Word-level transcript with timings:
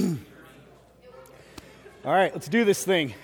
All 2.04 2.12
right, 2.12 2.32
let's 2.32 2.48
do 2.48 2.64
this 2.64 2.84
thing. 2.84 3.14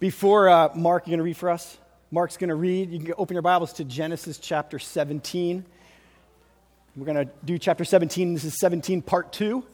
Before 0.00 0.48
uh, 0.48 0.70
Mark, 0.74 1.06
you're 1.06 1.12
going 1.12 1.18
to 1.18 1.24
read 1.24 1.36
for 1.36 1.50
us? 1.50 1.76
Mark's 2.10 2.36
going 2.36 2.48
to 2.48 2.54
read. 2.54 2.90
You 2.90 2.98
can 2.98 3.14
open 3.18 3.34
your 3.34 3.42
Bibles 3.42 3.74
to 3.74 3.84
Genesis 3.84 4.38
chapter 4.38 4.78
17. 4.78 5.64
We're 6.96 7.06
going 7.06 7.26
to 7.26 7.32
do 7.44 7.58
chapter 7.58 7.84
17. 7.84 8.34
This 8.34 8.44
is 8.44 8.58
17, 8.58 9.02
part 9.02 9.32
2. 9.32 9.64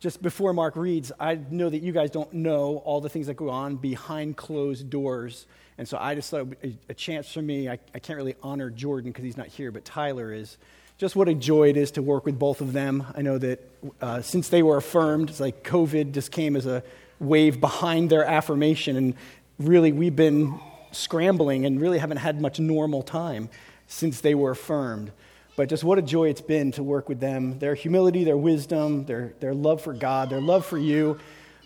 Just 0.00 0.22
before 0.22 0.54
Mark 0.54 0.76
reads, 0.76 1.12
I 1.20 1.38
know 1.50 1.68
that 1.68 1.82
you 1.82 1.92
guys 1.92 2.10
don't 2.10 2.32
know 2.32 2.78
all 2.86 3.02
the 3.02 3.10
things 3.10 3.26
that 3.26 3.34
go 3.34 3.50
on 3.50 3.76
behind 3.76 4.34
closed 4.34 4.88
doors. 4.88 5.46
And 5.76 5.86
so 5.86 5.98
I 6.00 6.14
just 6.14 6.30
thought 6.30 6.54
a, 6.64 6.74
a 6.88 6.94
chance 6.94 7.30
for 7.30 7.42
me. 7.42 7.68
I, 7.68 7.78
I 7.94 7.98
can't 7.98 8.16
really 8.16 8.34
honor 8.42 8.70
Jordan 8.70 9.10
because 9.10 9.24
he's 9.24 9.36
not 9.36 9.48
here, 9.48 9.70
but 9.70 9.84
Tyler 9.84 10.32
is. 10.32 10.56
Just 10.96 11.16
what 11.16 11.28
a 11.28 11.34
joy 11.34 11.68
it 11.68 11.76
is 11.76 11.90
to 11.92 12.02
work 12.02 12.24
with 12.24 12.38
both 12.38 12.62
of 12.62 12.72
them. 12.72 13.04
I 13.14 13.20
know 13.20 13.36
that 13.38 13.60
uh, 14.00 14.22
since 14.22 14.48
they 14.48 14.62
were 14.62 14.78
affirmed, 14.78 15.30
it's 15.30 15.40
like 15.40 15.64
COVID 15.64 16.12
just 16.12 16.32
came 16.32 16.56
as 16.56 16.66
a 16.66 16.82
wave 17.18 17.60
behind 17.60 18.08
their 18.08 18.24
affirmation. 18.24 18.96
And 18.96 19.14
really, 19.58 19.92
we've 19.92 20.16
been 20.16 20.58
scrambling 20.92 21.66
and 21.66 21.78
really 21.80 21.98
haven't 21.98 22.18
had 22.18 22.40
much 22.40 22.58
normal 22.58 23.02
time 23.02 23.50
since 23.86 24.22
they 24.22 24.34
were 24.34 24.50
affirmed. 24.52 25.12
But 25.60 25.68
just 25.68 25.84
what 25.84 25.98
a 25.98 26.02
joy 26.02 26.30
it's 26.30 26.40
been 26.40 26.72
to 26.72 26.82
work 26.82 27.10
with 27.10 27.20
them. 27.20 27.58
Their 27.58 27.74
humility, 27.74 28.24
their 28.24 28.38
wisdom, 28.38 29.04
their, 29.04 29.34
their 29.40 29.52
love 29.52 29.82
for 29.82 29.92
God, 29.92 30.30
their 30.30 30.40
love 30.40 30.64
for 30.64 30.78
you. 30.78 31.18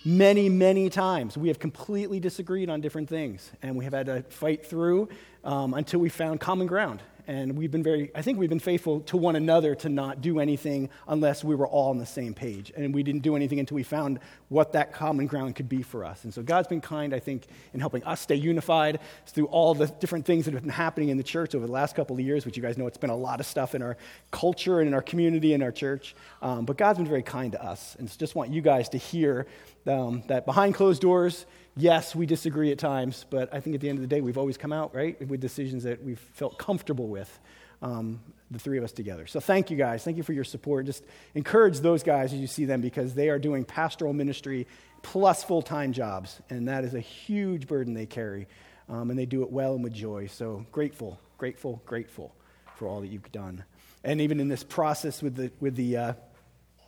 Many, 0.05 0.49
many 0.49 0.91
times 0.91 1.39
we 1.39 1.47
have 1.47 1.61
completely 1.61 2.19
disagreed 2.19 2.69
on 2.69 2.81
different 2.81 3.09
things, 3.09 3.53
and 3.63 3.77
we 3.77 3.85
have 3.85 3.93
had 3.93 4.07
to 4.07 4.25
fight 4.25 4.67
through 4.67 5.11
um, 5.45 5.75
until 5.75 6.01
we 6.01 6.09
found 6.09 6.41
common 6.41 6.67
ground 6.67 7.03
and 7.27 7.57
we've 7.57 7.71
been 7.71 7.83
very 7.83 8.11
i 8.15 8.23
think 8.23 8.39
we've 8.39 8.49
been 8.49 8.59
faithful 8.59 9.01
to 9.01 9.17
one 9.17 9.37
another 9.37 9.75
to 9.75 9.89
not 9.89 10.21
do 10.21 10.41
anything 10.41 10.91
unless 11.09 11.45
we 11.45 11.55
were 11.55 11.67
all 11.67 11.91
on 11.91 11.99
the 11.99 12.07
same 12.07 12.35
page. 12.35 12.73
And 12.77 12.95
we 12.95 13.03
didn't 13.03 13.23
do 13.23 13.37
anything 13.37 13.61
until 13.61 13.77
we 13.77 13.83
found 13.83 14.21
what 14.49 14.73
that 14.73 14.93
common 14.93 15.27
ground 15.27 15.57
could 15.57 15.69
be 15.69 15.83
for 15.83 16.05
us. 16.05 16.25
And 16.25 16.33
so 16.33 16.43
god's 16.43 16.69
been 16.69 16.81
kind 16.81 17.15
i 17.15 17.19
think 17.19 17.47
in 17.73 17.81
helping 17.81 18.05
us 18.05 18.21
stay 18.21 18.35
unified 18.35 19.01
through 19.27 19.47
all 19.47 19.75
the 19.75 19.87
different 19.87 20.25
things 20.25 20.45
that 20.45 20.55
have 20.55 20.63
been 20.63 20.71
happening 20.71 21.09
in 21.09 21.17
the 21.17 21.23
church 21.23 21.55
over 21.55 21.67
the 21.67 21.73
last 21.73 21.95
couple 21.95 22.17
of 22.17 22.21
years 22.21 22.47
which 22.47 22.57
you 22.57 22.63
guys 22.63 22.79
know 22.79 22.87
it's 22.87 22.99
been 22.99 23.11
a 23.11 23.17
lot 23.17 23.41
of 23.41 23.47
stuff 23.47 23.75
in 23.75 23.83
our 23.83 23.97
culture 24.31 24.81
and 24.81 24.89
in 24.89 24.95
our 24.95 25.03
community 25.03 25.55
and 25.55 25.63
our 25.63 25.73
church. 25.73 26.15
Um, 26.43 26.65
but 26.65 26.77
god's 26.77 26.99
been 26.99 27.07
very 27.07 27.23
kind 27.23 27.53
to 27.53 27.63
us. 27.63 27.97
And 27.99 28.09
just 28.19 28.35
want 28.35 28.51
you 28.51 28.61
guys 28.61 28.89
to 28.91 28.99
hear 28.99 29.47
um, 29.87 30.23
that 30.29 30.47
behind 30.47 30.75
closed 30.75 31.03
doors 31.03 31.47
yes, 31.77 32.15
we 32.15 32.27
disagree 32.27 32.73
at 32.73 32.79
times, 32.79 33.27
but 33.31 33.53
I 33.53 33.61
think 33.61 33.75
at 33.75 33.81
the 33.81 33.89
end 33.89 33.99
of 33.99 34.03
the 34.03 34.09
day, 34.09 34.21
we've 34.21 34.39
always 34.39 34.57
come 34.57 34.73
out, 34.73 34.95
right, 34.95 35.21
with 35.27 35.41
decisions 35.41 35.85
that 35.85 36.03
we've 36.03 36.19
felt 36.35 36.59
comfortable 36.59 37.09
with, 37.09 37.39
um, 37.83 38.21
the 38.51 38.59
three 38.59 38.79
of 38.79 38.85
us 38.85 38.93
together. 38.93 39.27
So 39.27 39.41
thank 39.41 39.71
you 39.71 39.77
guys. 39.77 40.05
Thank 40.05 40.17
you 40.17 40.23
for 40.23 40.33
your 40.33 40.45
support. 40.45 40.87
Just 40.87 41.05
encourage 41.35 41.81
those 41.81 42.03
guys 42.03 42.33
as 42.33 42.39
you 42.39 42.47
see 42.47 42.65
them 42.65 42.81
because 42.81 43.15
they 43.15 43.29
are 43.29 43.39
doing 43.39 43.65
pastoral 43.65 44.13
ministry 44.13 44.67
plus 45.03 45.45
full 45.45 45.63
time 45.63 45.93
jobs, 45.93 46.41
and 46.51 46.69
that 46.69 46.85
is 46.85 46.95
a 46.95 47.01
huge 47.01 47.67
burden 47.67 47.95
they 47.95 48.07
carry, 48.07 48.47
um, 48.89 49.11
and 49.11 49.19
they 49.19 49.27
do 49.27 49.43
it 49.43 49.51
well 49.51 49.75
and 49.75 49.85
with 49.85 49.93
joy. 49.93 50.27
So 50.27 50.65
grateful, 50.73 51.19
grateful, 51.39 51.83
grateful 51.85 52.35
for 52.77 52.89
all 52.89 53.01
that 53.01 53.09
you've 53.09 53.31
done. 53.33 53.65
And 54.03 54.21
even 54.21 54.41
in 54.41 54.49
this 54.49 54.63
process 54.63 55.23
with 55.23 55.37
the, 55.37 55.51
with 55.61 55.77
the, 55.77 55.97
uh, 55.97 56.13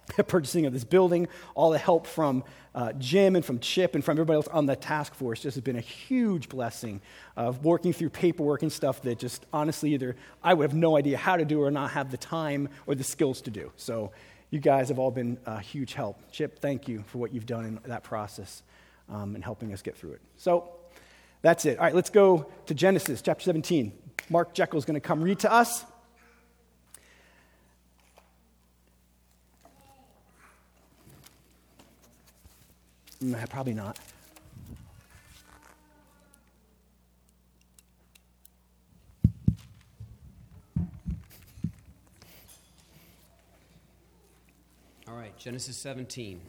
purchasing 0.29 0.67
of 0.67 0.73
this 0.73 0.85
building, 0.85 1.29
all 1.55 1.71
the 1.71 1.79
help 1.79 2.07
from 2.07 2.45
uh, 2.75 2.93
Jim 2.95 3.37
and 3.37 3.45
from 3.45 3.59
Chip 3.59 3.95
and 3.95 4.05
from 4.05 4.13
everybody 4.13 4.37
else 4.37 4.49
on 4.49 4.67
the 4.67 4.77
task 4.77 5.15
force 5.15 5.41
just 5.41 5.55
has 5.55 5.63
been 5.63 5.77
a 5.77 5.81
huge 5.81 6.49
blessing 6.49 7.01
of 7.37 7.65
working 7.65 7.93
through 7.93 8.11
paperwork 8.11 8.63
and 8.63 8.73
stuff 8.73 9.03
that 9.03 9.19
just 9.19 9.47
honestly 9.53 9.95
either 9.95 10.15
I 10.43 10.55
would 10.55 10.65
have 10.65 10.75
no 10.75 10.97
idea 10.97 11.17
how 11.17 11.37
to 11.37 11.45
do 11.45 11.63
or 11.63 11.71
not 11.71 11.93
have 11.93 12.11
the 12.11 12.19
time 12.19 12.69
or 12.87 12.95
the 12.95 13.05
skills 13.05 13.41
to 13.43 13.51
do. 13.51 13.73
So 13.77 14.13
you 14.51 14.61
guys 14.61 14.89
have 14.89 14.99
all 14.99 15.11
been 15.11 15.39
a 15.47 15.59
huge 15.59 15.95
help. 15.95 16.21
Chip, 16.31 16.59
thank 16.59 16.87
you 16.87 17.03
for 17.07 17.19
what 17.19 17.33
you've 17.33 17.47
done 17.47 17.65
in 17.65 17.81
that 17.87 18.05
process 18.05 18.63
um, 19.09 19.35
and 19.35 19.43
helping 19.43 19.73
us 19.73 19.83
get 19.83 19.97
through 19.97 20.13
it. 20.13 20.21
So 20.37 20.71
that's 21.43 21.65
it. 21.65 21.79
All 21.79 21.85
right, 21.85 21.95
let's 21.95 22.11
go 22.11 22.51
to 22.67 22.75
Genesis 22.75 23.23
chapter 23.23 23.45
17. 23.45 23.93
Mark 24.29 24.55
Jekyll 24.55 24.79
is 24.79 24.85
going 24.85 24.95
to 24.95 25.01
come 25.01 25.23
read 25.23 25.39
to 25.41 25.53
us. 25.53 25.85
Mm, 33.23 33.31
nah, 33.31 33.47
probably 33.47 33.75
not. 33.75 33.99
All 45.09 45.15
right, 45.15 45.37
Genesis 45.39 45.77
17. 45.77 46.41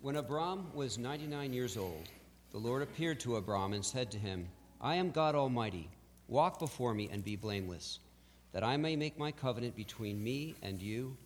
When 0.00 0.16
Abram 0.16 0.66
was 0.74 0.96
99 0.96 1.52
years 1.52 1.76
old, 1.76 2.08
the 2.52 2.58
Lord 2.58 2.82
appeared 2.82 3.18
to 3.20 3.36
Abram 3.36 3.72
and 3.72 3.84
said 3.84 4.10
to 4.12 4.18
him, 4.18 4.48
I 4.80 4.96
am 4.96 5.10
God 5.10 5.34
Almighty. 5.34 5.88
Walk 6.28 6.58
before 6.58 6.94
me 6.94 7.08
and 7.12 7.24
be 7.24 7.36
blameless, 7.36 7.98
that 8.52 8.64
I 8.64 8.76
may 8.76 8.96
make 8.96 9.18
my 9.18 9.32
covenant 9.32 9.76
between 9.76 10.22
me 10.22 10.54
and 10.62 10.80
you 10.80 11.16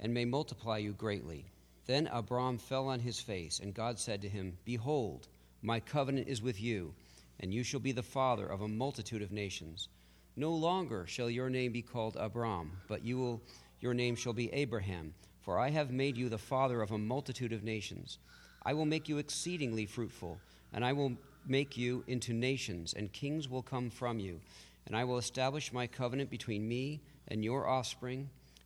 and 0.00 0.12
may 0.12 0.24
multiply 0.24 0.78
you 0.78 0.92
greatly. 0.92 1.44
Then 1.88 2.06
Abram 2.08 2.58
fell 2.58 2.86
on 2.88 3.00
his 3.00 3.18
face, 3.18 3.60
and 3.60 3.72
God 3.72 3.98
said 3.98 4.20
to 4.20 4.28
him, 4.28 4.58
Behold, 4.66 5.26
my 5.62 5.80
covenant 5.80 6.28
is 6.28 6.42
with 6.42 6.60
you, 6.60 6.92
and 7.40 7.52
you 7.52 7.62
shall 7.62 7.80
be 7.80 7.92
the 7.92 8.02
father 8.02 8.46
of 8.46 8.60
a 8.60 8.68
multitude 8.68 9.22
of 9.22 9.32
nations. 9.32 9.88
No 10.36 10.52
longer 10.52 11.06
shall 11.06 11.30
your 11.30 11.48
name 11.48 11.72
be 11.72 11.80
called 11.80 12.14
Abram, 12.16 12.72
but 12.88 13.06
you 13.06 13.16
will, 13.16 13.40
your 13.80 13.94
name 13.94 14.16
shall 14.16 14.34
be 14.34 14.52
Abraham, 14.52 15.14
for 15.40 15.58
I 15.58 15.70
have 15.70 15.90
made 15.90 16.18
you 16.18 16.28
the 16.28 16.36
father 16.36 16.82
of 16.82 16.90
a 16.90 16.98
multitude 16.98 17.54
of 17.54 17.64
nations. 17.64 18.18
I 18.62 18.74
will 18.74 18.84
make 18.84 19.08
you 19.08 19.16
exceedingly 19.16 19.86
fruitful, 19.86 20.38
and 20.74 20.84
I 20.84 20.92
will 20.92 21.16
make 21.46 21.78
you 21.78 22.04
into 22.06 22.34
nations, 22.34 22.92
and 22.92 23.10
kings 23.14 23.48
will 23.48 23.62
come 23.62 23.88
from 23.88 24.18
you. 24.18 24.42
And 24.86 24.94
I 24.94 25.04
will 25.04 25.16
establish 25.16 25.72
my 25.72 25.86
covenant 25.86 26.28
between 26.28 26.68
me 26.68 27.00
and 27.28 27.42
your 27.42 27.66
offspring 27.66 28.28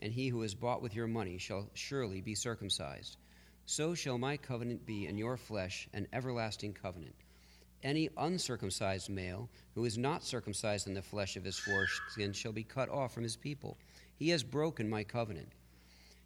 and 0.00 0.12
he 0.12 0.28
who 0.28 0.42
is 0.42 0.54
bought 0.54 0.82
with 0.82 0.94
your 0.94 1.06
money 1.06 1.38
shall 1.38 1.68
surely 1.74 2.20
be 2.20 2.34
circumcised. 2.34 3.16
So 3.64 3.94
shall 3.94 4.18
my 4.18 4.36
covenant 4.36 4.86
be 4.86 5.06
in 5.06 5.18
your 5.18 5.36
flesh, 5.36 5.88
an 5.92 6.06
everlasting 6.12 6.74
covenant. 6.74 7.14
Any 7.82 8.08
uncircumcised 8.16 9.10
male 9.10 9.48
who 9.74 9.84
is 9.84 9.98
not 9.98 10.24
circumcised 10.24 10.86
in 10.86 10.94
the 10.94 11.02
flesh 11.02 11.36
of 11.36 11.44
his 11.44 11.58
foreskin 11.58 12.32
shall 12.32 12.52
be 12.52 12.64
cut 12.64 12.88
off 12.88 13.12
from 13.12 13.22
his 13.22 13.36
people. 13.36 13.76
He 14.16 14.30
has 14.30 14.42
broken 14.42 14.88
my 14.88 15.04
covenant. 15.04 15.52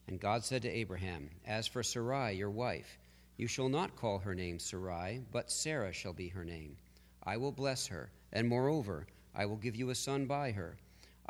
And 0.06 0.20
God 0.20 0.44
said 0.44 0.62
to 0.62 0.70
Abraham, 0.70 1.30
As 1.46 1.66
for 1.66 1.82
Sarai, 1.82 2.34
your 2.34 2.50
wife, 2.50 2.98
you 3.36 3.46
shall 3.46 3.68
not 3.68 3.96
call 3.96 4.18
her 4.18 4.34
name 4.34 4.58
Sarai, 4.58 5.22
but 5.32 5.50
Sarah 5.50 5.92
shall 5.92 6.12
be 6.12 6.28
her 6.28 6.44
name. 6.44 6.76
I 7.22 7.36
will 7.36 7.52
bless 7.52 7.86
her, 7.86 8.10
and 8.32 8.48
moreover, 8.48 9.06
I 9.34 9.46
will 9.46 9.56
give 9.56 9.76
you 9.76 9.90
a 9.90 9.94
son 9.94 10.26
by 10.26 10.52
her. 10.52 10.76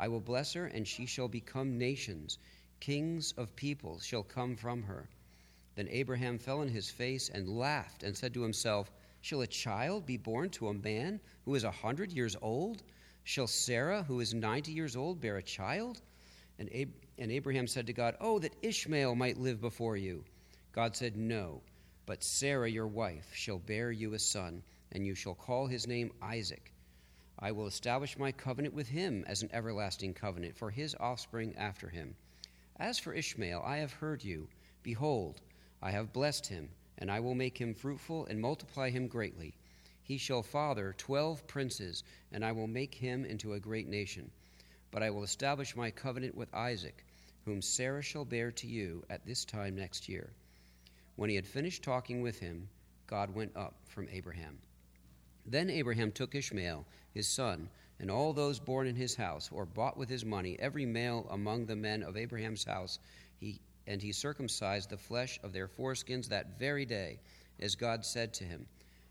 I 0.01 0.07
will 0.07 0.19
bless 0.19 0.53
her, 0.53 0.65
and 0.65 0.87
she 0.87 1.05
shall 1.05 1.27
become 1.27 1.77
nations. 1.77 2.39
Kings 2.79 3.33
of 3.33 3.55
peoples 3.55 4.03
shall 4.03 4.23
come 4.23 4.55
from 4.55 4.81
her. 4.81 5.07
Then 5.75 5.87
Abraham 5.89 6.39
fell 6.39 6.61
on 6.61 6.69
his 6.69 6.89
face 6.89 7.29
and 7.29 7.47
laughed, 7.47 8.01
and 8.01 8.17
said 8.17 8.33
to 8.33 8.41
himself, 8.41 8.91
Shall 9.21 9.41
a 9.41 9.47
child 9.47 10.07
be 10.07 10.17
born 10.17 10.49
to 10.49 10.69
a 10.69 10.73
man 10.73 11.21
who 11.45 11.53
is 11.53 11.63
a 11.63 11.69
hundred 11.69 12.11
years 12.11 12.35
old? 12.41 12.81
Shall 13.23 13.45
Sarah, 13.45 14.01
who 14.01 14.19
is 14.21 14.33
90 14.33 14.71
years 14.71 14.95
old, 14.95 15.21
bear 15.21 15.37
a 15.37 15.43
child? 15.43 16.01
And, 16.57 16.73
Ab- 16.73 16.95
and 17.19 17.31
Abraham 17.31 17.67
said 17.67 17.85
to 17.85 17.93
God, 17.93 18.17
Oh, 18.19 18.39
that 18.39 18.55
Ishmael 18.63 19.13
might 19.13 19.37
live 19.37 19.61
before 19.61 19.97
you. 19.97 20.25
God 20.71 20.95
said, 20.95 21.15
No, 21.15 21.61
but 22.07 22.23
Sarah, 22.23 22.71
your 22.71 22.87
wife, 22.87 23.29
shall 23.35 23.59
bear 23.59 23.91
you 23.91 24.15
a 24.15 24.19
son, 24.19 24.63
and 24.93 25.05
you 25.05 25.13
shall 25.13 25.35
call 25.35 25.67
his 25.67 25.85
name 25.85 26.11
Isaac. 26.23 26.73
I 27.43 27.51
will 27.51 27.65
establish 27.65 28.19
my 28.19 28.31
covenant 28.31 28.75
with 28.75 28.87
him 28.87 29.23
as 29.27 29.41
an 29.41 29.49
everlasting 29.51 30.13
covenant 30.13 30.55
for 30.55 30.69
his 30.69 30.95
offspring 30.99 31.55
after 31.57 31.89
him. 31.89 32.15
As 32.77 32.99
for 32.99 33.13
Ishmael, 33.13 33.63
I 33.65 33.77
have 33.77 33.93
heard 33.93 34.23
you. 34.23 34.47
Behold, 34.83 35.41
I 35.81 35.89
have 35.89 36.13
blessed 36.13 36.45
him, 36.45 36.69
and 36.99 37.09
I 37.09 37.19
will 37.19 37.33
make 37.33 37.57
him 37.57 37.73
fruitful 37.73 38.27
and 38.27 38.39
multiply 38.39 38.91
him 38.91 39.07
greatly. 39.07 39.55
He 40.03 40.19
shall 40.19 40.43
father 40.43 40.93
twelve 40.97 41.47
princes, 41.47 42.03
and 42.31 42.45
I 42.45 42.51
will 42.51 42.67
make 42.67 42.93
him 42.93 43.25
into 43.25 43.53
a 43.53 43.59
great 43.59 43.87
nation. 43.87 44.29
But 44.91 45.01
I 45.01 45.09
will 45.09 45.23
establish 45.23 45.75
my 45.75 45.89
covenant 45.89 46.35
with 46.35 46.53
Isaac, 46.53 47.05
whom 47.45 47.61
Sarah 47.63 48.03
shall 48.03 48.25
bear 48.25 48.51
to 48.51 48.67
you 48.67 49.03
at 49.09 49.25
this 49.25 49.45
time 49.45 49.75
next 49.75 50.07
year. 50.07 50.29
When 51.15 51.29
he 51.29 51.35
had 51.35 51.47
finished 51.47 51.81
talking 51.81 52.21
with 52.21 52.39
him, 52.39 52.69
God 53.07 53.33
went 53.33 53.55
up 53.55 53.75
from 53.87 54.07
Abraham. 54.11 54.59
Then 55.45 55.69
Abraham 55.69 56.11
took 56.11 56.35
Ishmael, 56.35 56.85
his 57.13 57.27
son, 57.27 57.69
and 57.99 58.09
all 58.09 58.33
those 58.33 58.59
born 58.59 58.87
in 58.87 58.95
his 58.95 59.15
house, 59.15 59.49
or 59.51 59.65
bought 59.65 59.97
with 59.97 60.09
his 60.09 60.25
money, 60.25 60.57
every 60.59 60.85
male 60.85 61.27
among 61.29 61.65
the 61.65 61.75
men 61.75 62.03
of 62.03 62.17
Abraham's 62.17 62.63
house, 62.63 62.99
he, 63.39 63.59
and 63.87 64.01
he 64.01 64.11
circumcised 64.11 64.89
the 64.89 64.97
flesh 64.97 65.39
of 65.43 65.53
their 65.53 65.67
foreskins 65.67 66.27
that 66.29 66.57
very 66.57 66.85
day, 66.85 67.19
as 67.59 67.75
God 67.75 68.05
said 68.05 68.33
to 68.35 68.43
him. 68.43 68.65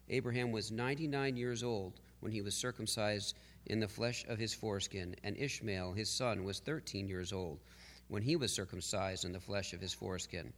Abraham 0.08 0.50
was 0.50 0.72
99 0.72 1.36
years 1.36 1.62
old 1.62 2.00
when 2.20 2.32
he 2.32 2.42
was 2.42 2.54
circumcised 2.54 3.36
in 3.66 3.80
the 3.80 3.88
flesh 3.88 4.24
of 4.28 4.38
his 4.38 4.54
foreskin, 4.54 5.14
and 5.22 5.36
Ishmael, 5.36 5.92
his 5.92 6.10
son, 6.10 6.44
was 6.44 6.60
13 6.60 7.08
years 7.08 7.32
old 7.32 7.60
when 8.08 8.22
he 8.22 8.36
was 8.36 8.52
circumcised 8.52 9.24
in 9.24 9.32
the 9.32 9.40
flesh 9.40 9.72
of 9.72 9.80
his 9.80 9.94
foreskin. 9.94 10.52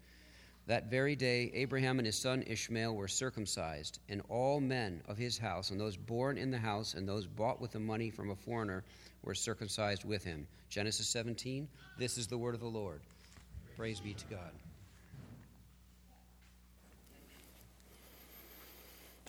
That 0.67 0.91
very 0.91 1.17
day, 1.17 1.51
Abraham 1.55 1.99
and 1.99 2.07
his 2.07 2.17
son 2.17 2.45
Ishmael 2.47 2.95
were 2.95 3.09
circumcised, 3.09 3.99
and 4.09 4.23
all 4.29 4.61
men 4.61 5.03
of 5.09 5.19
his 5.19 5.37
house, 5.37 5.71
and 5.71 5.81
those 5.81 5.97
born 5.97 6.39
in 6.39 6.51
the 6.51 6.59
house, 6.59 6.95
and 6.95 7.09
those 7.09 7.27
bought 7.27 7.61
with 7.61 7.73
the 7.73 7.81
money 7.81 8.11
from 8.11 8.31
a 8.31 8.37
foreigner, 8.37 8.85
were 9.25 9.35
circumcised 9.35 10.05
with 10.05 10.23
him. 10.23 10.47
Genesis 10.69 11.09
17. 11.09 11.69
This 11.99 12.17
is 12.17 12.29
the 12.29 12.39
word 12.39 12.55
of 12.55 12.61
the 12.61 12.67
Lord. 12.67 13.01
Praise 13.77 13.99
be 13.99 14.15
to 14.15 14.25
God. 14.27 14.53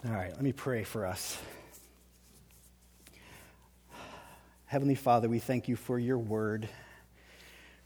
All 0.05 0.11
right, 0.11 0.31
let 0.31 0.41
me 0.41 0.51
pray 0.51 0.83
for 0.83 1.05
us. 1.05 1.37
Heavenly 4.65 4.95
Father, 4.95 5.29
we 5.29 5.39
thank 5.39 5.67
you 5.67 5.75
for 5.75 5.97
your 5.97 6.17
word. 6.17 6.67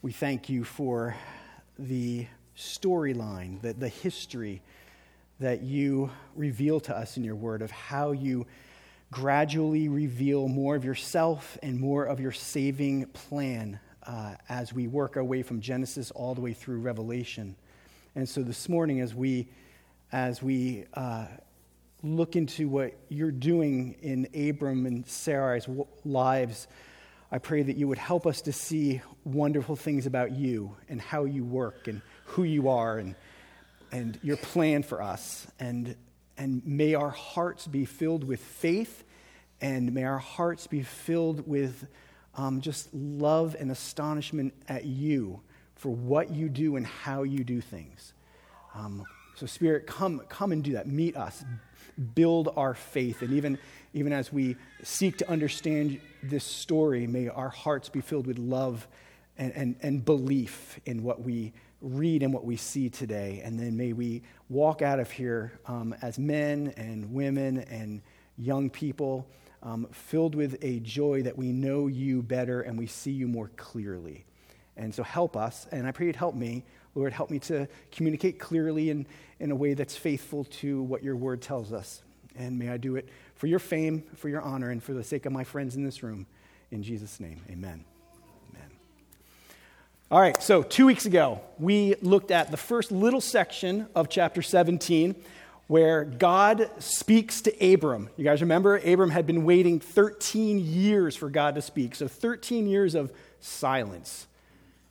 We 0.01 0.11
thank 0.11 0.49
you 0.49 0.63
for 0.63 1.15
the 1.77 2.27
storyline, 2.57 3.61
the, 3.61 3.73
the 3.73 3.89
history 3.89 4.61
that 5.39 5.61
you 5.61 6.09
reveal 6.35 6.79
to 6.81 6.97
us 6.97 7.15
in 7.17 7.23
your 7.23 7.35
word 7.35 7.61
of 7.61 7.69
how 7.69 8.11
you 8.11 8.45
gradually 9.11 9.87
reveal 9.87 10.47
more 10.47 10.75
of 10.75 10.83
yourself 10.83 11.57
and 11.61 11.79
more 11.79 12.05
of 12.05 12.19
your 12.19 12.31
saving 12.31 13.05
plan 13.07 13.79
uh, 14.03 14.35
as 14.49 14.73
we 14.73 14.87
work 14.87 15.17
our 15.17 15.23
way 15.23 15.43
from 15.43 15.61
Genesis 15.61 16.11
all 16.11 16.33
the 16.33 16.41
way 16.41 16.53
through 16.53 16.79
Revelation. 16.79 17.55
And 18.15 18.27
so 18.27 18.41
this 18.41 18.67
morning, 18.67 19.01
as 19.01 19.13
we 19.13 19.47
as 20.11 20.41
we 20.41 20.85
uh, 20.93 21.27
look 22.01 22.37
into 22.37 22.69
what 22.69 22.95
you're 23.09 23.29
doing 23.29 23.95
in 24.01 24.27
Abram 24.49 24.85
and 24.85 25.05
Sarai's 25.05 25.67
lives, 26.05 26.67
I 27.29 27.39
pray 27.39 27.61
that 27.61 27.75
you 27.75 27.89
would 27.89 27.97
help 27.97 28.25
us 28.25 28.41
to 28.43 28.53
see 28.53 29.01
wonderful 29.25 29.75
things 29.75 30.05
about 30.05 30.31
you 30.31 30.75
and 30.87 31.01
how 31.01 31.25
you 31.25 31.43
work 31.43 31.89
and 31.89 32.01
who 32.27 32.43
you 32.43 32.69
are 32.69 32.97
and, 32.97 33.15
and 33.91 34.19
your 34.23 34.37
plan 34.37 34.83
for 34.83 35.01
us. 35.01 35.47
And, 35.59 35.95
and 36.37 36.65
may 36.65 36.93
our 36.93 37.09
hearts 37.09 37.67
be 37.67 37.85
filled 37.85 38.23
with 38.23 38.39
faith 38.39 39.03
and 39.59 39.93
may 39.93 40.03
our 40.03 40.19
hearts 40.19 40.67
be 40.67 40.83
filled 40.83 41.47
with 41.47 41.87
um, 42.35 42.61
just 42.61 42.93
love 42.93 43.55
and 43.59 43.71
astonishment 43.71 44.53
at 44.67 44.85
you 44.85 45.41
for 45.75 45.89
what 45.89 46.31
you 46.31 46.49
do 46.49 46.75
and 46.75 46.85
how 46.85 47.23
you 47.23 47.43
do 47.43 47.61
things. 47.61 48.13
Um, 48.75 49.05
so, 49.35 49.45
Spirit, 49.45 49.87
come, 49.87 50.21
come 50.29 50.51
and 50.51 50.63
do 50.63 50.73
that. 50.73 50.87
Meet 50.87 51.15
us, 51.15 51.43
build 52.15 52.53
our 52.55 52.73
faith. 52.73 53.21
And 53.21 53.33
even, 53.33 53.57
even 53.93 54.13
as 54.13 54.31
we 54.31 54.55
seek 54.83 55.17
to 55.19 55.29
understand 55.29 55.99
this 56.23 56.43
story, 56.43 57.07
may 57.07 57.29
our 57.29 57.49
hearts 57.49 57.89
be 57.89 58.01
filled 58.01 58.27
with 58.27 58.37
love 58.37 58.87
and, 59.37 59.51
and, 59.53 59.75
and 59.81 60.05
belief 60.05 60.79
in 60.85 61.03
what 61.03 61.21
we 61.21 61.53
read 61.81 62.23
and 62.23 62.33
what 62.33 62.45
we 62.45 62.55
see 62.55 62.89
today. 62.89 63.41
And 63.43 63.59
then 63.59 63.77
may 63.77 63.93
we 63.93 64.23
walk 64.49 64.81
out 64.81 64.99
of 64.99 65.11
here 65.11 65.59
um, 65.65 65.95
as 66.01 66.17
men 66.17 66.73
and 66.77 67.13
women 67.13 67.59
and 67.59 68.01
young 68.37 68.69
people 68.69 69.27
um, 69.63 69.87
filled 69.91 70.35
with 70.35 70.57
a 70.61 70.79
joy 70.79 71.23
that 71.23 71.37
we 71.37 71.51
know 71.51 71.87
you 71.87 72.21
better 72.21 72.61
and 72.61 72.77
we 72.77 72.87
see 72.87 73.11
you 73.11 73.27
more 73.27 73.49
clearly. 73.57 74.25
And 74.75 74.93
so 74.93 75.01
help 75.01 75.35
us, 75.35 75.67
and 75.71 75.87
I 75.87 75.91
pray 75.91 76.05
you'd 76.05 76.15
help 76.15 76.35
me. 76.35 76.63
Lord, 76.93 77.11
help 77.11 77.31
me 77.31 77.39
to 77.39 77.67
communicate 77.91 78.39
clearly 78.39 78.89
in, 78.89 79.07
in 79.39 79.51
a 79.51 79.55
way 79.55 79.73
that's 79.73 79.95
faithful 79.95 80.45
to 80.45 80.83
what 80.83 81.03
your 81.03 81.15
word 81.15 81.41
tells 81.41 81.73
us. 81.73 82.03
And 82.35 82.59
may 82.59 82.69
I 82.69 82.77
do 82.77 82.95
it 82.95 83.09
for 83.35 83.47
your 83.47 83.59
fame, 83.59 84.03
for 84.15 84.29
your 84.29 84.41
honor, 84.41 84.69
and 84.69 84.81
for 84.81 84.93
the 84.93 85.03
sake 85.03 85.25
of 85.25 85.31
my 85.31 85.43
friends 85.43 85.75
in 85.75 85.83
this 85.83 86.03
room. 86.03 86.27
In 86.69 86.83
Jesus' 86.83 87.19
name. 87.19 87.41
Amen. 87.49 87.85
All 90.09 90.21
right, 90.21 90.41
so 90.41 90.63
two 90.63 90.85
weeks 90.85 91.05
ago, 91.05 91.41
we 91.59 91.95
looked 91.95 92.31
at 92.31 92.49
the 92.49 92.55
first 92.55 92.93
little 92.93 93.19
section 93.19 93.87
of 93.93 94.07
chapter 94.07 94.41
17 94.41 95.15
where 95.67 96.05
God 96.05 96.71
speaks 96.79 97.41
to 97.41 97.73
Abram. 97.73 98.07
You 98.15 98.23
guys 98.23 98.39
remember? 98.39 98.77
Abram 98.77 99.09
had 99.09 99.27
been 99.27 99.43
waiting 99.43 99.81
13 99.81 100.59
years 100.59 101.17
for 101.17 101.29
God 101.29 101.55
to 101.55 101.61
speak. 101.61 101.93
So 101.93 102.07
13 102.07 102.67
years 102.67 102.95
of 102.95 103.11
silence. 103.41 104.27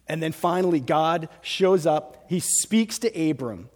And 0.06 0.22
then 0.22 0.32
finally, 0.32 0.80
God 0.80 1.30
shows 1.40 1.86
up. 1.86 2.26
He 2.28 2.38
speaks 2.38 2.98
to 2.98 3.30
Abram. 3.30 3.70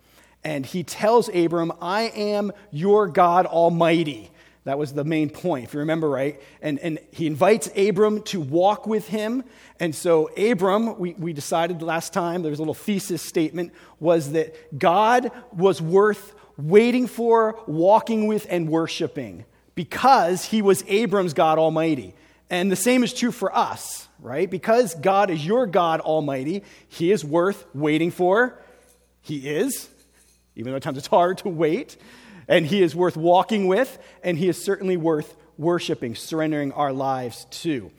And 0.44 0.66
he 0.66 0.82
tells 0.82 1.34
Abram, 1.34 1.72
I 1.80 2.02
am 2.02 2.52
your 2.70 3.08
God 3.08 3.46
Almighty. 3.46 4.30
That 4.64 4.78
was 4.78 4.92
the 4.92 5.04
main 5.04 5.30
point, 5.30 5.64
if 5.64 5.74
you 5.74 5.80
remember 5.80 6.08
right. 6.08 6.40
And, 6.60 6.78
and 6.80 6.98
he 7.12 7.26
invites 7.26 7.70
Abram 7.76 8.22
to 8.24 8.40
walk 8.40 8.86
with 8.86 9.08
him. 9.08 9.42
And 9.78 9.94
so, 9.94 10.26
Abram, 10.36 10.98
we, 10.98 11.14
we 11.14 11.32
decided 11.32 11.80
last 11.80 12.12
time, 12.12 12.42
there 12.42 12.50
was 12.50 12.58
a 12.58 12.62
little 12.62 12.74
thesis 12.74 13.22
statement, 13.22 13.72
was 13.98 14.32
that 14.32 14.78
God 14.78 15.32
was 15.52 15.80
worth 15.80 16.34
waiting 16.58 17.06
for, 17.06 17.58
walking 17.66 18.26
with, 18.26 18.46
and 18.50 18.68
worshiping 18.68 19.46
because 19.74 20.44
he 20.44 20.60
was 20.60 20.84
Abram's 20.88 21.32
God 21.32 21.58
Almighty. 21.58 22.14
And 22.50 22.70
the 22.70 22.76
same 22.76 23.02
is 23.02 23.14
true 23.14 23.32
for 23.32 23.56
us, 23.56 24.08
right? 24.18 24.50
Because 24.50 24.94
God 24.94 25.30
is 25.30 25.46
your 25.46 25.66
God 25.66 26.00
Almighty, 26.00 26.64
he 26.88 27.12
is 27.12 27.24
worth 27.24 27.64
waiting 27.74 28.10
for. 28.10 28.60
He 29.22 29.48
is, 29.48 29.88
even 30.56 30.72
though 30.72 30.76
at 30.76 30.82
times 30.82 30.98
it's 30.98 31.06
hard 31.06 31.38
to 31.38 31.48
wait. 31.48 31.96
And 32.50 32.66
he 32.66 32.82
is 32.82 32.96
worth 32.96 33.16
walking 33.16 33.68
with, 33.68 33.96
and 34.24 34.36
he 34.36 34.48
is 34.48 34.62
certainly 34.62 34.96
worth 34.96 35.36
worshiping, 35.56 36.16
surrendering 36.16 36.72
our 36.72 36.92
lives 36.92 37.46
to. 37.62 37.92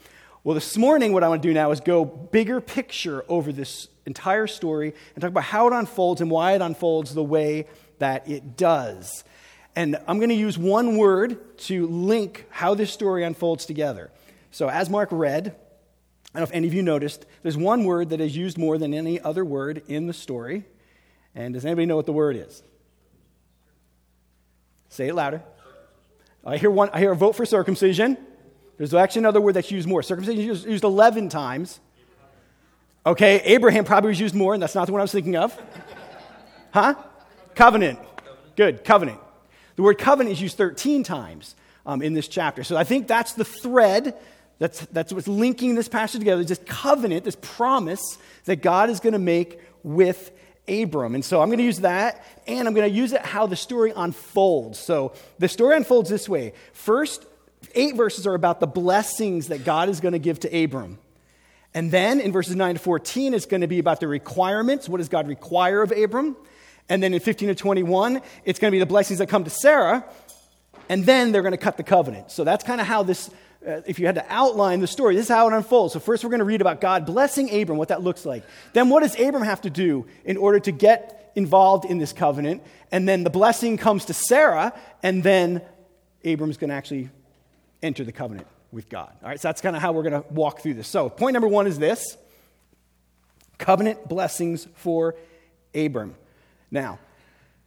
Well, 0.44 0.56
this 0.56 0.76
morning, 0.76 1.14
what 1.14 1.24
I 1.24 1.30
want 1.30 1.42
to 1.42 1.48
do 1.48 1.54
now 1.54 1.72
is 1.72 1.80
go 1.80 2.04
bigger 2.04 2.60
picture 2.60 3.24
over 3.30 3.54
this 3.54 3.88
entire 4.06 4.48
story 4.48 4.94
and 5.16 5.22
talk 5.22 5.30
about 5.30 5.46
how 5.46 5.68
it 5.68 5.74
unfolds 5.74 6.20
and 6.20 6.30
why 6.30 6.52
it 6.52 6.62
unfolds 6.62 7.14
the 7.14 7.24
way 7.24 7.66
that 8.00 8.28
it 8.28 8.58
does. 8.58 9.24
And 9.74 9.96
I'm 10.06 10.18
going 10.18 10.30
to 10.30 10.36
use 10.36 10.58
one 10.58 10.98
word 10.98 11.58
to 11.60 11.88
link 11.88 12.46
how 12.50 12.74
this 12.74 12.92
story 12.92 13.24
unfolds 13.24 13.66
together. 13.66 14.12
So, 14.52 14.70
as 14.70 14.90
Mark 14.90 15.08
read, 15.14 15.48
I 16.36 16.40
don't 16.40 16.42
know 16.42 16.44
if 16.44 16.52
any 16.52 16.68
of 16.68 16.74
you 16.74 16.84
noticed, 16.84 17.26
there's 17.42 17.56
one 17.56 17.86
word 17.86 18.10
that 18.10 18.20
is 18.20 18.36
used 18.36 18.58
more 18.58 18.78
than 18.78 18.94
any 18.94 19.18
other 19.18 19.46
word 19.46 19.82
in 19.88 20.08
the 20.08 20.14
story. 20.14 20.66
And 21.36 21.54
does 21.54 21.64
anybody 21.64 21.86
know 21.86 21.96
what 21.96 22.06
the 22.06 22.12
word 22.12 22.36
is? 22.36 22.64
Say 24.92 25.08
it 25.08 25.16
louder. 25.16 25.42
I 26.46 26.58
hear, 26.58 26.70
one, 26.70 26.90
I 26.92 27.00
hear 27.00 27.14
a 27.14 27.16
vote 27.16 27.38
for 27.38 27.46
circumcision. 27.46 28.18
There's 28.78 28.94
actually 28.94 29.20
another 29.20 29.40
word 29.40 29.54
that's 29.54 29.72
used 29.72 29.88
more. 29.88 30.04
Circumcision 30.04 30.50
is 30.50 30.66
used 30.66 30.84
11 30.84 31.30
times. 31.30 31.80
Okay, 33.06 33.40
Abraham 33.46 33.86
probably 33.86 34.10
was 34.10 34.20
used 34.20 34.36
more, 34.36 34.54
and 34.54 34.62
that's 34.62 34.76
not 34.76 34.88
the 34.88 34.92
one 34.92 35.00
I 35.00 35.04
was 35.04 35.14
thinking 35.14 35.38
of. 35.38 35.58
Huh? 36.74 36.96
Covenant. 37.56 38.00
Good, 38.58 38.84
covenant. 38.84 39.20
The 39.78 39.82
word 39.82 39.98
covenant 39.98 40.34
is 40.34 40.42
used 40.42 40.58
13 40.58 41.04
times 41.04 41.56
um, 41.86 42.02
in 42.02 42.14
this 42.14 42.28
chapter. 42.28 42.66
So 42.66 42.76
I 42.76 42.84
think 42.84 43.08
that's 43.08 43.32
the 43.32 43.46
thread 43.46 44.14
that's, 44.60 44.82
that's 44.88 45.14
what's 45.14 45.28
linking 45.28 45.76
this 45.76 45.88
passage 45.88 46.20
together 46.20 46.44
this 46.44 46.60
covenant, 46.66 47.24
this 47.24 47.38
promise 47.42 48.18
that 48.44 48.58
God 48.58 48.90
is 48.90 49.00
going 49.00 49.14
to 49.14 49.20
make 49.20 49.60
with 49.84 50.32
Abram. 50.68 51.16
And 51.16 51.24
so 51.24 51.42
I'm 51.42 51.50
going 51.50 51.58
to 51.58 51.64
use 51.64 51.80
that, 51.80 52.24
and 52.48 52.68
I'm 52.68 52.74
going 52.74 52.90
to 52.90 52.96
use 52.96 53.14
it 53.14 53.22
how 53.22 53.48
the 53.48 53.56
story 53.56 53.94
unfolds. 53.96 54.80
So 54.80 55.14
the 55.40 55.48
story 55.48 55.76
unfolds 55.76 56.10
this 56.10 56.30
way. 56.30 56.54
First, 56.74 57.26
eight 57.76 57.96
verses 57.96 58.28
are 58.28 58.36
about 58.36 58.60
the 58.60 58.68
blessings 58.68 59.48
that 59.48 59.66
God 59.66 59.90
is 59.90 60.00
going 60.00 60.14
to 60.14 60.20
give 60.20 60.40
to 60.42 60.64
Abram. 60.64 60.98
And 61.74 61.92
then 61.92 62.20
in 62.20 62.32
verses 62.32 62.56
9 62.56 62.76
to 62.76 62.82
14, 62.82 63.34
it's 63.34 63.46
going 63.46 63.62
to 63.62 63.68
be 63.68 63.80
about 63.80 64.00
the 64.00 64.08
requirements. 64.08 64.90
What 64.90 64.98
does 64.98 65.10
God 65.10 65.28
require 65.28 65.82
of 65.82 65.92
Abram? 65.92 66.36
And 66.90 67.02
then 67.02 67.14
in 67.14 67.20
15 67.22 67.50
to 67.50 67.56
21, 67.56 68.22
it's 68.44 68.60
going 68.60 68.72
to 68.72 68.76
be 68.76 68.80
the 68.80 68.86
blessings 68.86 69.20
that 69.20 69.28
come 69.28 69.46
to 69.46 69.50
Sarah. 69.50 70.04
And 70.90 71.06
then 71.06 71.32
they're 71.32 71.42
going 71.42 71.54
to 71.54 71.58
cut 71.58 71.78
the 71.78 71.84
covenant. 71.84 72.32
So 72.32 72.44
that's 72.44 72.66
kind 72.66 72.82
of 72.82 72.88
how 72.88 73.04
this, 73.04 73.30
uh, 73.66 73.82
if 73.86 74.00
you 74.00 74.06
had 74.06 74.16
to 74.16 74.26
outline 74.30 74.80
the 74.80 74.88
story, 74.88 75.16
this 75.16 75.26
is 75.26 75.30
how 75.30 75.48
it 75.48 75.54
unfolds. 75.54 75.94
So 75.94 76.00
first 76.00 76.24
we're 76.24 76.30
going 76.30 76.40
to 76.40 76.46
read 76.46 76.62
about 76.62 76.82
God 76.82 77.06
blessing 77.06 77.54
Abram, 77.62 77.78
what 77.78 77.90
that 77.90 78.02
looks 78.02 78.26
like. 78.26 78.44
Then 78.74 78.90
what 78.90 79.02
does 79.02 79.20
Abram 79.20 79.44
have 79.44 79.62
to 79.62 79.70
do 79.70 80.08
in 80.26 80.38
order 80.38 80.60
to 80.62 80.72
get 80.72 81.32
involved 81.36 81.86
in 81.86 81.98
this 81.98 82.14
covenant? 82.14 82.64
And 82.92 83.08
then 83.08 83.24
the 83.24 83.30
blessing 83.30 83.78
comes 83.78 84.06
to 84.06 84.14
Sarah, 84.14 84.74
and 85.04 85.24
then 85.24 85.62
Abram's 86.24 86.58
going 86.58 86.70
to 86.70 86.76
actually 86.76 87.10
enter 87.84 88.04
the 88.04 88.12
covenant 88.12 88.48
with 88.72 88.90
God. 88.90 89.14
All 89.22 89.30
right, 89.30 89.40
so 89.40 89.48
that's 89.48 89.62
kind 89.62 89.76
of 89.76 89.82
how 89.82 89.92
we're 89.92 90.04
going 90.04 90.22
to 90.22 90.34
walk 90.34 90.62
through 90.62 90.76
this. 90.76 90.88
So, 90.88 91.10
point 91.10 91.34
number 91.34 91.48
one 91.48 91.68
is 91.68 91.78
this 91.78 92.18
covenant 93.58 94.08
blessings 94.08 94.68
for 94.76 95.16
Abram. 95.76 96.16
Now, 96.72 97.00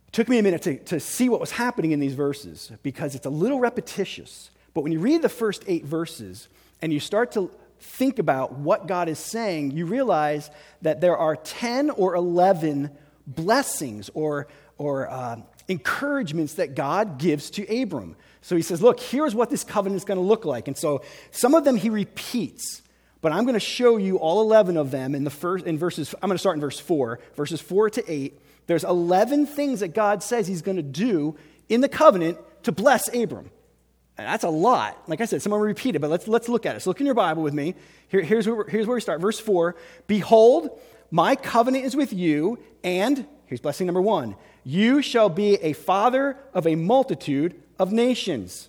it 0.09 0.13
took 0.13 0.29
me 0.29 0.39
a 0.39 0.43
minute 0.43 0.63
to, 0.63 0.79
to 0.85 1.01
see 1.01 1.29
what 1.29 1.41
was 1.41 1.53
happening 1.53 1.93
in 1.93 2.01
these 2.01 2.15
verses 2.15 2.73
because 2.83 3.15
it's 3.15 3.27
a 3.27 3.31
little 3.31 3.61
repetitious. 3.61 4.51
But 4.75 4.83
when 4.83 4.93
you 4.93 4.99
read 4.99 5.23
the 5.23 5.29
first 5.29 5.65
eight 5.67 5.85
verses 5.85 6.49
and 6.83 6.93
you 6.93 7.01
start 7.01 7.33
to 7.33 7.51
think 7.81 8.19
about 8.19 8.53
what 8.53 8.87
God 8.87 9.09
is 9.09 9.19
saying, 9.19 9.71
you 9.71 9.87
realize 9.87 10.51
that 10.83 11.01
there 11.01 11.17
are 11.17 11.37
10 11.37 11.91
or 11.91 12.15
11 12.15 12.91
blessings 13.27 14.11
or, 14.15 14.49
or 14.77 15.09
uh, 15.09 15.37
encouragements 15.69 16.55
that 16.55 16.75
God 16.75 17.19
gives 17.19 17.51
to 17.51 17.83
Abram. 17.83 18.17
So 18.43 18.57
he 18.57 18.63
says, 18.63 18.83
Look, 18.83 19.01
here's 19.01 19.35
what 19.35 19.49
this 19.49 19.65
covenant 19.65 19.97
is 19.97 20.05
going 20.05 20.19
to 20.19 20.25
look 20.25 20.45
like. 20.45 20.69
And 20.69 20.77
so 20.77 21.03
some 21.31 21.55
of 21.55 21.65
them 21.65 21.77
he 21.77 21.89
repeats, 21.89 22.83
but 23.21 23.33
I'm 23.33 23.45
going 23.45 23.55
to 23.55 23.61
show 23.61 23.97
you 23.97 24.19
all 24.19 24.43
11 24.43 24.77
of 24.77 24.91
them 24.91 25.15
in, 25.15 25.25
the 25.25 25.31
first, 25.31 25.67
in 25.67 25.79
verses, 25.79 26.15
I'm 26.23 26.29
going 26.29 26.37
to 26.37 26.41
start 26.41 26.57
in 26.57 26.61
verse 26.61 26.81
4, 26.81 27.21
verses 27.37 27.61
4 27.61 27.91
to 27.91 28.13
8. 28.13 28.41
There's 28.67 28.85
11 28.85 29.47
things 29.47 29.81
that 29.81 29.89
God 29.89 30.23
says 30.23 30.47
he's 30.47 30.63
going 30.63 30.77
to 30.77 30.83
do 30.83 31.37
in 31.69 31.81
the 31.81 31.89
covenant 31.89 32.39
to 32.65 32.73
bless 32.73 33.15
Abram. 33.15 33.51
That's 34.17 34.45
a 34.45 34.49
lot. 34.49 35.03
Like 35.09 35.21
I 35.21 35.25
said, 35.25 35.43
someone 35.43 35.61
repeat 35.61 35.97
it, 35.97 35.99
but 35.99 36.11
let's, 36.11 36.29
let's 36.29 36.49
look 36.49 36.67
at 36.67 36.77
it. 36.77 36.81
So 36.81 36.91
look 36.91 37.01
in 37.01 37.07
your 37.07 37.17
Bible 37.17 37.43
with 37.43 37.55
me. 37.55 37.75
Here, 38.09 38.23
here's, 38.23 38.47
where, 38.47 38.65
here's 38.65 38.87
where 38.87 38.95
we 38.95 39.01
start. 39.01 39.21
Verse 39.21 39.41
4 39.41 39.75
Behold, 40.07 40.79
my 41.11 41.35
covenant 41.35 41.85
is 41.85 41.97
with 41.97 42.13
you, 42.13 42.59
and 42.83 43.27
here's 43.47 43.61
blessing 43.61 43.87
number 43.87 44.03
one 44.03 44.37
you 44.63 45.03
shall 45.03 45.29
be 45.29 45.55
a 45.57 45.73
father 45.73 46.37
of 46.53 46.67
a 46.67 46.75
multitude 46.75 47.61
of 47.79 47.93
nations. 47.93 48.69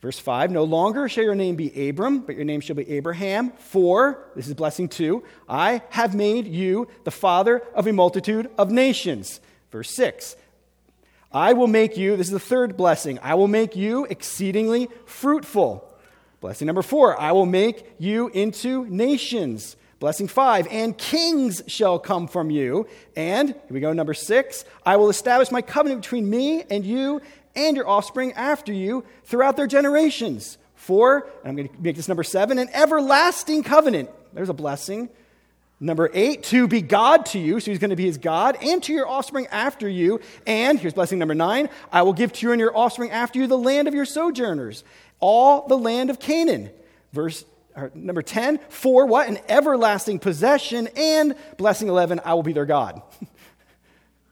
Verse 0.00 0.18
5 0.18 0.52
No 0.52 0.62
longer 0.62 1.08
shall 1.08 1.24
your 1.24 1.34
name 1.34 1.56
be 1.56 1.88
Abram, 1.88 2.20
but 2.20 2.36
your 2.36 2.44
name 2.44 2.60
shall 2.60 2.76
be 2.76 2.88
Abraham. 2.88 3.50
For, 3.58 4.30
this 4.36 4.46
is 4.46 4.54
blessing 4.54 4.88
2, 4.88 5.24
I 5.48 5.82
have 5.90 6.14
made 6.14 6.46
you 6.46 6.88
the 7.04 7.10
father 7.10 7.62
of 7.74 7.86
a 7.88 7.92
multitude 7.92 8.48
of 8.56 8.70
nations. 8.70 9.40
Verse 9.72 9.90
6 9.90 10.36
I 11.32 11.52
will 11.52 11.66
make 11.66 11.96
you, 11.96 12.16
this 12.16 12.28
is 12.28 12.32
the 12.32 12.40
third 12.40 12.76
blessing, 12.76 13.18
I 13.22 13.34
will 13.34 13.48
make 13.48 13.76
you 13.76 14.04
exceedingly 14.06 14.88
fruitful. 15.04 15.88
Blessing 16.40 16.66
number 16.66 16.82
4 16.82 17.20
I 17.20 17.32
will 17.32 17.46
make 17.46 17.94
you 17.98 18.28
into 18.28 18.86
nations. 18.86 19.76
Blessing 19.98 20.28
five, 20.28 20.68
and 20.70 20.96
kings 20.96 21.62
shall 21.68 21.98
come 21.98 22.28
from 22.28 22.50
you. 22.50 22.86
And, 23.16 23.48
here 23.48 23.58
we 23.70 23.80
go, 23.80 23.94
number 23.94 24.12
six, 24.12 24.66
I 24.84 24.96
will 24.96 25.08
establish 25.08 25.50
my 25.50 25.62
covenant 25.62 26.02
between 26.02 26.28
me 26.28 26.64
and 26.70 26.84
you 26.84 27.22
and 27.54 27.74
your 27.74 27.88
offspring 27.88 28.34
after 28.34 28.74
you 28.74 29.04
throughout 29.24 29.56
their 29.56 29.66
generations. 29.66 30.58
Four, 30.74 31.30
and 31.42 31.48
I'm 31.48 31.56
going 31.56 31.68
to 31.68 31.74
make 31.80 31.96
this 31.96 32.08
number 32.08 32.24
seven, 32.24 32.58
an 32.58 32.68
everlasting 32.74 33.62
covenant. 33.62 34.10
There's 34.34 34.50
a 34.50 34.54
blessing. 34.54 35.08
Number 35.78 36.10
eight, 36.14 36.42
to 36.44 36.66
be 36.66 36.80
God 36.80 37.26
to 37.26 37.38
you. 37.38 37.60
So 37.60 37.70
he's 37.70 37.78
going 37.78 37.90
to 37.90 37.96
be 37.96 38.06
his 38.06 38.16
God 38.16 38.56
and 38.62 38.82
to 38.84 38.94
your 38.94 39.06
offspring 39.06 39.46
after 39.48 39.86
you. 39.88 40.20
And 40.46 40.80
here's 40.80 40.94
blessing 40.94 41.18
number 41.18 41.34
nine 41.34 41.68
I 41.92 42.02
will 42.02 42.14
give 42.14 42.32
to 42.34 42.46
you 42.46 42.52
and 42.52 42.60
your 42.60 42.76
offspring 42.76 43.10
after 43.10 43.38
you 43.38 43.46
the 43.46 43.58
land 43.58 43.86
of 43.86 43.94
your 43.94 44.06
sojourners, 44.06 44.84
all 45.20 45.68
the 45.68 45.76
land 45.76 46.08
of 46.08 46.18
Canaan. 46.18 46.70
Verse 47.12 47.44
number 47.94 48.22
10, 48.22 48.58
for 48.70 49.06
what? 49.06 49.28
An 49.28 49.38
everlasting 49.48 50.18
possession. 50.18 50.88
And 50.96 51.34
blessing 51.58 51.88
11, 51.88 52.20
I 52.24 52.34
will 52.34 52.42
be 52.42 52.54
their 52.54 52.66
God. 52.66 53.02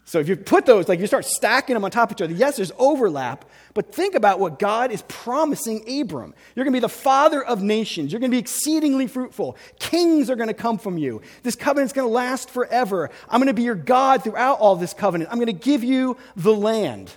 So 0.07 0.19
if 0.19 0.29
you 0.29 0.35
put 0.35 0.67
those, 0.67 0.87
like 0.87 0.99
you 0.99 1.07
start 1.07 1.25
stacking 1.25 1.73
them 1.73 1.83
on 1.83 1.89
top 1.89 2.11
of 2.11 2.17
each 2.17 2.21
other, 2.21 2.33
yes, 2.33 2.57
there's 2.57 2.71
overlap, 2.77 3.43
but 3.73 3.91
think 3.91 4.13
about 4.13 4.39
what 4.39 4.59
God 4.59 4.91
is 4.91 5.03
promising 5.07 5.81
Abram. 5.99 6.35
You're 6.55 6.63
going 6.63 6.73
to 6.73 6.77
be 6.77 6.81
the 6.81 6.89
father 6.89 7.43
of 7.43 7.63
nations. 7.63 8.11
You're 8.11 8.19
going 8.19 8.29
to 8.29 8.35
be 8.35 8.39
exceedingly 8.39 9.07
fruitful. 9.07 9.57
Kings 9.79 10.29
are 10.29 10.35
going 10.35 10.47
to 10.47 10.53
come 10.53 10.77
from 10.77 10.99
you. 10.99 11.23
This 11.41 11.55
covenant's 11.55 11.91
going 11.91 12.07
to 12.07 12.13
last 12.13 12.51
forever. 12.51 13.09
I'm 13.27 13.39
going 13.39 13.47
to 13.47 13.55
be 13.55 13.63
your 13.63 13.73
God 13.73 14.23
throughout 14.23 14.59
all 14.59 14.75
this 14.75 14.93
covenant. 14.93 15.31
I'm 15.31 15.39
going 15.39 15.47
to 15.47 15.53
give 15.53 15.83
you 15.83 16.17
the 16.35 16.53
land. 16.53 17.11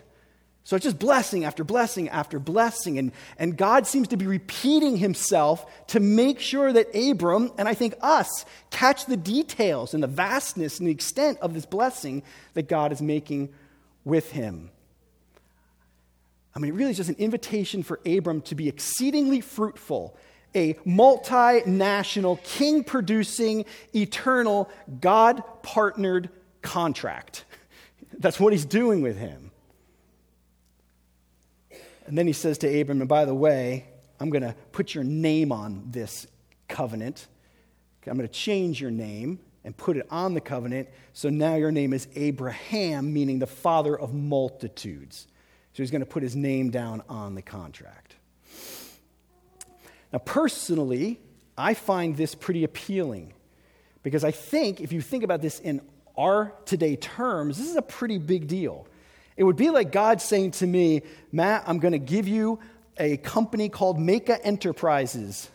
So 0.69 0.77
it's 0.77 0.85
just 0.85 0.99
blessing 0.99 1.47
after 1.47 1.65
blessing 1.65 2.11
after 2.11 2.39
blessing. 2.39 2.99
And, 2.99 3.13
and 3.39 3.57
God 3.57 3.87
seems 3.87 4.09
to 4.09 4.19
be 4.19 4.27
repeating 4.27 4.99
himself 4.99 5.65
to 5.87 5.99
make 5.99 6.41
sure 6.41 6.71
that 6.71 6.95
Abram, 6.95 7.53
and 7.57 7.67
I 7.67 7.73
think 7.73 7.95
us, 8.03 8.45
catch 8.69 9.07
the 9.07 9.17
details 9.17 9.95
and 9.95 10.03
the 10.03 10.09
vastness 10.09 10.79
and 10.79 10.87
the 10.87 10.93
extent 10.93 11.39
of 11.41 11.55
this 11.55 11.65
blessing 11.65 12.23
that 12.53 12.69
God 12.69 12.93
is 12.93 13.01
making 13.01 13.49
with 14.05 14.33
him. 14.33 14.69
I 16.55 16.59
mean, 16.59 16.73
it 16.73 16.75
really 16.75 16.91
is 16.91 16.99
just 16.99 17.09
an 17.09 17.17
invitation 17.19 17.83
for 17.83 17.99
Abram 18.05 18.43
to 18.43 18.55
be 18.55 18.69
exceedingly 18.69 19.41
fruitful, 19.41 20.19
a 20.55 20.75
multinational, 20.85 22.43
king 22.43 22.85
producing, 22.85 23.65
eternal, 23.95 24.69
God 25.01 25.43
partnered 25.63 26.29
contract. 26.61 27.47
That's 28.19 28.39
what 28.39 28.53
he's 28.53 28.67
doing 28.67 29.01
with 29.01 29.17
him. 29.17 29.48
And 32.09 32.17
then 32.17 32.27
he 32.27 32.33
says 32.33 32.57
to 32.59 32.81
Abram, 32.81 33.01
and 33.01 33.09
by 33.09 33.27
the 33.27 33.35
way, 33.35 33.85
I'm 34.19 34.31
going 34.31 34.43
to 34.43 34.55
put 34.73 34.95
your 34.95 35.05
name 35.05 35.53
on 35.53 35.85
this 35.91 36.27
covenant. 36.67 37.27
I'm 38.07 38.17
going 38.17 38.27
to 38.27 38.35
change 38.35 38.81
your 38.81 38.91
name 38.91 39.39
and 39.65 39.77
put 39.77 39.99
it 39.99 40.07
on 40.11 40.33
the 40.33 40.41
covenant. 40.41 40.89
So 41.13 41.29
now 41.29 41.57
your 41.57 41.71
name 41.71 41.93
is 41.93 42.09
Abraham, 42.17 43.13
meaning 43.13 43.39
the 43.39 43.47
father 43.47 43.99
of 43.99 44.15
multitudes. 44.15 45.27
So 45.75 45.83
he's 45.83 45.91
going 45.91 46.01
to 46.01 46.07
put 46.07 46.23
his 46.23 46.35
name 46.35 46.71
down 46.71 47.03
on 47.11 47.35
the 47.35 47.43
contract. 47.43 48.15
Now, 50.11 50.21
personally, 50.21 51.21
I 51.59 51.75
find 51.75 52.17
this 52.17 52.35
pretty 52.35 52.65
appealing 52.65 53.35
because 54.03 54.25
I 54.25 54.31
think 54.31 54.81
if 54.81 54.93
you 54.93 55.03
think 55.03 55.23
about 55.23 55.43
this 55.43 55.61
in 55.61 55.83
our 56.17 56.55
today 56.65 56.97
terms, 56.97 57.59
this 57.59 57.69
is 57.69 57.77
a 57.77 57.83
pretty 57.83 58.17
big 58.17 58.49
deal. 58.49 58.87
It 59.39 59.45
would 59.45 59.57
be 59.57 59.71
like 59.71 59.93
God 59.93 60.21
saying 60.21 60.51
to 60.53 60.67
me, 60.67 61.03
Matt, 61.31 61.63
I'm 61.69 61.79
going 61.79 61.93
to 61.93 61.99
give 61.99 62.27
you 62.27 62.59
a 62.99 63.17
company 63.19 63.69
called 63.69 63.97
Meka 63.97 64.41
Enterprises, 64.43 65.49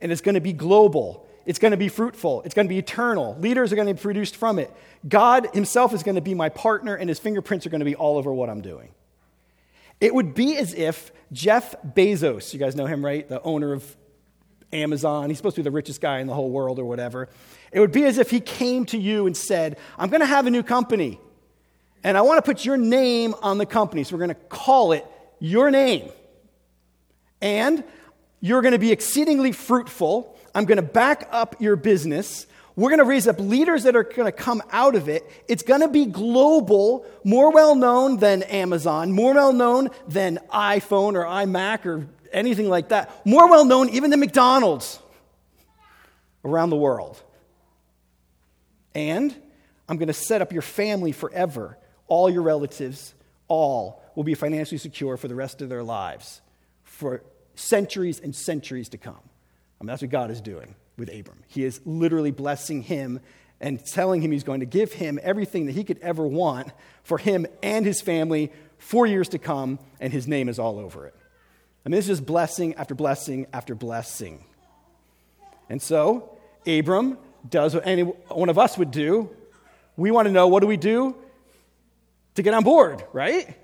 and 0.00 0.10
it's 0.10 0.22
going 0.22 0.34
to 0.34 0.40
be 0.40 0.54
global. 0.54 1.28
It's 1.44 1.58
going 1.58 1.72
to 1.72 1.76
be 1.76 1.88
fruitful. 1.88 2.40
It's 2.42 2.54
going 2.54 2.66
to 2.66 2.70
be 2.70 2.78
eternal. 2.78 3.36
Leaders 3.38 3.70
are 3.70 3.76
going 3.76 3.86
to 3.86 3.92
be 3.92 4.00
produced 4.00 4.34
from 4.34 4.58
it. 4.58 4.74
God 5.06 5.48
Himself 5.52 5.92
is 5.92 6.02
going 6.02 6.14
to 6.14 6.22
be 6.22 6.32
my 6.32 6.48
partner, 6.48 6.94
and 6.94 7.10
His 7.10 7.18
fingerprints 7.18 7.66
are 7.66 7.70
going 7.70 7.80
to 7.80 7.84
be 7.84 7.94
all 7.94 8.16
over 8.16 8.32
what 8.32 8.48
I'm 8.48 8.62
doing. 8.62 8.88
It 10.00 10.14
would 10.14 10.34
be 10.34 10.56
as 10.56 10.72
if 10.72 11.12
Jeff 11.30 11.74
Bezos, 11.82 12.54
you 12.54 12.58
guys 12.58 12.76
know 12.76 12.86
him, 12.86 13.04
right? 13.04 13.28
The 13.28 13.42
owner 13.42 13.74
of 13.74 13.96
Amazon. 14.72 15.28
He's 15.28 15.36
supposed 15.36 15.56
to 15.56 15.60
be 15.60 15.64
the 15.64 15.70
richest 15.70 16.00
guy 16.00 16.20
in 16.20 16.28
the 16.28 16.34
whole 16.34 16.50
world 16.50 16.78
or 16.78 16.86
whatever. 16.86 17.28
It 17.72 17.80
would 17.80 17.92
be 17.92 18.04
as 18.04 18.16
if 18.16 18.30
he 18.30 18.40
came 18.40 18.86
to 18.86 18.96
you 18.96 19.26
and 19.26 19.36
said, 19.36 19.76
I'm 19.98 20.08
going 20.08 20.20
to 20.20 20.26
have 20.26 20.46
a 20.46 20.50
new 20.50 20.62
company. 20.62 21.20
And 22.04 22.16
I 22.16 22.22
want 22.22 22.38
to 22.38 22.42
put 22.42 22.64
your 22.64 22.76
name 22.76 23.34
on 23.42 23.58
the 23.58 23.66
company. 23.66 24.04
So 24.04 24.14
we're 24.14 24.26
going 24.26 24.36
to 24.36 24.46
call 24.48 24.92
it 24.92 25.04
your 25.38 25.70
name. 25.70 26.10
And 27.40 27.84
you're 28.40 28.62
going 28.62 28.72
to 28.72 28.78
be 28.78 28.92
exceedingly 28.92 29.52
fruitful. 29.52 30.36
I'm 30.54 30.64
going 30.64 30.76
to 30.76 30.82
back 30.82 31.28
up 31.30 31.60
your 31.60 31.76
business. 31.76 32.46
We're 32.76 32.90
going 32.90 33.00
to 33.00 33.04
raise 33.04 33.26
up 33.26 33.40
leaders 33.40 33.82
that 33.84 33.96
are 33.96 34.04
going 34.04 34.26
to 34.26 34.32
come 34.32 34.62
out 34.70 34.94
of 34.94 35.08
it. 35.08 35.28
It's 35.48 35.62
going 35.62 35.80
to 35.80 35.88
be 35.88 36.06
global, 36.06 37.04
more 37.24 37.52
well 37.52 37.74
known 37.74 38.18
than 38.18 38.44
Amazon, 38.44 39.12
more 39.12 39.34
well 39.34 39.52
known 39.52 39.90
than 40.06 40.38
iPhone 40.52 41.14
or 41.14 41.24
iMac 41.24 41.86
or 41.86 42.06
anything 42.32 42.68
like 42.68 42.90
that, 42.90 43.26
more 43.26 43.48
well 43.50 43.64
known 43.64 43.88
even 43.88 44.10
than 44.10 44.20
McDonald's 44.20 45.00
around 46.44 46.70
the 46.70 46.76
world. 46.76 47.20
And 48.94 49.34
I'm 49.88 49.96
going 49.96 50.08
to 50.08 50.12
set 50.12 50.42
up 50.42 50.52
your 50.52 50.62
family 50.62 51.12
forever 51.12 51.77
all 52.08 52.28
your 52.28 52.42
relatives, 52.42 53.14
all 53.46 54.02
will 54.14 54.24
be 54.24 54.34
financially 54.34 54.78
secure 54.78 55.16
for 55.16 55.28
the 55.28 55.34
rest 55.34 55.62
of 55.62 55.68
their 55.68 55.82
lives 55.82 56.40
for 56.82 57.22
centuries 57.54 58.18
and 58.18 58.34
centuries 58.34 58.88
to 58.88 58.98
come. 58.98 59.14
I 59.80 59.84
mean, 59.84 59.88
that's 59.88 60.02
what 60.02 60.10
God 60.10 60.30
is 60.30 60.40
doing 60.40 60.74
with 60.96 61.08
Abram. 61.08 61.38
He 61.46 61.64
is 61.64 61.80
literally 61.84 62.32
blessing 62.32 62.82
him 62.82 63.20
and 63.60 63.84
telling 63.84 64.20
him 64.20 64.32
he's 64.32 64.44
going 64.44 64.60
to 64.60 64.66
give 64.66 64.92
him 64.92 65.18
everything 65.22 65.66
that 65.66 65.72
he 65.72 65.84
could 65.84 65.98
ever 65.98 66.26
want 66.26 66.72
for 67.02 67.18
him 67.18 67.46
and 67.62 67.84
his 67.84 68.00
family 68.00 68.52
for 68.78 69.06
years 69.06 69.28
to 69.30 69.38
come, 69.38 69.78
and 70.00 70.12
his 70.12 70.28
name 70.28 70.48
is 70.48 70.58
all 70.58 70.78
over 70.78 71.06
it. 71.06 71.14
I 71.84 71.88
mean, 71.88 71.96
this 71.96 72.08
is 72.08 72.18
just 72.18 72.26
blessing 72.26 72.74
after 72.74 72.94
blessing 72.94 73.46
after 73.52 73.74
blessing. 73.74 74.44
And 75.68 75.82
so, 75.82 76.36
Abram 76.66 77.18
does 77.48 77.74
what 77.74 77.86
any 77.86 78.02
one 78.02 78.48
of 78.48 78.58
us 78.58 78.78
would 78.78 78.90
do. 78.90 79.30
We 79.96 80.10
want 80.10 80.26
to 80.26 80.32
know 80.32 80.46
what 80.48 80.60
do 80.60 80.66
we 80.66 80.76
do 80.76 81.16
to 82.38 82.42
get 82.42 82.54
on 82.54 82.64
board, 82.64 83.04
right? 83.12 83.54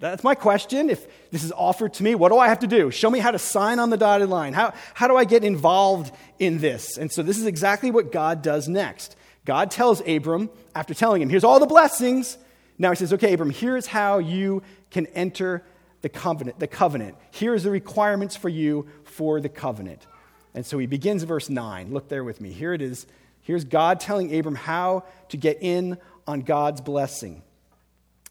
That's 0.00 0.22
my 0.22 0.34
question. 0.34 0.90
If 0.90 1.06
this 1.30 1.42
is 1.42 1.50
offered 1.52 1.94
to 1.94 2.04
me, 2.04 2.14
what 2.14 2.28
do 2.28 2.38
I 2.38 2.48
have 2.48 2.60
to 2.60 2.66
do? 2.66 2.90
Show 2.90 3.10
me 3.10 3.18
how 3.18 3.32
to 3.32 3.38
sign 3.38 3.78
on 3.78 3.90
the 3.90 3.96
dotted 3.96 4.28
line. 4.28 4.52
How, 4.52 4.72
how 4.94 5.08
do 5.08 5.16
I 5.16 5.24
get 5.24 5.42
involved 5.42 6.14
in 6.38 6.58
this? 6.58 6.98
And 6.98 7.10
so, 7.10 7.22
this 7.22 7.38
is 7.38 7.46
exactly 7.46 7.90
what 7.90 8.12
God 8.12 8.42
does 8.42 8.68
next. 8.68 9.16
God 9.44 9.70
tells 9.70 10.06
Abram, 10.06 10.50
after 10.74 10.94
telling 10.94 11.22
him, 11.22 11.30
here's 11.30 11.42
all 11.42 11.58
the 11.58 11.66
blessings. 11.66 12.38
Now 12.76 12.90
he 12.90 12.96
says, 12.96 13.12
okay, 13.14 13.32
Abram, 13.32 13.50
here's 13.50 13.86
how 13.86 14.18
you 14.18 14.62
can 14.90 15.06
enter 15.06 15.64
the 16.02 16.08
covenant. 16.08 16.60
The 16.60 16.68
covenant. 16.68 17.16
Here's 17.30 17.64
the 17.64 17.70
requirements 17.70 18.36
for 18.36 18.48
you 18.48 18.86
for 19.04 19.40
the 19.40 19.48
covenant. 19.48 20.06
And 20.54 20.64
so 20.64 20.78
he 20.78 20.86
begins 20.86 21.22
verse 21.24 21.48
9. 21.48 21.92
Look 21.92 22.08
there 22.08 22.24
with 22.24 22.40
me. 22.40 22.52
Here 22.52 22.72
it 22.72 22.82
is. 22.82 23.06
Here's 23.40 23.64
God 23.64 24.00
telling 24.00 24.36
Abram 24.36 24.54
how 24.54 25.04
to 25.30 25.36
get 25.36 25.58
in 25.60 25.98
on 26.26 26.42
God's 26.42 26.80
blessing. 26.80 27.42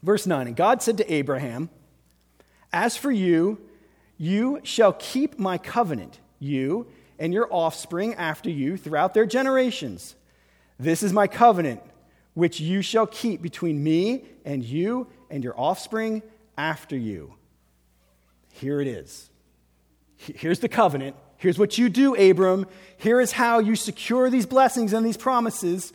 Verse 0.03 0.25
9 0.25 0.47
And 0.47 0.55
God 0.55 0.81
said 0.81 0.97
to 0.97 1.13
Abraham, 1.13 1.69
As 2.71 2.97
for 2.97 3.11
you, 3.11 3.59
you 4.17 4.59
shall 4.63 4.93
keep 4.93 5.37
my 5.37 5.57
covenant, 5.57 6.19
you 6.39 6.87
and 7.19 7.33
your 7.33 7.51
offspring 7.51 8.13
after 8.15 8.49
you 8.49 8.77
throughout 8.77 9.13
their 9.13 9.25
generations. 9.25 10.15
This 10.79 11.01
is 11.01 11.13
my 11.13 11.27
covenant, 11.27 11.81
which 12.33 12.59
you 12.59 12.81
shall 12.81 13.07
keep 13.07 13.41
between 13.41 13.83
me 13.83 14.23
and 14.45 14.63
you 14.63 15.07
and 15.29 15.43
your 15.43 15.59
offspring 15.59 16.21
after 16.57 16.95
you. 16.95 17.33
Here 18.53 18.79
it 18.81 18.87
is. 18.87 19.29
Here's 20.17 20.59
the 20.59 20.69
covenant. 20.69 21.15
Here's 21.37 21.59
what 21.59 21.77
you 21.77 21.89
do, 21.89 22.15
Abram. 22.15 22.65
Here 22.97 23.21
is 23.21 23.31
how 23.31 23.59
you 23.59 23.75
secure 23.75 24.29
these 24.29 24.47
blessings 24.47 24.93
and 24.93 25.05
these 25.05 25.17
promises. 25.17 25.93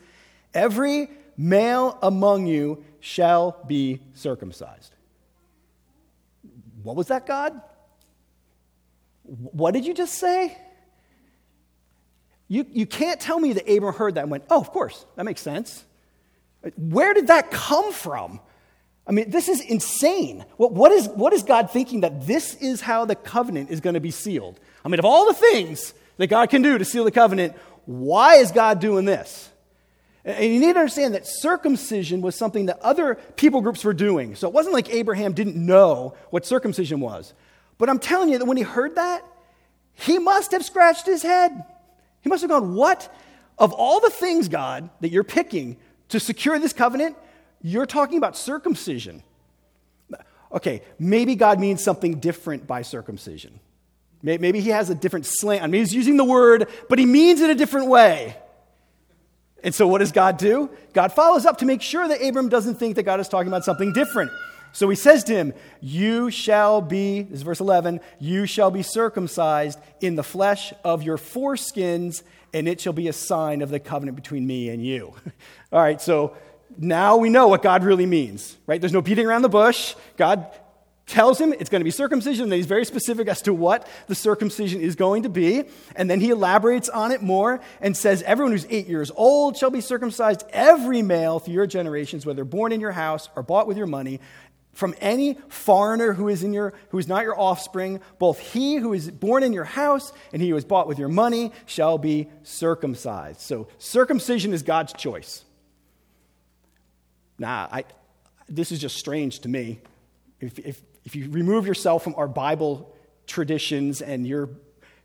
Every 0.54 1.10
male 1.42 1.98
among 2.02 2.46
you 2.46 2.84
shall 3.00 3.58
be 3.66 4.00
circumcised. 4.14 4.94
What 6.82 6.96
was 6.96 7.08
that, 7.08 7.26
God? 7.26 7.60
What 9.24 9.72
did 9.72 9.84
you 9.84 9.94
just 9.94 10.14
say? 10.14 10.56
You, 12.48 12.66
you 12.70 12.86
can't 12.86 13.20
tell 13.20 13.38
me 13.40 13.54
that 13.54 13.68
Abram 13.68 13.94
heard 13.94 14.14
that 14.16 14.22
and 14.22 14.30
went, 14.30 14.44
oh, 14.50 14.60
of 14.60 14.70
course, 14.70 15.04
that 15.16 15.24
makes 15.24 15.40
sense. 15.40 15.84
Where 16.76 17.14
did 17.14 17.28
that 17.28 17.50
come 17.50 17.92
from? 17.92 18.40
I 19.06 19.12
mean, 19.12 19.30
this 19.30 19.48
is 19.48 19.60
insane. 19.60 20.44
What, 20.58 20.72
what, 20.72 20.92
is, 20.92 21.08
what 21.08 21.32
is 21.32 21.42
God 21.42 21.70
thinking 21.70 22.02
that 22.02 22.26
this 22.26 22.54
is 22.56 22.80
how 22.80 23.04
the 23.04 23.16
covenant 23.16 23.70
is 23.70 23.80
going 23.80 23.94
to 23.94 24.00
be 24.00 24.12
sealed? 24.12 24.60
I 24.84 24.88
mean, 24.88 24.98
of 24.98 25.04
all 25.04 25.26
the 25.26 25.34
things 25.34 25.92
that 26.18 26.28
God 26.28 26.50
can 26.50 26.62
do 26.62 26.78
to 26.78 26.84
seal 26.84 27.04
the 27.04 27.10
covenant, 27.10 27.56
why 27.84 28.36
is 28.36 28.52
God 28.52 28.80
doing 28.80 29.06
this? 29.06 29.48
And 30.24 30.52
you 30.52 30.60
need 30.60 30.74
to 30.74 30.78
understand 30.78 31.14
that 31.14 31.26
circumcision 31.26 32.20
was 32.20 32.36
something 32.36 32.66
that 32.66 32.78
other 32.80 33.16
people 33.36 33.60
groups 33.60 33.84
were 33.84 33.92
doing. 33.92 34.36
So 34.36 34.46
it 34.46 34.54
wasn't 34.54 34.74
like 34.74 34.90
Abraham 34.90 35.32
didn't 35.32 35.56
know 35.56 36.14
what 36.30 36.46
circumcision 36.46 37.00
was. 37.00 37.34
But 37.78 37.88
I'm 37.88 37.98
telling 37.98 38.28
you 38.28 38.38
that 38.38 38.44
when 38.44 38.56
he 38.56 38.62
heard 38.62 38.94
that, 38.94 39.24
he 39.94 40.18
must 40.18 40.52
have 40.52 40.64
scratched 40.64 41.06
his 41.06 41.22
head. 41.22 41.64
He 42.20 42.28
must 42.28 42.42
have 42.42 42.50
gone, 42.50 42.74
What? 42.74 43.12
Of 43.58 43.72
all 43.72 44.00
the 44.00 44.10
things, 44.10 44.48
God, 44.48 44.88
that 45.00 45.10
you're 45.10 45.24
picking 45.24 45.76
to 46.08 46.18
secure 46.18 46.58
this 46.58 46.72
covenant, 46.72 47.16
you're 47.60 47.86
talking 47.86 48.18
about 48.18 48.36
circumcision. 48.36 49.22
Okay, 50.52 50.82
maybe 50.98 51.34
God 51.34 51.58
means 51.60 51.82
something 51.82 52.20
different 52.20 52.66
by 52.66 52.82
circumcision. 52.82 53.58
Maybe 54.22 54.60
he 54.60 54.70
has 54.70 54.88
a 54.88 54.94
different 54.94 55.26
slant. 55.26 55.64
I 55.64 55.66
mean, 55.66 55.80
he's 55.80 55.94
using 55.94 56.16
the 56.16 56.24
word, 56.24 56.68
but 56.88 56.98
he 56.98 57.06
means 57.06 57.40
it 57.40 57.50
a 57.50 57.54
different 57.54 57.88
way. 57.88 58.36
And 59.62 59.74
so, 59.74 59.86
what 59.86 59.98
does 59.98 60.12
God 60.12 60.38
do? 60.38 60.70
God 60.92 61.12
follows 61.12 61.46
up 61.46 61.58
to 61.58 61.64
make 61.64 61.82
sure 61.82 62.08
that 62.08 62.22
Abram 62.22 62.48
doesn't 62.48 62.76
think 62.76 62.96
that 62.96 63.04
God 63.04 63.20
is 63.20 63.28
talking 63.28 63.48
about 63.48 63.64
something 63.64 63.92
different. 63.92 64.32
So 64.72 64.88
he 64.88 64.96
says 64.96 65.22
to 65.24 65.34
him, 65.34 65.52
You 65.80 66.30
shall 66.30 66.80
be, 66.80 67.22
this 67.22 67.36
is 67.38 67.42
verse 67.42 67.60
11, 67.60 68.00
you 68.18 68.46
shall 68.46 68.70
be 68.70 68.82
circumcised 68.82 69.78
in 70.00 70.16
the 70.16 70.22
flesh 70.22 70.72
of 70.82 71.02
your 71.02 71.18
foreskins, 71.18 72.22
and 72.54 72.66
it 72.66 72.80
shall 72.80 72.92
be 72.92 73.08
a 73.08 73.12
sign 73.12 73.62
of 73.62 73.70
the 73.70 73.78
covenant 73.78 74.16
between 74.16 74.46
me 74.46 74.70
and 74.70 74.84
you. 74.84 75.14
All 75.72 75.80
right, 75.80 76.00
so 76.00 76.36
now 76.78 77.16
we 77.18 77.28
know 77.28 77.48
what 77.48 77.62
God 77.62 77.84
really 77.84 78.06
means, 78.06 78.56
right? 78.66 78.80
There's 78.80 78.92
no 78.92 79.02
beating 79.02 79.26
around 79.26 79.42
the 79.42 79.50
bush. 79.50 79.94
God 80.16 80.46
tells 81.06 81.40
him 81.40 81.52
it's 81.52 81.68
going 81.68 81.80
to 81.80 81.84
be 81.84 81.90
circumcision, 81.90 82.44
and 82.44 82.52
he's 82.52 82.66
very 82.66 82.84
specific 82.84 83.28
as 83.28 83.42
to 83.42 83.52
what 83.52 83.86
the 84.06 84.14
circumcision 84.14 84.80
is 84.80 84.94
going 84.94 85.24
to 85.24 85.28
be. 85.28 85.64
And 85.96 86.08
then 86.08 86.20
he 86.20 86.30
elaborates 86.30 86.88
on 86.88 87.12
it 87.12 87.22
more 87.22 87.60
and 87.80 87.96
says, 87.96 88.22
Everyone 88.22 88.52
who's 88.52 88.66
eight 88.70 88.86
years 88.86 89.10
old 89.14 89.56
shall 89.56 89.70
be 89.70 89.80
circumcised, 89.80 90.44
every 90.50 91.02
male 91.02 91.38
through 91.38 91.54
your 91.54 91.66
generations, 91.66 92.24
whether 92.24 92.44
born 92.44 92.72
in 92.72 92.80
your 92.80 92.92
house 92.92 93.28
or 93.36 93.42
bought 93.42 93.66
with 93.66 93.76
your 93.76 93.86
money. 93.86 94.20
From 94.72 94.94
any 95.02 95.36
foreigner 95.48 96.14
who 96.14 96.28
is, 96.28 96.42
in 96.42 96.54
your, 96.54 96.72
who 96.88 96.98
is 96.98 97.06
not 97.06 97.24
your 97.24 97.38
offspring, 97.38 98.00
both 98.18 98.38
he 98.38 98.76
who 98.76 98.94
is 98.94 99.10
born 99.10 99.42
in 99.42 99.52
your 99.52 99.64
house 99.64 100.14
and 100.32 100.40
he 100.40 100.48
who 100.48 100.56
is 100.56 100.64
bought 100.64 100.88
with 100.88 100.98
your 100.98 101.10
money 101.10 101.52
shall 101.66 101.98
be 101.98 102.30
circumcised. 102.42 103.40
So, 103.40 103.68
circumcision 103.76 104.54
is 104.54 104.62
God's 104.62 104.94
choice. 104.94 105.44
I, 107.44 107.84
this 108.48 108.72
is 108.72 108.78
just 108.78 108.96
strange 108.96 109.40
to 109.40 109.48
me. 109.48 109.80
If, 110.40 110.58
if, 110.58 110.80
if 111.04 111.16
you 111.16 111.28
remove 111.30 111.66
yourself 111.66 112.04
from 112.04 112.14
our 112.16 112.28
Bible 112.28 112.94
traditions 113.26 114.02
and 114.02 114.26
your 114.26 114.50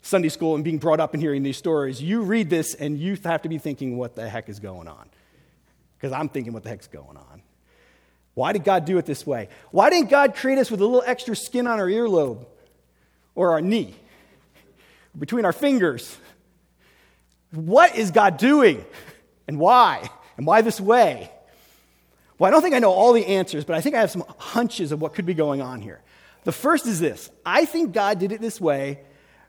Sunday 0.01 0.29
school 0.29 0.55
and 0.55 0.63
being 0.63 0.77
brought 0.77 0.99
up 0.99 1.13
and 1.13 1.21
hearing 1.21 1.43
these 1.43 1.57
stories, 1.57 2.01
you 2.01 2.21
read 2.21 2.49
this 2.49 2.73
and 2.75 2.97
you 2.97 3.17
have 3.23 3.41
to 3.41 3.49
be 3.49 3.57
thinking, 3.57 3.97
what 3.97 4.15
the 4.15 4.29
heck 4.29 4.49
is 4.49 4.59
going 4.59 4.87
on? 4.87 5.09
Because 5.97 6.11
I'm 6.11 6.29
thinking, 6.29 6.53
what 6.53 6.63
the 6.63 6.69
heck's 6.69 6.87
going 6.87 7.17
on? 7.17 7.41
Why 8.35 8.53
did 8.53 8.63
God 8.63 8.85
do 8.85 8.99
it 8.99 9.05
this 9.05 9.25
way? 9.25 9.49
Why 9.71 9.89
didn't 9.89 10.11
God 10.11 10.35
create 10.35 10.59
us 10.59 10.69
with 10.69 10.79
a 10.79 10.85
little 10.85 11.03
extra 11.05 11.35
skin 11.35 11.65
on 11.65 11.79
our 11.79 11.87
earlobe 11.87 12.45
or 13.33 13.51
our 13.51 13.61
knee, 13.61 13.95
between 15.17 15.43
our 15.43 15.53
fingers? 15.53 16.15
What 17.51 17.95
is 17.95 18.11
God 18.11 18.37
doing 18.37 18.85
and 19.47 19.59
why? 19.59 20.07
And 20.37 20.45
why 20.45 20.61
this 20.61 20.79
way? 20.79 21.31
Well, 22.39 22.47
I 22.47 22.51
don't 22.51 22.61
think 22.61 22.75
I 22.75 22.79
know 22.79 22.91
all 22.91 23.13
the 23.13 23.25
answers, 23.25 23.65
but 23.65 23.75
I 23.75 23.81
think 23.81 23.95
I 23.95 23.99
have 23.99 24.11
some 24.11 24.23
hunches 24.37 24.91
of 24.91 25.01
what 25.01 25.13
could 25.13 25.25
be 25.25 25.33
going 25.33 25.61
on 25.61 25.81
here. 25.81 26.01
The 26.43 26.51
first 26.51 26.85
is 26.85 26.99
this 26.99 27.29
I 27.45 27.65
think 27.65 27.93
God 27.93 28.19
did 28.19 28.31
it 28.31 28.41
this 28.41 28.61
way 28.61 29.01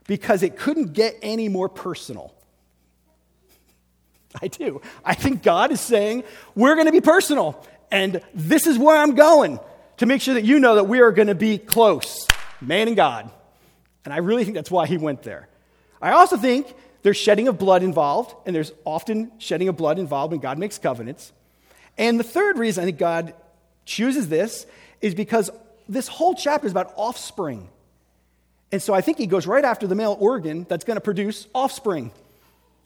because 0.07 0.43
it 0.43 0.57
couldn't 0.57 0.93
get 0.93 1.17
any 1.21 1.49
more 1.49 1.69
personal. 1.69 2.33
I 4.41 4.47
do. 4.47 4.81
I 5.05 5.13
think 5.13 5.43
God 5.43 5.71
is 5.71 5.81
saying, 5.81 6.23
we're 6.55 6.75
going 6.75 6.87
to 6.87 6.91
be 6.91 7.01
personal, 7.01 7.63
and 7.91 8.21
this 8.33 8.67
is 8.67 8.77
where 8.77 8.97
I'm 8.97 9.15
going 9.15 9.59
to 9.97 10.05
make 10.05 10.21
sure 10.21 10.33
that 10.33 10.43
you 10.43 10.59
know 10.59 10.75
that 10.75 10.85
we 10.85 11.01
are 11.01 11.11
going 11.11 11.27
to 11.27 11.35
be 11.35 11.57
close, 11.57 12.27
man 12.61 12.87
and 12.87 12.95
God. 12.95 13.29
And 14.05 14.13
I 14.13 14.17
really 14.17 14.43
think 14.43 14.55
that's 14.55 14.71
why 14.71 14.87
he 14.87 14.97
went 14.97 15.23
there. 15.23 15.47
I 16.01 16.11
also 16.11 16.37
think 16.37 16.73
there's 17.03 17.17
shedding 17.17 17.47
of 17.47 17.57
blood 17.59 17.83
involved, 17.83 18.33
and 18.45 18.55
there's 18.55 18.71
often 18.85 19.31
shedding 19.37 19.67
of 19.67 19.77
blood 19.77 19.99
involved 19.99 20.31
when 20.31 20.39
God 20.39 20.57
makes 20.57 20.77
covenants. 20.77 21.33
And 21.99 22.19
the 22.19 22.23
third 22.23 22.57
reason 22.57 22.81
I 22.81 22.85
think 22.85 22.97
God 22.97 23.35
chooses 23.85 24.29
this 24.29 24.65
is 25.01 25.13
because 25.13 25.51
this 25.87 26.07
whole 26.07 26.33
chapter 26.33 26.65
is 26.65 26.71
about 26.71 26.93
offspring. 26.95 27.67
And 28.71 28.81
so 28.81 28.93
I 28.93 29.01
think 29.01 29.17
he 29.17 29.27
goes 29.27 29.45
right 29.45 29.65
after 29.65 29.85
the 29.85 29.95
male 29.95 30.15
organ 30.19 30.65
that's 30.69 30.85
going 30.85 30.95
to 30.95 31.01
produce 31.01 31.47
offspring. 31.53 32.11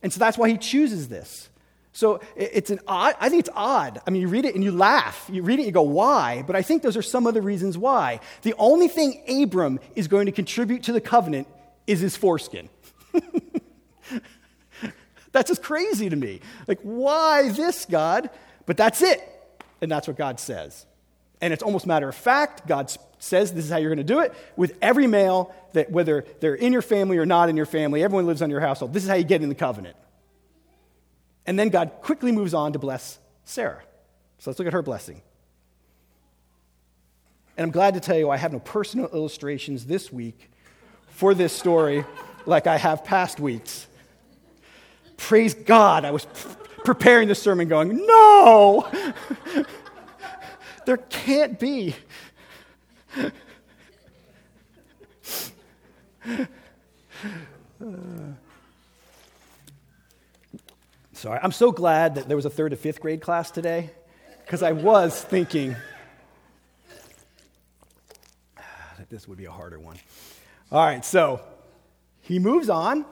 And 0.02 0.12
so 0.12 0.19
that's 0.19 0.38
why 0.38 0.49
he 0.49 0.58
chooses 0.58 1.10
this. 1.10 1.49
So 1.95 2.21
it's 2.36 2.71
an 2.71 2.80
odd, 2.88 3.13
I 3.19 3.30
think 3.30 3.41
it's 3.41 3.52
odd. 3.54 4.02
I 4.08 4.10
mean, 4.10 4.23
you 4.23 4.28
read 4.28 4.45
it 4.45 4.56
and 4.56 4.63
you 4.63 4.71
laugh. 4.71 5.30
You 5.32 5.43
read 5.43 5.60
it 5.60 5.67
you 5.67 5.71
go, 5.71 5.84
why? 5.84 6.43
But 6.47 6.56
I 6.56 6.63
think 6.63 6.82
those 6.82 6.97
are 6.97 7.04
some 7.04 7.28
of 7.28 7.36
the 7.36 7.41
reasons 7.41 7.78
why. 7.78 8.19
The 8.41 8.56
only 8.58 8.88
thing 8.88 9.21
Abram 9.43 9.80
is 9.95 10.08
going 10.08 10.26
to 10.26 10.32
contribute 10.32 10.82
to 10.84 10.91
the 10.91 11.02
covenant 11.02 11.47
is 11.86 11.99
his 11.99 12.17
foreskin. 12.17 12.67
That's 15.32 15.49
just 15.49 15.62
crazy 15.62 16.10
to 16.10 16.15
me. 16.15 16.41
Like, 16.67 16.80
why 16.82 17.52
this, 17.52 17.86
God? 17.86 18.32
But 18.65 18.78
that's 18.78 19.02
it. 19.02 19.21
And 19.82 19.91
that's 19.91 20.08
what 20.08 20.17
God 20.17 20.39
says. 20.39 20.86
And 21.41 21.52
it's 21.52 21.63
almost 21.63 21.86
matter 21.86 22.08
of 22.08 22.15
fact. 22.15 22.67
God 22.67 22.95
says 23.19 23.54
this 23.54 23.65
is 23.65 23.71
how 23.71 23.78
you're 23.78 23.89
going 23.89 23.97
to 23.97 24.13
do 24.13 24.19
it 24.21 24.34
with 24.56 24.78
every 24.82 25.08
male 25.08 25.54
that 25.73 25.91
whether 25.91 26.26
they're 26.39 26.56
in 26.56 26.71
your 26.71 26.82
family 26.82 27.17
or 27.17 27.26
not 27.26 27.49
in 27.49 27.58
your 27.58 27.65
family, 27.65 28.04
everyone 28.04 28.26
lives 28.26 28.41
on 28.41 28.49
your 28.49 28.62
household. 28.62 28.93
This 28.93 29.04
is 29.04 29.10
how 29.10 29.15
you 29.15 29.23
get 29.23 29.41
in 29.41 29.49
the 29.49 29.56
covenant. 29.56 29.97
And 31.45 31.60
then 31.60 31.69
God 31.69 31.91
quickly 32.02 32.32
moves 32.32 32.54
on 32.54 32.73
to 32.73 32.80
bless 32.80 33.19
Sarah. 33.43 33.82
So 34.39 34.49
let's 34.49 34.60
look 34.60 34.67
at 34.67 34.73
her 34.73 34.82
blessing. 34.82 35.21
And 37.58 37.65
I'm 37.65 37.71
glad 37.71 37.93
to 37.95 37.99
tell 37.99 38.17
you 38.17 38.30
I 38.30 38.38
have 38.38 38.54
no 38.54 38.60
personal 38.60 39.08
illustrations 39.08 39.86
this 39.86 40.12
week 40.12 40.49
for 41.08 41.34
this 41.34 41.54
story 41.54 42.06
like 42.45 42.67
I 42.67 42.78
have 42.78 43.04
past 43.04 43.39
weeks. 43.39 43.88
Praise 45.17 45.54
God, 45.54 46.06
I 46.06 46.12
was 46.12 46.26
preparing 46.84 47.28
the 47.28 47.36
sermon 47.36 47.67
going, 47.67 48.06
No! 48.06 48.88
there 50.86 50.98
can't 50.98 51.60
be. 51.60 51.96
sorry, 61.13 61.39
I'm 61.41 61.52
so 61.52 61.72
glad 61.72 62.15
that 62.15 62.28
there 62.28 62.36
was 62.36 62.46
a 62.46 62.50
third 62.50 62.69
to 62.69 62.76
fifth 62.76 63.00
grade 63.00 63.22
class 63.22 63.52
today 63.52 63.91
because 64.46 64.63
I 64.63 64.74
was 64.74 65.22
thinking 65.22 65.76
that 68.98 69.10
this 69.10 69.28
would 69.28 69.38
be 69.38 69.46
a 69.46 69.52
harder 69.52 69.80
one. 69.80 69.98
All 70.72 70.86
right, 70.86 71.06
so 71.06 71.41
he 72.22 72.39
moves 72.39 72.69
on. 72.69 73.06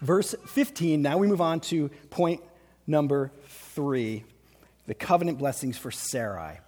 Verse 0.00 0.34
15, 0.48 1.00
now 1.00 1.16
we 1.16 1.26
move 1.26 1.40
on 1.40 1.60
to 1.60 1.88
point 2.10 2.42
number 2.86 3.32
three 3.48 4.24
the 4.86 4.94
covenant 4.94 5.38
blessings 5.38 5.78
for 5.78 5.90
Sarai. 5.90 6.60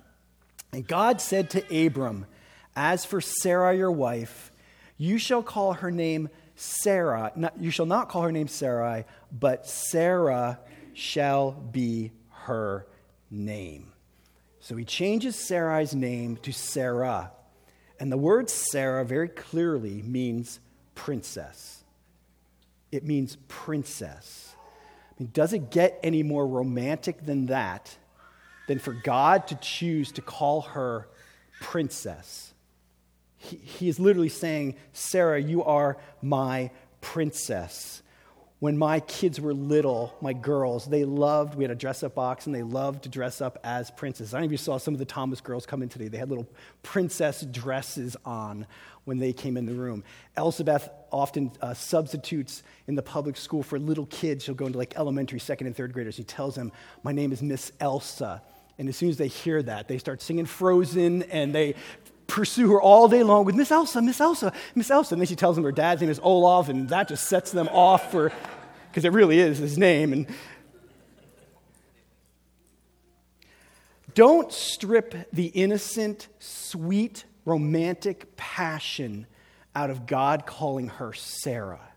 And 0.72 0.86
God 0.86 1.20
said 1.20 1.50
to 1.50 1.86
Abram, 1.86 2.26
As 2.74 3.04
for 3.04 3.20
Sarai, 3.20 3.76
your 3.76 3.92
wife, 3.92 4.52
you 4.96 5.18
shall 5.18 5.42
call 5.42 5.74
her 5.74 5.90
name 5.90 6.30
Sarah. 6.54 7.32
Not, 7.36 7.60
you 7.60 7.70
shall 7.70 7.86
not 7.86 8.08
call 8.08 8.22
her 8.22 8.32
name 8.32 8.48
Sarai, 8.48 9.04
but 9.30 9.66
Sarah 9.66 10.58
shall 10.94 11.52
be 11.52 12.12
her 12.30 12.86
name. 13.30 13.92
So 14.60 14.74
he 14.76 14.84
changes 14.84 15.36
Sarai's 15.36 15.94
name 15.94 16.38
to 16.38 16.52
Sarah. 16.52 17.32
And 18.00 18.10
the 18.10 18.16
word 18.16 18.50
Sarah 18.50 19.04
very 19.04 19.28
clearly 19.28 20.02
means 20.02 20.58
princess. 20.94 21.84
It 22.90 23.04
means 23.04 23.36
princess. 23.48 24.55
I 25.18 25.22
mean, 25.22 25.30
does 25.32 25.52
it 25.52 25.70
get 25.70 25.98
any 26.02 26.22
more 26.22 26.46
romantic 26.46 27.24
than 27.24 27.46
that? 27.46 27.96
Than 28.68 28.78
for 28.78 28.92
God 28.92 29.46
to 29.48 29.54
choose 29.56 30.12
to 30.12 30.22
call 30.22 30.62
her 30.62 31.08
princess? 31.60 32.52
He, 33.36 33.56
he 33.56 33.88
is 33.88 34.00
literally 34.00 34.28
saying, 34.28 34.76
Sarah, 34.92 35.40
you 35.40 35.62
are 35.64 35.98
my 36.20 36.70
princess. 37.00 38.02
When 38.66 38.76
my 38.76 38.98
kids 38.98 39.40
were 39.40 39.54
little, 39.54 40.12
my 40.20 40.32
girls, 40.32 40.86
they 40.86 41.04
loved, 41.04 41.54
we 41.54 41.62
had 41.62 41.70
a 41.70 41.76
dress 41.76 42.02
up 42.02 42.16
box 42.16 42.46
and 42.46 42.54
they 42.54 42.64
loved 42.64 43.04
to 43.04 43.08
dress 43.08 43.40
up 43.40 43.60
as 43.62 43.92
princesses. 43.92 44.34
I 44.34 44.40
know 44.40 44.46
if 44.46 44.50
you 44.50 44.56
saw 44.56 44.76
some 44.76 44.92
of 44.92 44.98
the 44.98 45.04
Thomas 45.04 45.40
girls 45.40 45.66
come 45.66 45.84
in 45.84 45.88
today. 45.88 46.08
They 46.08 46.18
had 46.18 46.28
little 46.30 46.48
princess 46.82 47.42
dresses 47.42 48.16
on 48.24 48.66
when 49.04 49.20
they 49.20 49.32
came 49.32 49.56
in 49.56 49.66
the 49.66 49.74
room. 49.74 50.02
Elizabeth 50.36 50.88
often 51.12 51.52
uh, 51.62 51.74
substitutes 51.74 52.64
in 52.88 52.96
the 52.96 53.02
public 53.02 53.36
school 53.36 53.62
for 53.62 53.78
little 53.78 54.06
kids. 54.06 54.42
She'll 54.42 54.56
go 54.56 54.66
into 54.66 54.78
like 54.78 54.96
elementary, 54.96 55.38
second, 55.38 55.68
and 55.68 55.76
third 55.76 55.92
graders. 55.92 56.16
She 56.16 56.24
tells 56.24 56.56
them, 56.56 56.72
My 57.04 57.12
name 57.12 57.30
is 57.30 57.42
Miss 57.42 57.70
Elsa. 57.78 58.42
And 58.80 58.88
as 58.88 58.96
soon 58.96 59.10
as 59.10 59.16
they 59.16 59.28
hear 59.28 59.62
that, 59.62 59.86
they 59.86 59.98
start 59.98 60.20
singing 60.20 60.44
Frozen 60.44 61.22
and 61.30 61.54
they 61.54 61.76
pursue 62.26 62.72
her 62.72 62.80
all 62.80 63.08
day 63.08 63.22
long 63.22 63.44
with 63.44 63.54
Miss 63.54 63.70
Elsa, 63.70 64.02
Miss 64.02 64.20
Elsa, 64.20 64.52
Miss 64.74 64.90
Elsa. 64.90 65.14
And 65.14 65.20
then 65.20 65.26
she 65.26 65.36
tells 65.36 65.56
them 65.56 65.64
her 65.64 65.72
dad's 65.72 66.00
name 66.00 66.10
is 66.10 66.20
Olaf, 66.22 66.68
and 66.68 66.88
that 66.88 67.08
just 67.08 67.28
sets 67.28 67.52
them 67.52 67.68
off 67.68 68.10
for, 68.10 68.32
because 68.96 69.04
it 69.04 69.12
really 69.12 69.38
is 69.38 69.58
his 69.58 69.76
name. 69.76 70.10
And 70.14 70.26
don't 74.14 74.50
strip 74.50 75.30
the 75.34 75.48
innocent, 75.48 76.28
sweet, 76.38 77.26
romantic 77.44 78.36
passion 78.36 79.26
out 79.74 79.90
of 79.90 80.06
God 80.06 80.46
calling 80.46 80.88
her 80.88 81.12
Sarah. 81.12 81.92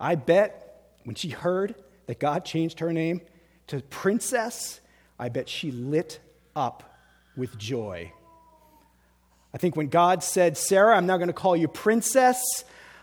I 0.00 0.16
bet 0.16 0.96
when 1.04 1.14
she 1.14 1.28
heard 1.28 1.76
that 2.06 2.18
God 2.18 2.44
changed 2.44 2.80
her 2.80 2.92
name 2.92 3.20
to 3.68 3.80
princess, 3.82 4.80
I 5.20 5.28
bet 5.28 5.48
she 5.48 5.70
lit 5.70 6.18
up 6.56 6.98
with 7.36 7.56
joy 7.56 8.10
I 9.56 9.58
think 9.58 9.74
when 9.74 9.88
God 9.88 10.22
said, 10.22 10.58
Sarah, 10.58 10.94
I'm 10.94 11.06
now 11.06 11.16
going 11.16 11.28
to 11.28 11.32
call 11.32 11.56
you 11.56 11.66
princess, 11.66 12.42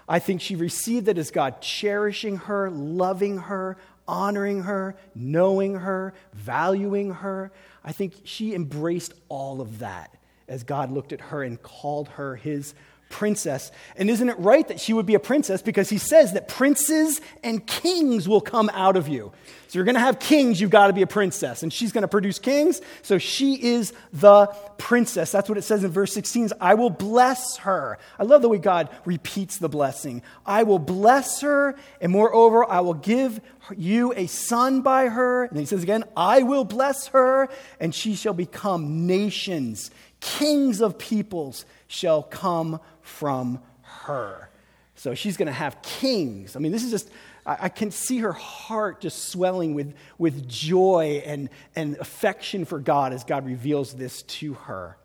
I 0.08 0.20
think 0.20 0.42
she 0.42 0.56
received 0.56 1.08
it 1.08 1.18
as 1.18 1.32
God 1.32 1.62
cherishing 1.62 2.38
her, 2.38 2.70
loving 2.70 3.38
her, 3.38 3.78
honoring 4.08 4.64
her, 4.64 4.96
knowing 5.16 5.76
her, 5.76 6.14
valuing 6.34 7.12
her. 7.12 7.52
I 7.84 7.92
think 7.92 8.14
she 8.24 8.54
embraced 8.54 9.14
all 9.30 9.62
of 9.62 9.80
that 9.80 10.16
as 10.48 10.64
God 10.64 10.92
looked 10.92 11.14
at 11.14 11.22
her 11.22 11.44
and 11.44 11.62
called 11.62 12.10
her 12.10 12.36
his 12.36 12.74
princess. 13.14 13.72
And 13.96 14.10
isn't 14.10 14.28
it 14.28 14.38
right 14.40 14.68
that 14.68 14.80
she 14.80 14.92
would 14.92 15.06
be 15.06 15.14
a 15.14 15.20
princess? 15.20 15.62
Because 15.62 15.88
he 15.88 16.00
says 16.00 16.34
that 16.34 16.48
princes 16.48 17.22
and 17.44 17.66
kings 17.66 18.28
will 18.28 18.42
come 18.42 18.72
out 18.74 18.98
of 18.98 19.08
you. 19.08 19.32
So 19.68 19.78
you're 19.78 19.86
going 19.86 19.96
to 19.96 20.02
have 20.02 20.20
kings, 20.20 20.60
you've 20.60 20.72
got 20.72 20.88
to 20.88 20.94
be 20.94 21.04
a 21.04 21.08
princess. 21.08 21.64
And 21.64 21.72
she's 21.72 21.92
going 21.92 22.02
to 22.02 22.08
produce 22.08 22.40
kings, 22.40 22.82
so 23.04 23.18
she 23.18 23.54
is 23.54 23.94
the 24.12 24.48
princess. 24.78 25.32
That's 25.32 25.48
what 25.48 25.58
it 25.58 25.64
says 25.64 25.84
in 25.84 25.92
verse 25.92 26.14
16. 26.14 26.50
I 26.60 26.74
will 26.74 26.90
bless 26.90 27.58
her. 27.58 27.98
I 28.20 28.24
love 28.24 28.42
the 28.42 28.50
way 28.50 28.58
God 28.58 28.90
repeats 29.06 29.58
the 29.58 29.70
blessing. 29.70 30.22
I 30.46 30.64
will 30.64 30.80
bless 30.80 31.42
her, 31.42 31.76
and 32.02 32.12
moreover, 32.12 32.70
I 32.70 32.82
will 32.82 32.94
give 32.94 33.40
you 33.76 34.14
a 34.14 34.28
son 34.28 34.82
by 34.82 35.08
her. 35.08 35.46
And 35.46 35.58
he 35.58 35.66
says 35.66 35.84
again, 35.84 36.04
I 36.18 36.44
will 36.44 36.66
bless 36.66 37.08
her, 37.08 37.50
and 37.80 37.94
she 37.94 38.16
shall 38.16 38.34
become 38.34 39.08
nations, 39.08 39.92
kings 40.20 40.82
of 40.82 40.98
peoples 40.98 41.66
shall 41.94 42.24
come 42.24 42.80
from 43.02 43.60
her. 43.82 44.50
So 44.96 45.14
she's 45.14 45.38
going 45.38 45.48
to 45.48 45.52
have 45.52 45.80
kings. 45.84 46.56
I 46.56 46.60
mean, 46.60 46.72
this 46.72 46.84
is 46.84 46.90
just, 46.90 47.10
I, 47.46 47.58
I, 47.62 47.70
can 47.70 47.92
see 47.92 48.20
her 48.20 48.34
heart 48.34 49.00
just 49.00 49.30
swelling 49.30 49.76
with, 49.76 49.94
with 50.18 50.48
joy 50.50 51.22
and, 51.24 51.50
and 51.76 51.96
affection 51.98 52.66
for 52.66 52.80
God 52.80 53.14
as 53.14 53.24
God 53.24 53.46
reveals 53.46 53.94
this 53.94 54.24
to 54.24 54.54
her. 54.54 54.98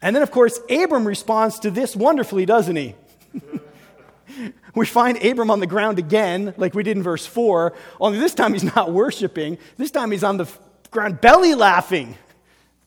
And 0.00 0.16
then, 0.16 0.22
of 0.22 0.30
course, 0.30 0.58
Abram 0.70 1.06
responds 1.06 1.58
to 1.60 1.70
this 1.70 1.94
wonderfully, 1.94 2.46
doesn't 2.46 2.76
he? 2.76 2.94
we 4.74 4.86
find 4.86 5.22
Abram 5.22 5.50
on 5.50 5.60
the 5.60 5.66
ground 5.66 5.98
again, 5.98 6.54
like 6.56 6.74
we 6.74 6.82
did 6.82 6.96
in 6.96 7.02
verse 7.02 7.26
4, 7.26 7.74
only 8.00 8.18
this 8.18 8.34
time 8.34 8.54
he's 8.54 8.74
not 8.74 8.92
worshiping. 8.92 9.58
This 9.76 9.90
time 9.90 10.12
he's 10.12 10.24
on 10.24 10.38
the 10.38 10.46
ground 10.90 11.20
belly 11.20 11.54
laughing 11.54 12.16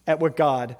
at 0.07 0.19
what 0.19 0.35
God 0.35 0.77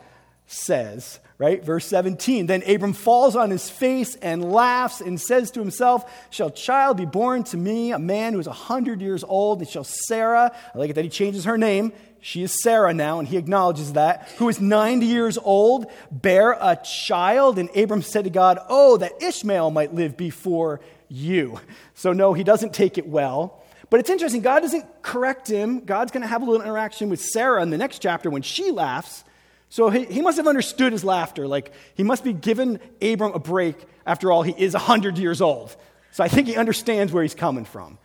says 0.47 1.19
right? 1.41 1.65
Verse 1.65 1.87
17. 1.87 2.45
Then 2.45 2.61
Abram 2.67 2.93
falls 2.93 3.35
on 3.35 3.49
his 3.49 3.67
face 3.67 4.13
and 4.17 4.51
laughs 4.51 5.01
and 5.01 5.19
says 5.19 5.49
to 5.51 5.59
himself, 5.59 6.05
Shall 6.29 6.51
child 6.51 6.97
be 6.97 7.05
born 7.05 7.43
to 7.45 7.57
me, 7.57 7.91
a 7.91 7.97
man 7.97 8.33
who 8.33 8.39
is 8.39 8.45
a 8.45 8.51
100 8.51 9.01
years 9.01 9.23
old, 9.23 9.57
and 9.57 9.67
shall 9.67 9.83
Sarah, 9.83 10.55
I 10.73 10.77
like 10.77 10.91
it 10.91 10.93
that 10.93 11.03
he 11.03 11.09
changes 11.09 11.45
her 11.45 11.57
name. 11.57 11.93
She 12.21 12.43
is 12.43 12.61
Sarah 12.61 12.93
now, 12.93 13.17
and 13.17 13.27
he 13.27 13.37
acknowledges 13.37 13.93
that, 13.93 14.29
who 14.37 14.49
is 14.49 14.61
90 14.61 15.07
years 15.07 15.39
old, 15.39 15.87
bear 16.11 16.51
a 16.51 16.75
child. 16.75 17.57
And 17.57 17.75
Abram 17.75 18.03
said 18.03 18.25
to 18.25 18.29
God, 18.29 18.59
Oh, 18.69 18.97
that 18.97 19.23
Ishmael 19.23 19.71
might 19.71 19.95
live 19.95 20.15
before 20.15 20.79
you. 21.09 21.59
So, 21.95 22.13
no, 22.13 22.33
he 22.33 22.43
doesn't 22.43 22.75
take 22.75 22.99
it 22.99 23.07
well. 23.07 23.63
But 23.89 23.99
it's 23.99 24.11
interesting, 24.11 24.41
God 24.41 24.59
doesn't 24.59 25.01
correct 25.01 25.47
him. 25.47 25.79
God's 25.85 26.11
going 26.11 26.21
to 26.21 26.27
have 26.27 26.43
a 26.43 26.45
little 26.45 26.61
interaction 26.61 27.09
with 27.09 27.19
Sarah 27.19 27.63
in 27.63 27.71
the 27.71 27.79
next 27.79 27.99
chapter 27.99 28.29
when 28.29 28.43
she 28.43 28.69
laughs. 28.69 29.23
So 29.71 29.89
he, 29.89 30.03
he 30.03 30.21
must 30.21 30.35
have 30.35 30.47
understood 30.47 30.91
his 30.91 31.05
laughter. 31.05 31.47
Like, 31.47 31.71
he 31.95 32.03
must 32.03 32.25
be 32.25 32.33
giving 32.33 32.77
Abram 33.01 33.31
a 33.31 33.39
break. 33.39 33.77
After 34.05 34.29
all, 34.29 34.43
he 34.43 34.51
is 34.51 34.73
100 34.73 35.17
years 35.17 35.41
old. 35.41 35.73
So 36.11 36.25
I 36.25 36.27
think 36.27 36.49
he 36.49 36.57
understands 36.57 37.13
where 37.13 37.23
he's 37.23 37.33
coming 37.33 37.63
from. 37.63 37.97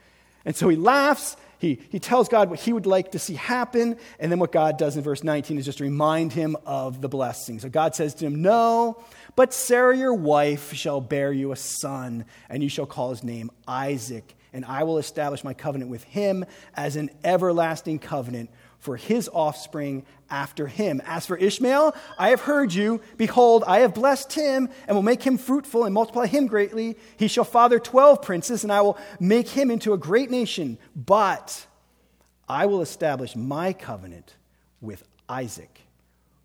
And 0.45 0.55
so 0.55 0.69
he 0.69 0.77
laughs. 0.77 1.37
He, 1.59 1.81
he 1.91 1.99
tells 1.99 2.29
God 2.29 2.51
what 2.51 2.61
he 2.61 2.73
would 2.73 2.87
like 2.87 3.11
to 3.13 3.19
see 3.19 3.35
happen. 3.35 3.97
And 4.21 4.31
then 4.31 4.39
what 4.39 4.53
God 4.53 4.79
does 4.79 4.97
in 4.97 5.03
verse 5.03 5.25
19 5.25 5.59
is 5.59 5.65
just 5.65 5.81
remind 5.81 6.33
him 6.33 6.57
of 6.65 7.01
the 7.01 7.09
blessing. 7.09 7.59
So 7.59 7.69
God 7.69 7.97
says 7.97 8.15
to 8.15 8.27
him, 8.27 8.43
No, 8.43 9.03
but 9.35 9.53
Sarah, 9.53 9.97
your 9.97 10.15
wife, 10.15 10.73
shall 10.73 11.01
bear 11.01 11.33
you 11.33 11.51
a 11.51 11.57
son, 11.57 12.27
and 12.49 12.63
you 12.63 12.69
shall 12.69 12.87
call 12.87 13.11
his 13.11 13.25
name 13.25 13.51
Isaac. 13.67 14.37
And 14.53 14.65
I 14.65 14.85
will 14.85 14.99
establish 14.99 15.43
my 15.43 15.53
covenant 15.53 15.91
with 15.91 16.05
him 16.05 16.45
as 16.77 16.95
an 16.95 17.11
everlasting 17.25 17.99
covenant 17.99 18.51
for 18.87 18.97
his 18.97 19.29
offspring 19.33 20.07
after 20.31 20.69
him. 20.69 21.03
As 21.05 21.27
for 21.27 21.37
Ishmael, 21.37 21.93
I 22.17 22.29
have 22.29 22.43
heard 22.43 22.73
you. 22.73 23.01
Behold, 23.17 23.65
I 23.67 23.81
have 23.81 23.95
blessed 23.95 24.33
him 24.33 24.69
and 24.87 24.95
will 24.95 25.03
make 25.03 25.25
him 25.25 25.39
fruitful 25.39 25.85
and 25.85 25.93
multiply 25.93 26.27
him 26.27 26.47
greatly. 26.47 26.97
He 27.17 27.27
shall 27.27 27.43
father 27.43 27.81
twelve 27.81 28.23
princes, 28.23 28.63
and 28.63 28.73
I 28.73 28.83
will 28.83 28.97
make 29.19 29.49
him 29.49 29.73
into 29.73 29.93
a 29.93 29.99
great 29.99 30.31
nation. 30.31 30.79
But 30.95 31.67
I 32.49 32.67
will 32.67 32.81
establish 32.81 33.35
my 33.35 33.73
covenant 33.73 34.37
with 34.81 35.03
Isaac, 35.29 35.81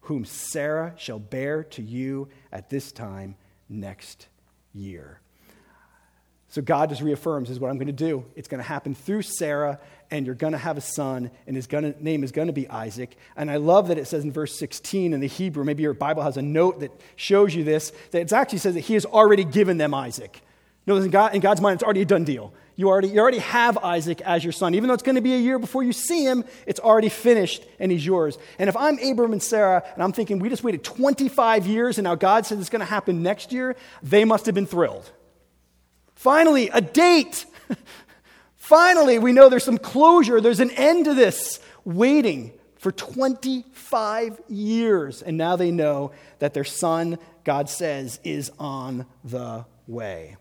whom 0.02 0.26
Sarah 0.26 0.96
shall 0.98 1.20
bear 1.20 1.64
to 1.76 1.84
you 1.84 2.28
at 2.52 2.72
this 2.72 2.92
time 2.92 3.36
next 3.70 4.28
year. 4.74 5.22
So 6.52 6.62
God 6.62 6.90
just 6.90 7.02
reaffirms, 7.02 7.50
is 7.50 7.62
what 7.62 7.70
I'm 7.70 7.78
going 7.78 7.88
to 7.88 7.94
do. 7.94 8.26
It's 8.36 8.50
going 8.50 8.62
to 8.62 8.68
happen 8.68 8.94
through 8.94 9.22
Sarah, 9.22 9.80
and 10.12 10.26
you're 10.26 10.36
going 10.36 10.52
to 10.52 10.60
have 10.60 10.78
a 10.78 10.82
son, 10.82 11.32
and 11.48 11.56
his 11.56 11.66
gonna, 11.66 11.96
name 11.98 12.26
is 12.26 12.34
going 12.34 12.48
to 12.48 12.54
be 12.54 12.68
Isaac. 12.68 13.16
And 13.38 13.50
I 13.50 13.56
love 13.56 13.88
that 13.88 13.98
it 13.98 14.06
says 14.06 14.26
in 14.26 14.34
verse 14.34 14.54
16 14.60 15.14
in 15.14 15.22
the 15.22 15.28
Hebrew, 15.28 15.64
maybe 15.64 15.82
your 15.84 15.94
Bible 15.94 16.24
has 16.24 16.36
a 16.36 16.42
note 16.42 16.82
that 16.82 16.92
shows 17.16 17.56
you 17.56 17.64
this, 17.64 17.94
that 18.12 18.22
it 18.22 18.34
actually 18.34 18.58
says 18.58 18.74
that 18.74 18.82
he 18.82 18.96
has 18.96 19.06
already 19.06 19.46
given 19.46 19.78
them 19.78 19.94
Isaac. 19.94 20.42
No, 20.86 20.98
in, 20.98 21.10
God, 21.10 21.34
in 21.34 21.40
God's 21.40 21.62
mind, 21.62 21.76
it's 21.76 21.84
already 21.86 22.02
a 22.02 22.06
done 22.06 22.26
deal. 22.26 22.54
You 22.76 22.90
already, 22.90 23.08
you 23.08 23.22
already 23.22 23.40
have 23.40 23.78
Isaac 23.78 24.20
as 24.20 24.44
your 24.44 24.52
son. 24.52 24.76
Even 24.76 24.90
though 24.90 24.94
it's 24.94 25.04
going 25.04 25.16
to 25.16 25.22
be 25.22 25.36
a 25.36 25.40
year 25.40 25.58
before 25.58 25.84
you 25.84 25.94
see 25.94 26.26
him, 26.26 26.44
it's 26.68 26.82
already 26.82 27.10
finished 27.10 27.64
and 27.80 27.94
he's 27.94 28.06
yours. 28.06 28.38
And 28.60 28.68
if 28.68 28.76
I'm 28.76 29.00
Abram 29.00 29.32
and 29.32 29.42
Sarah 29.42 29.86
and 29.94 30.04
I'm 30.04 30.12
thinking 30.12 30.40
we 30.40 30.50
just 30.50 30.66
waited 30.66 30.84
25 30.84 31.66
years 31.66 31.98
and 31.98 32.04
now 32.04 32.16
God 32.16 32.46
says 32.46 32.60
it's 32.60 32.70
going 32.70 32.82
to 32.82 32.86
happen 32.86 33.24
next 33.24 33.54
year, 33.54 33.78
they 34.04 34.26
must 34.26 34.48
have 34.48 34.56
been 34.56 34.66
thrilled 34.66 35.10
Finally, 36.22 36.70
a 36.70 36.82
date. 36.82 37.48
Finally, 38.56 39.18
we 39.18 39.32
know 39.32 39.50
there's 39.50 39.64
some 39.64 39.80
closure, 39.80 40.40
there's 40.40 40.60
an 40.60 40.70
end 40.70 41.06
to 41.06 41.16
this 41.16 41.60
waiting 41.84 42.52
for 42.78 42.92
25 42.92 44.40
years. 44.48 45.24
And 45.24 45.36
now 45.36 45.56
they 45.56 45.72
know 45.72 46.12
that 46.38 46.54
their 46.54 46.64
son, 46.64 47.18
God 47.44 47.72
says, 47.72 48.20
is 48.24 48.52
on 48.60 49.08
the 49.24 49.66
way. 49.88 50.38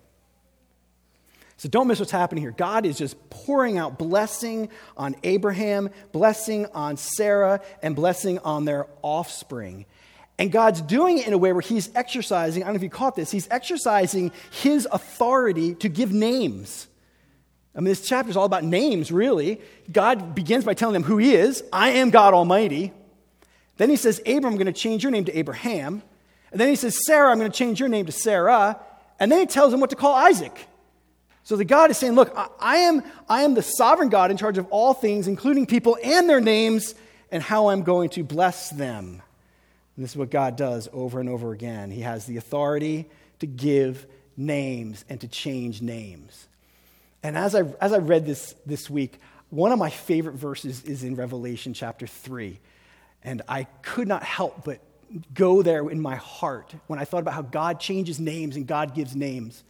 So 1.56 1.70
don't 1.70 1.88
miss 1.88 1.98
what's 1.98 2.12
happening 2.12 2.42
here. 2.42 2.50
God 2.50 2.84
is 2.84 2.98
just 2.98 3.16
pouring 3.30 3.78
out 3.78 3.98
blessing 3.98 4.68
on 4.98 5.16
Abraham, 5.22 5.88
blessing 6.12 6.66
on 6.74 6.98
Sarah, 6.98 7.62
and 7.82 7.96
blessing 7.96 8.38
on 8.40 8.66
their 8.66 8.86
offspring. 9.00 9.86
And 10.40 10.50
God's 10.50 10.80
doing 10.80 11.18
it 11.18 11.26
in 11.26 11.34
a 11.34 11.38
way 11.38 11.52
where 11.52 11.60
He's 11.60 11.90
exercising, 11.94 12.62
I 12.62 12.66
don't 12.66 12.74
know 12.74 12.78
if 12.78 12.82
you 12.82 12.88
caught 12.88 13.14
this, 13.14 13.30
He's 13.30 13.46
exercising 13.50 14.32
His 14.50 14.88
authority 14.90 15.74
to 15.76 15.90
give 15.90 16.12
names. 16.12 16.88
I 17.74 17.80
mean, 17.80 17.84
this 17.84 18.08
chapter 18.08 18.30
is 18.30 18.38
all 18.38 18.46
about 18.46 18.64
names, 18.64 19.12
really. 19.12 19.60
God 19.92 20.34
begins 20.34 20.64
by 20.64 20.72
telling 20.72 20.94
them 20.94 21.02
who 21.02 21.18
He 21.18 21.34
is 21.34 21.62
I 21.70 21.90
am 21.90 22.08
God 22.08 22.32
Almighty. 22.32 22.90
Then 23.76 23.90
He 23.90 23.96
says, 23.96 24.18
Abram, 24.20 24.46
I'm 24.46 24.54
going 24.54 24.64
to 24.64 24.72
change 24.72 25.02
your 25.02 25.12
name 25.12 25.26
to 25.26 25.38
Abraham. 25.38 26.02
And 26.52 26.58
then 26.58 26.68
He 26.68 26.76
says, 26.76 27.04
Sarah, 27.04 27.30
I'm 27.30 27.38
going 27.38 27.50
to 27.50 27.56
change 27.56 27.78
your 27.78 27.90
name 27.90 28.06
to 28.06 28.12
Sarah. 28.12 28.80
And 29.18 29.30
then 29.30 29.40
He 29.40 29.46
tells 29.46 29.72
them 29.72 29.80
what 29.80 29.90
to 29.90 29.96
call 29.96 30.14
Isaac. 30.14 30.68
So 31.44 31.56
the 31.56 31.66
God 31.66 31.90
is 31.90 31.98
saying, 31.98 32.14
Look, 32.14 32.34
I 32.58 32.76
am, 32.78 33.02
I 33.28 33.42
am 33.42 33.52
the 33.52 33.62
sovereign 33.62 34.08
God 34.08 34.30
in 34.30 34.38
charge 34.38 34.56
of 34.56 34.66
all 34.70 34.94
things, 34.94 35.28
including 35.28 35.66
people 35.66 35.98
and 36.02 36.30
their 36.30 36.40
names, 36.40 36.94
and 37.30 37.42
how 37.42 37.68
I'm 37.68 37.82
going 37.82 38.08
to 38.10 38.24
bless 38.24 38.70
them. 38.70 39.20
And 40.00 40.04
this 40.06 40.12
is 40.12 40.16
what 40.16 40.30
God 40.30 40.56
does 40.56 40.88
over 40.94 41.20
and 41.20 41.28
over 41.28 41.52
again. 41.52 41.90
He 41.90 42.00
has 42.00 42.24
the 42.24 42.38
authority 42.38 43.04
to 43.40 43.46
give 43.46 44.06
names 44.34 45.04
and 45.10 45.20
to 45.20 45.28
change 45.28 45.82
names. 45.82 46.48
And 47.22 47.36
as 47.36 47.54
I, 47.54 47.64
as 47.82 47.92
I 47.92 47.98
read 47.98 48.24
this 48.24 48.54
this 48.64 48.88
week, 48.88 49.20
one 49.50 49.72
of 49.72 49.78
my 49.78 49.90
favorite 49.90 50.36
verses 50.36 50.84
is 50.84 51.04
in 51.04 51.16
Revelation 51.16 51.74
chapter 51.74 52.06
3. 52.06 52.58
And 53.24 53.42
I 53.46 53.64
could 53.82 54.08
not 54.08 54.22
help 54.22 54.64
but 54.64 54.80
go 55.34 55.60
there 55.60 55.86
in 55.90 56.00
my 56.00 56.16
heart 56.16 56.72
when 56.86 56.98
I 56.98 57.04
thought 57.04 57.20
about 57.20 57.34
how 57.34 57.42
God 57.42 57.78
changes 57.78 58.18
names 58.18 58.56
and 58.56 58.66
God 58.66 58.94
gives 58.94 59.14
names. 59.14 59.62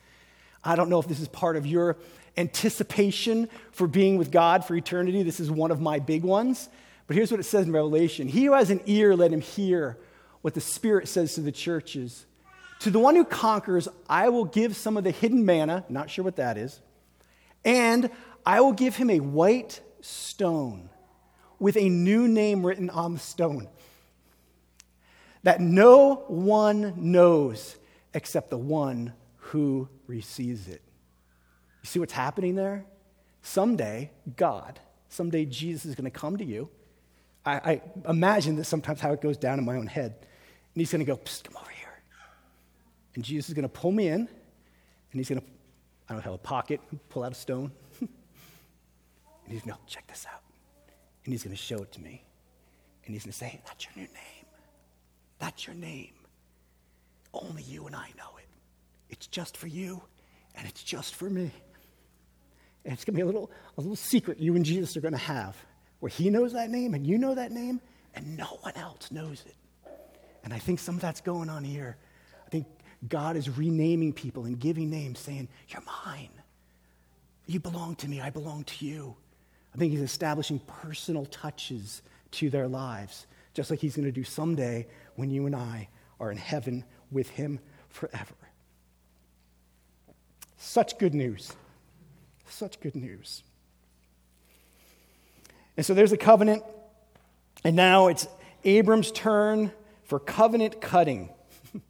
I 0.62 0.76
don't 0.76 0.90
know 0.90 1.00
if 1.00 1.08
this 1.08 1.18
is 1.18 1.26
part 1.26 1.56
of 1.56 1.66
your 1.66 1.96
anticipation 2.36 3.48
for 3.72 3.88
being 3.88 4.16
with 4.16 4.30
God 4.30 4.64
for 4.64 4.76
eternity. 4.76 5.24
This 5.24 5.40
is 5.40 5.50
one 5.50 5.72
of 5.72 5.80
my 5.80 5.98
big 5.98 6.22
ones. 6.22 6.68
But 7.08 7.16
here's 7.16 7.32
what 7.32 7.40
it 7.40 7.46
says 7.46 7.66
in 7.66 7.72
Revelation 7.72 8.28
He 8.28 8.44
who 8.44 8.52
has 8.52 8.70
an 8.70 8.80
ear, 8.86 9.16
let 9.16 9.32
him 9.32 9.40
hear 9.40 9.98
what 10.42 10.54
the 10.54 10.60
Spirit 10.60 11.08
says 11.08 11.34
to 11.34 11.40
the 11.40 11.52
churches. 11.52 12.26
To 12.80 12.90
the 12.90 12.98
one 12.98 13.14
who 13.14 13.24
conquers, 13.24 13.88
I 14.08 14.30
will 14.30 14.46
give 14.46 14.76
some 14.76 14.96
of 14.96 15.04
the 15.04 15.10
hidden 15.10 15.44
manna, 15.44 15.84
not 15.88 16.10
sure 16.10 16.24
what 16.24 16.36
that 16.36 16.56
is, 16.56 16.80
and 17.64 18.10
I 18.46 18.60
will 18.60 18.72
give 18.72 18.96
him 18.96 19.10
a 19.10 19.20
white 19.20 19.80
stone 20.00 20.88
with 21.58 21.76
a 21.76 21.88
new 21.88 22.26
name 22.26 22.64
written 22.64 22.88
on 22.88 23.12
the 23.12 23.20
stone 23.20 23.68
that 25.42 25.60
no 25.60 26.24
one 26.28 26.94
knows 26.96 27.76
except 28.14 28.50
the 28.50 28.58
one 28.58 29.12
who 29.36 29.88
receives 30.06 30.68
it. 30.68 30.82
You 31.82 31.86
see 31.86 31.98
what's 31.98 32.12
happening 32.12 32.54
there? 32.54 32.84
Someday, 33.42 34.10
God, 34.36 34.80
someday 35.08 35.46
Jesus 35.46 35.86
is 35.86 35.94
going 35.94 36.04
to 36.04 36.10
come 36.10 36.36
to 36.36 36.44
you. 36.44 36.68
I, 37.44 37.52
I 37.54 37.82
imagine 38.08 38.56
that 38.56 38.64
sometimes 38.64 39.00
how 39.00 39.12
it 39.12 39.20
goes 39.20 39.38
down 39.38 39.58
in 39.58 39.64
my 39.64 39.76
own 39.76 39.86
head. 39.86 40.26
And 40.74 40.80
he's 40.80 40.92
going 40.92 41.04
to 41.04 41.06
go, 41.06 41.16
come 41.16 41.56
over 41.56 41.70
here. 41.70 42.02
And 43.14 43.24
Jesus 43.24 43.48
is 43.48 43.54
going 43.54 43.64
to 43.64 43.68
pull 43.68 43.92
me 43.92 44.08
in, 44.08 44.20
and 44.20 44.28
he's 45.12 45.28
going 45.28 45.40
to, 45.40 45.46
I 46.08 46.12
don't 46.12 46.22
have 46.22 46.34
a 46.34 46.38
pocket, 46.38 46.80
pull 47.08 47.24
out 47.24 47.32
a 47.32 47.34
stone. 47.34 47.72
and 48.00 48.08
he's 49.48 49.62
going 49.62 49.74
to 49.74 49.92
check 49.92 50.06
this 50.06 50.26
out. 50.32 50.42
And 51.24 51.32
he's 51.32 51.42
going 51.42 51.56
to 51.56 51.62
show 51.62 51.82
it 51.82 51.92
to 51.92 52.00
me. 52.00 52.22
And 53.04 53.14
he's 53.14 53.24
going 53.24 53.32
to 53.32 53.38
say, 53.38 53.60
that's 53.66 53.84
your 53.84 53.92
new 53.96 54.12
name. 54.12 54.46
That's 55.38 55.66
your 55.66 55.74
name. 55.74 56.12
Only 57.34 57.62
you 57.62 57.86
and 57.86 57.96
I 57.96 58.08
know 58.16 58.36
it. 58.38 58.46
It's 59.08 59.26
just 59.26 59.56
for 59.56 59.66
you, 59.66 60.02
and 60.54 60.68
it's 60.68 60.82
just 60.82 61.16
for 61.16 61.28
me. 61.28 61.50
And 62.84 62.94
it's 62.94 63.04
going 63.04 63.14
to 63.14 63.18
be 63.18 63.22
a 63.22 63.26
little, 63.26 63.50
a 63.76 63.80
little 63.80 63.96
secret 63.96 64.38
you 64.38 64.54
and 64.56 64.64
Jesus 64.64 64.96
are 64.96 65.00
going 65.00 65.12
to 65.12 65.18
have 65.18 65.56
where 66.00 66.10
he 66.10 66.30
knows 66.30 66.54
that 66.54 66.70
name 66.70 66.94
and 66.94 67.06
you 67.06 67.18
know 67.18 67.34
that 67.34 67.52
name, 67.52 67.80
and 68.14 68.36
no 68.36 68.58
one 68.62 68.74
else 68.74 69.10
knows 69.10 69.42
it. 69.46 69.54
And 70.44 70.52
I 70.52 70.58
think 70.58 70.78
some 70.78 70.96
of 70.96 71.00
that's 71.00 71.20
going 71.20 71.50
on 71.50 71.64
here. 71.64 71.96
I 72.46 72.50
think 72.50 72.66
God 73.08 73.36
is 73.36 73.48
renaming 73.48 74.12
people 74.12 74.44
and 74.44 74.58
giving 74.58 74.90
names, 74.90 75.18
saying, 75.18 75.48
You're 75.68 75.82
mine. 76.04 76.30
You 77.46 77.60
belong 77.60 77.96
to 77.96 78.08
me. 78.08 78.20
I 78.20 78.30
belong 78.30 78.64
to 78.64 78.86
you. 78.86 79.16
I 79.74 79.78
think 79.78 79.92
he's 79.92 80.00
establishing 80.00 80.60
personal 80.60 81.26
touches 81.26 82.02
to 82.32 82.50
their 82.50 82.68
lives, 82.68 83.26
just 83.54 83.70
like 83.70 83.80
he's 83.80 83.96
going 83.96 84.06
to 84.06 84.12
do 84.12 84.24
someday 84.24 84.86
when 85.16 85.30
you 85.30 85.46
and 85.46 85.54
I 85.54 85.88
are 86.18 86.30
in 86.30 86.38
heaven 86.38 86.84
with 87.10 87.28
him 87.30 87.60
forever. 87.88 88.34
Such 90.56 90.98
good 90.98 91.14
news. 91.14 91.52
Such 92.48 92.80
good 92.80 92.94
news. 92.94 93.42
And 95.76 95.86
so 95.86 95.94
there's 95.94 96.12
a 96.12 96.16
covenant, 96.16 96.62
and 97.64 97.74
now 97.74 98.08
it's 98.08 98.28
Abram's 98.64 99.10
turn 99.10 99.72
for 100.10 100.18
covenant 100.18 100.80
cutting. 100.80 101.28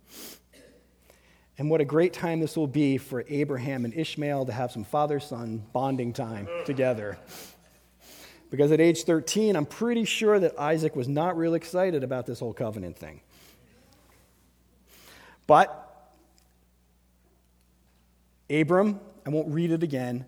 and 1.59 1.71
what 1.71 1.81
a 1.81 1.87
great 1.87 2.13
time 2.13 2.39
this 2.39 2.55
will 2.55 2.67
be 2.67 2.99
for 2.99 3.25
Abraham 3.31 3.87
and 3.87 3.95
Ishmael 3.95 4.45
to 4.45 4.53
have 4.53 4.71
some 4.71 4.85
father 4.85 5.21
son 5.21 5.65
bonding 5.73 6.13
time 6.13 6.47
together. 6.67 7.17
Because 8.51 8.73
at 8.73 8.81
age 8.81 9.05
13, 9.05 9.57
I'm 9.57 9.65
pretty 9.65 10.05
sure 10.05 10.39
that 10.39 10.61
Isaac 10.61 10.95
was 10.95 11.09
not 11.09 11.39
real 11.39 11.55
excited 11.55 12.05
about 12.05 12.27
this 12.27 12.41
whole 12.41 12.53
covenant 12.53 12.99
thing. 12.99 13.23
But 15.47 16.13
Abram, 18.51 19.01
I 19.25 19.31
won't 19.31 19.49
read 19.49 19.71
it 19.71 19.83
again, 19.83 20.27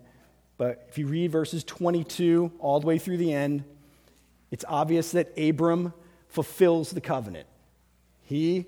but 0.57 0.87
if 0.89 0.97
you 0.97 1.05
read 1.05 1.31
verses 1.31 1.63
22 1.63 2.53
all 2.57 2.79
the 2.79 2.87
way 2.87 2.97
through 2.97 3.17
the 3.17 3.33
end, 3.33 3.63
it's 4.49 4.65
obvious 4.67 5.11
that 5.11 5.37
Abram 5.37 5.93
fulfills 6.27 6.89
the 6.89 6.99
covenant. 6.99 7.45
He, 8.23 8.65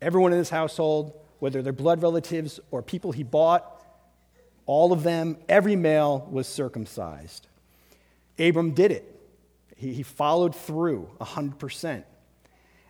everyone 0.00 0.32
in 0.32 0.38
his 0.38 0.50
household, 0.50 1.12
whether 1.38 1.62
they're 1.62 1.72
blood 1.72 2.02
relatives 2.02 2.60
or 2.70 2.82
people 2.82 3.12
he 3.12 3.22
bought, 3.22 3.72
all 4.66 4.92
of 4.92 5.02
them, 5.02 5.36
every 5.48 5.76
male 5.76 6.26
was 6.30 6.48
circumcised. 6.48 7.46
Abram 8.38 8.72
did 8.72 8.90
it. 8.90 9.12
He, 9.76 9.92
he 9.92 10.02
followed 10.02 10.54
through 10.54 11.10
100%. 11.20 12.04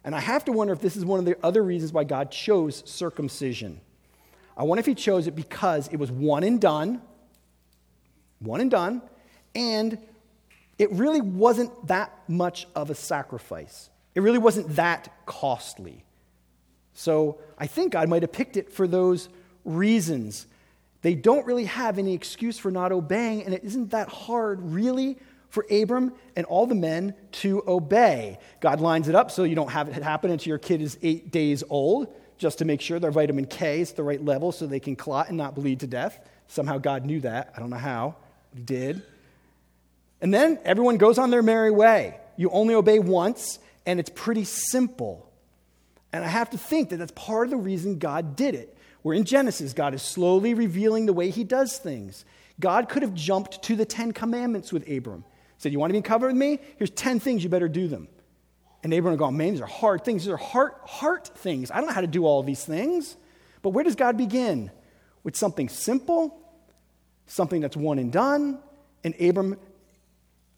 And 0.05 0.15
I 0.15 0.21
have 0.21 0.45
to 0.45 0.53
wonder 0.53 0.73
if 0.73 0.81
this 0.81 0.97
is 0.97 1.05
one 1.05 1.19
of 1.19 1.25
the 1.25 1.37
other 1.45 1.63
reasons 1.63 1.93
why 1.93 2.05
God 2.05 2.31
chose 2.31 2.83
circumcision. 2.87 3.81
I 4.57 4.63
wonder 4.63 4.81
if 4.81 4.87
he 4.87 4.95
chose 4.95 5.27
it 5.27 5.35
because 5.35 5.89
it 5.89 5.97
was 5.97 6.11
one 6.11 6.45
and 6.45 6.61
done, 6.61 7.03
one 8.39 8.61
and 8.61 8.71
done, 8.71 9.03
and 9.55 9.99
it 10.79 10.93
really 10.93 11.21
wasn't 11.21 11.89
that 11.89 12.13
much 12.29 12.67
of 12.75 12.89
a 12.89 12.95
sacrifice. 12.95 13.91
It 14.17 14.23
really 14.23 14.39
wasn't 14.39 14.75
that 14.77 15.13
costly. 15.27 16.03
So 16.95 17.39
I 17.59 17.67
think 17.67 17.93
God 17.93 18.09
might 18.09 18.23
have 18.23 18.33
picked 18.33 18.57
it 18.57 18.73
for 18.73 18.89
those 18.89 19.29
reasons. 19.65 20.47
They 21.03 21.15
don't 21.15 21.47
really 21.47 21.67
have 21.67 21.99
any 21.99 22.15
excuse 22.15 22.59
for 22.59 22.71
not 22.71 22.91
obeying, 22.91 23.45
and 23.45 23.53
it 23.53 23.63
isn't 23.63 23.91
that 23.91 24.09
hard, 24.09 24.61
really, 24.63 25.19
for 25.51 25.67
Abram 25.71 26.15
and 26.35 26.47
all 26.47 26.67
the 26.67 26.75
men 26.75 27.15
to 27.33 27.63
obey. 27.69 28.39
God 28.61 28.81
lines 28.81 29.09
it 29.09 29.15
up 29.15 29.31
so 29.31 29.45
you 29.45 29.55
don't 29.55 29.71
have 29.71 29.89
it 29.89 30.03
happen 30.03 30.31
until 30.31 30.49
your 30.49 30.59
kid 30.59 30.81
is 30.81 30.99
eight 31.03 31.31
days 31.31 31.63
old 31.69 32.13
just 32.39 32.59
to 32.59 32.65
make 32.65 32.81
sure 32.81 32.99
their 32.99 33.11
vitamin 33.11 33.45
K 33.45 33.81
is 33.81 33.93
the 33.93 34.03
right 34.03 34.23
level 34.23 34.51
so 34.51 34.67
they 34.67 34.81
can 34.81 34.97
clot 34.97 35.29
and 35.29 35.37
not 35.37 35.55
bleed 35.55 35.81
to 35.81 35.87
death. 35.87 36.19
Somehow 36.49 36.79
God 36.79 37.05
knew 37.05 37.21
that. 37.21 37.53
I 37.55 37.61
don't 37.61 37.71
know 37.71 37.77
how. 37.77 38.17
He 38.55 38.63
did. 38.63 39.03
And 40.23 40.33
then 40.33 40.59
everyone 40.65 40.97
goes 40.97 41.19
on 41.19 41.31
their 41.31 41.43
merry 41.43 41.71
way. 41.71 42.19
You 42.37 42.51
only 42.51 42.75
obey 42.75 42.99
once, 42.99 43.59
and 43.87 44.01
it's 44.01 44.11
pretty 44.11 44.45
simple. 44.45 45.31
And 46.13 46.25
I 46.25 46.29
have 46.29 46.51
to 46.51 46.59
think 46.59 46.91
that 46.91 46.97
that's 46.97 47.13
part 47.13 47.47
of 47.47 47.51
the 47.51 47.57
reason 47.57 47.99
God 47.99 48.37
did 48.37 48.55
it. 48.55 48.77
We're 49.03 49.15
in 49.15 49.25
Genesis. 49.25 49.73
God 49.73 49.95
is 49.95 50.03
slowly 50.03 50.55
revealing 50.55 51.07
the 51.07 51.13
way 51.13 51.31
he 51.31 51.45
does 51.45 51.79
things. 51.79 52.25
God 52.59 52.89
could 52.89 53.03
have 53.03 53.15
jumped 53.15 53.63
to 53.65 53.77
the 53.77 53.85
Ten 53.85 54.13
Commandments 54.13 54.73
with 54.73 54.91
Abram. 54.91 55.25
Said, 55.59 55.73
You 55.73 55.79
want 55.79 55.91
to 55.91 55.99
be 55.99 56.03
covered 56.03 56.29
with 56.29 56.37
me? 56.37 56.59
Here's 56.77 56.91
10 56.91 57.21
things 57.21 57.45
you 57.45 57.49
better 57.49 57.69
do 57.69 57.89
them. 57.89 58.09
And 58.83 58.93
Abram 58.93 59.13
would 59.13 59.19
go, 59.19 59.31
man, 59.31 59.53
these 59.53 59.61
are 59.61 59.67
hard 59.67 60.05
things. 60.05 60.25
These 60.25 60.33
are 60.33 60.37
heart, 60.37 60.81
heart 60.85 61.29
things. 61.35 61.71
I 61.71 61.77
don't 61.77 61.87
know 61.87 61.93
how 61.93 62.03
to 62.03 62.07
do 62.07 62.25
all 62.25 62.43
these 62.43 62.65
things. 62.65 63.17
But 63.63 63.71
where 63.71 63.85
does 63.85 63.97
God 63.97 64.17
begin? 64.17 64.71
With 65.25 65.37
something 65.37 65.69
simple, 65.69 66.39
something 67.27 67.61
that's 67.61 67.77
one 67.77 67.99
and 67.99 68.13
done. 68.13 68.61
And 69.03 69.21
Abram 69.21 69.59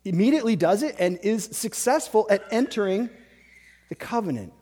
immediately 0.04 0.56
does 0.56 0.82
it 0.82 0.96
and 0.98 1.18
is 1.22 1.44
successful 1.52 2.26
at 2.28 2.44
entering 2.50 3.08
the 3.88 3.94
covenant. 3.94 4.53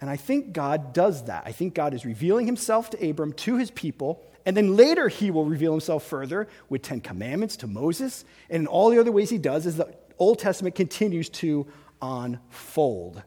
And 0.00 0.10
I 0.10 0.16
think 0.16 0.52
God 0.52 0.92
does 0.92 1.24
that. 1.24 1.44
I 1.46 1.52
think 1.52 1.74
God 1.74 1.94
is 1.94 2.04
revealing 2.04 2.46
himself 2.46 2.90
to 2.90 3.08
Abram, 3.10 3.32
to 3.34 3.56
his 3.56 3.70
people, 3.70 4.24
And 4.44 4.56
then 4.56 4.76
later, 4.76 5.08
he 5.08 5.30
will 5.30 5.44
reveal 5.44 5.72
himself 5.72 6.04
further 6.04 6.48
with 6.68 6.82
Ten 6.82 7.00
Commandments 7.00 7.56
to 7.58 7.66
Moses 7.66 8.24
and 8.50 8.62
in 8.62 8.66
all 8.66 8.90
the 8.90 8.98
other 8.98 9.12
ways 9.12 9.30
he 9.30 9.38
does 9.38 9.66
as 9.66 9.76
the 9.76 9.94
Old 10.18 10.38
Testament 10.38 10.74
continues 10.74 11.28
to 11.28 11.66
unfold. 12.00 13.22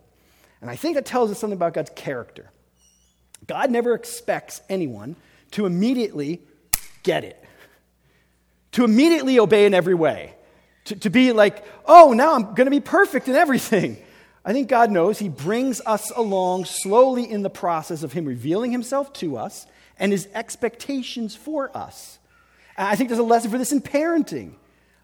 And 0.61 0.69
I 0.69 0.75
think 0.75 0.95
that 0.95 1.05
tells 1.05 1.31
us 1.31 1.39
something 1.39 1.57
about 1.57 1.73
God's 1.73 1.91
character. 1.95 2.51
God 3.47 3.69
never 3.71 3.93
expects 3.93 4.61
anyone 4.69 5.15
to 5.51 5.65
immediately 5.65 6.41
get 7.03 7.23
it, 7.23 7.41
to 8.73 8.83
immediately 8.83 9.39
obey 9.39 9.65
in 9.65 9.73
every 9.73 9.93
way, 9.93 10.33
to, 10.85 10.95
to 10.95 11.09
be 11.09 11.31
like, 11.31 11.63
oh, 11.85 12.13
now 12.13 12.33
I'm 12.33 12.55
going 12.55 12.65
to 12.65 12.71
be 12.71 12.79
perfect 12.79 13.27
in 13.27 13.35
everything. 13.35 13.97
I 14.45 14.53
think 14.53 14.69
God 14.69 14.91
knows 14.91 15.17
He 15.17 15.27
brings 15.27 15.81
us 15.81 16.11
along 16.11 16.65
slowly 16.65 17.29
in 17.29 17.41
the 17.41 17.49
process 17.49 18.03
of 18.03 18.13
Him 18.13 18.25
revealing 18.25 18.71
Himself 18.71 19.11
to 19.13 19.37
us 19.37 19.65
and 19.97 20.11
His 20.11 20.27
expectations 20.35 21.35
for 21.35 21.75
us. 21.75 22.19
I 22.77 22.95
think 22.95 23.09
there's 23.09 23.19
a 23.19 23.23
lesson 23.23 23.49
for 23.49 23.57
this 23.57 23.71
in 23.71 23.81
parenting. 23.81 24.53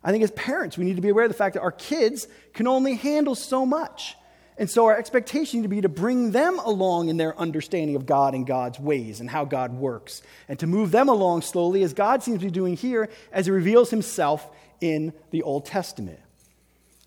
I 0.03 0.11
think 0.11 0.23
as 0.23 0.31
parents, 0.31 0.77
we 0.77 0.85
need 0.85 0.97
to 0.97 1.01
be 1.01 1.09
aware 1.09 1.25
of 1.25 1.31
the 1.31 1.37
fact 1.37 1.55
that 1.55 1.61
our 1.61 1.71
kids 1.71 2.27
can 2.53 2.67
only 2.67 2.95
handle 2.95 3.33
so 3.33 3.65
much. 3.65 4.15
And 4.57 4.69
so 4.69 4.85
our 4.85 4.95
expectation 4.95 5.63
to 5.63 5.67
be 5.67 5.81
to 5.81 5.89
bring 5.89 6.31
them 6.31 6.59
along 6.59 7.09
in 7.09 7.17
their 7.17 7.35
understanding 7.39 7.95
of 7.95 8.05
God 8.05 8.35
and 8.35 8.45
God's 8.45 8.79
ways 8.79 9.19
and 9.19 9.29
how 9.29 9.45
God 9.45 9.73
works, 9.73 10.21
and 10.47 10.59
to 10.59 10.67
move 10.67 10.91
them 10.91 11.09
along 11.09 11.41
slowly, 11.41 11.81
as 11.81 11.93
God 11.93 12.21
seems 12.21 12.39
to 12.39 12.45
be 12.45 12.51
doing 12.51 12.75
here 12.75 13.09
as 13.31 13.45
He 13.47 13.51
reveals 13.51 13.89
Himself 13.89 14.47
in 14.81 15.13
the 15.31 15.41
Old 15.41 15.65
Testament. 15.65 16.19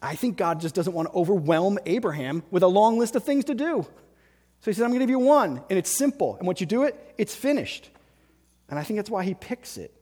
I 0.04 0.16
think 0.16 0.36
God 0.36 0.60
just 0.60 0.74
doesn't 0.74 0.92
want 0.92 1.10
to 1.10 1.14
overwhelm 1.14 1.78
Abraham 1.86 2.42
with 2.50 2.62
a 2.62 2.68
long 2.68 2.98
list 2.98 3.16
of 3.16 3.24
things 3.24 3.46
to 3.46 3.54
do. 3.54 3.82
So 4.60 4.70
He 4.70 4.72
says, 4.72 4.82
I'm 4.82 4.90
going 4.90 5.00
to 5.00 5.04
give 5.04 5.10
you 5.10 5.18
one, 5.18 5.62
and 5.70 5.78
it's 5.78 5.96
simple. 5.96 6.36
And 6.36 6.46
once 6.46 6.60
you 6.60 6.66
do 6.66 6.84
it, 6.84 7.14
it's 7.18 7.34
finished. 7.34 7.90
And 8.68 8.78
I 8.78 8.82
think 8.82 8.98
that's 8.98 9.10
why 9.10 9.24
He 9.24 9.34
picks 9.34 9.76
it. 9.76 9.92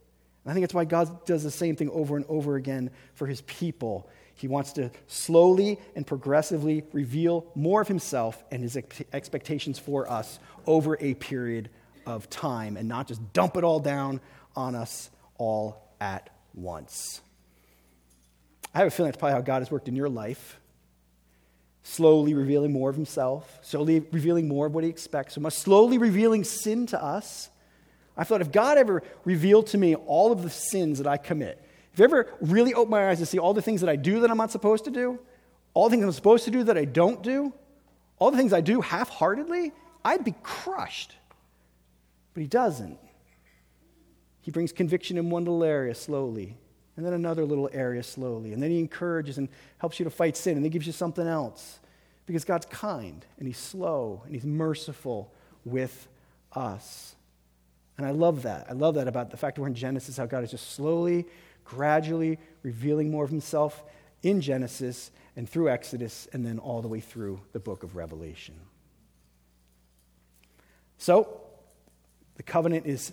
And 0.44 0.50
I 0.50 0.54
think 0.54 0.64
that's 0.64 0.74
why 0.74 0.84
God 0.84 1.24
does 1.24 1.44
the 1.44 1.50
same 1.50 1.76
thing 1.76 1.90
over 1.90 2.16
and 2.16 2.26
over 2.28 2.56
again 2.56 2.90
for 3.14 3.26
His 3.26 3.42
people 3.42 4.08
he 4.34 4.48
wants 4.48 4.72
to 4.72 4.90
slowly 5.06 5.78
and 5.94 6.06
progressively 6.06 6.82
reveal 6.92 7.46
more 7.54 7.80
of 7.80 7.86
himself 7.86 8.42
and 8.50 8.60
his 8.62 8.76
expectations 9.12 9.78
for 9.78 10.10
us 10.10 10.40
over 10.66 10.96
a 11.00 11.14
period 11.14 11.70
of 12.06 12.28
time 12.28 12.76
and 12.76 12.88
not 12.88 13.06
just 13.06 13.32
dump 13.32 13.56
it 13.56 13.62
all 13.62 13.78
down 13.78 14.20
on 14.56 14.74
us 14.74 15.10
all 15.38 15.94
at 16.00 16.30
once. 16.54 17.20
I 18.74 18.78
have 18.78 18.88
a 18.88 18.90
feeling 18.90 19.10
that's 19.10 19.18
probably 19.18 19.34
how 19.34 19.42
God 19.42 19.60
has 19.60 19.70
worked 19.70 19.88
in 19.88 19.96
your 19.96 20.08
life. 20.08 20.58
Slowly 21.82 22.32
revealing 22.32 22.72
more 22.72 22.90
of 22.90 22.96
himself, 22.96 23.58
slowly 23.62 24.00
revealing 24.12 24.46
more 24.46 24.66
of 24.66 24.74
what 24.74 24.84
he 24.84 24.90
expects 24.90 25.34
from 25.34 25.46
us, 25.46 25.56
slowly 25.56 25.98
revealing 25.98 26.44
sin 26.44 26.86
to 26.86 27.02
us. 27.02 27.50
I 28.16 28.24
thought 28.24 28.40
if 28.40 28.52
God 28.52 28.78
ever 28.78 29.02
revealed 29.24 29.66
to 29.68 29.78
me 29.78 29.94
all 29.94 30.32
of 30.32 30.42
the 30.42 30.50
sins 30.50 30.98
that 30.98 31.06
I 31.06 31.16
commit, 31.16 31.62
if 31.92 31.98
you 31.98 32.04
ever 32.04 32.32
really 32.40 32.72
opened 32.72 32.90
my 32.90 33.10
eyes 33.10 33.18
to 33.18 33.26
see 33.26 33.38
all 33.38 33.52
the 33.52 33.62
things 33.62 33.80
that 33.80 33.90
I 33.90 33.96
do 33.96 34.20
that 34.20 34.30
I'm 34.30 34.36
not 34.36 34.50
supposed 34.50 34.84
to 34.84 34.90
do? 34.90 35.18
All 35.74 35.88
the 35.88 35.90
things 35.90 36.04
I'm 36.04 36.12
supposed 36.12 36.44
to 36.44 36.50
do 36.50 36.64
that 36.64 36.78
I 36.78 36.84
don't 36.84 37.22
do? 37.22 37.52
All 38.18 38.30
the 38.30 38.36
things 38.36 38.52
I 38.52 38.60
do 38.60 38.80
half 38.80 39.08
heartedly? 39.08 39.72
I'd 40.04 40.24
be 40.24 40.34
crushed. 40.42 41.16
But 42.34 42.40
he 42.42 42.46
doesn't. 42.46 42.98
He 44.40 44.50
brings 44.50 44.72
conviction 44.72 45.18
in 45.18 45.30
one 45.30 45.44
little 45.44 45.64
area 45.64 45.94
slowly, 45.94 46.56
and 46.96 47.06
then 47.06 47.12
another 47.12 47.44
little 47.44 47.70
area 47.72 48.02
slowly. 48.02 48.52
And 48.52 48.62
then 48.62 48.70
he 48.70 48.78
encourages 48.78 49.38
and 49.38 49.48
helps 49.78 49.98
you 49.98 50.04
to 50.04 50.10
fight 50.10 50.36
sin, 50.36 50.56
and 50.56 50.64
then 50.64 50.70
gives 50.70 50.86
you 50.86 50.92
something 50.92 51.26
else. 51.26 51.78
Because 52.26 52.44
God's 52.44 52.66
kind, 52.66 53.24
and 53.38 53.46
he's 53.46 53.58
slow, 53.58 54.22
and 54.24 54.34
he's 54.34 54.44
merciful 54.44 55.32
with 55.64 56.08
us. 56.52 57.14
And 57.98 58.06
I 58.06 58.10
love 58.10 58.42
that. 58.42 58.66
I 58.68 58.72
love 58.72 58.94
that 58.94 59.08
about 59.08 59.30
the 59.30 59.36
fact 59.36 59.56
that 59.56 59.62
we're 59.62 59.68
in 59.68 59.74
Genesis, 59.74 60.16
how 60.16 60.26
God 60.26 60.44
is 60.44 60.50
just 60.50 60.72
slowly 60.72 61.26
gradually 61.64 62.38
revealing 62.62 63.10
more 63.10 63.24
of 63.24 63.30
himself 63.30 63.82
in 64.22 64.40
Genesis 64.40 65.10
and 65.36 65.48
through 65.48 65.68
Exodus 65.68 66.28
and 66.32 66.44
then 66.44 66.58
all 66.58 66.82
the 66.82 66.88
way 66.88 67.00
through 67.00 67.40
the 67.52 67.60
book 67.60 67.82
of 67.82 67.96
Revelation. 67.96 68.54
So, 70.98 71.40
the 72.36 72.42
covenant 72.42 72.86
is 72.86 73.12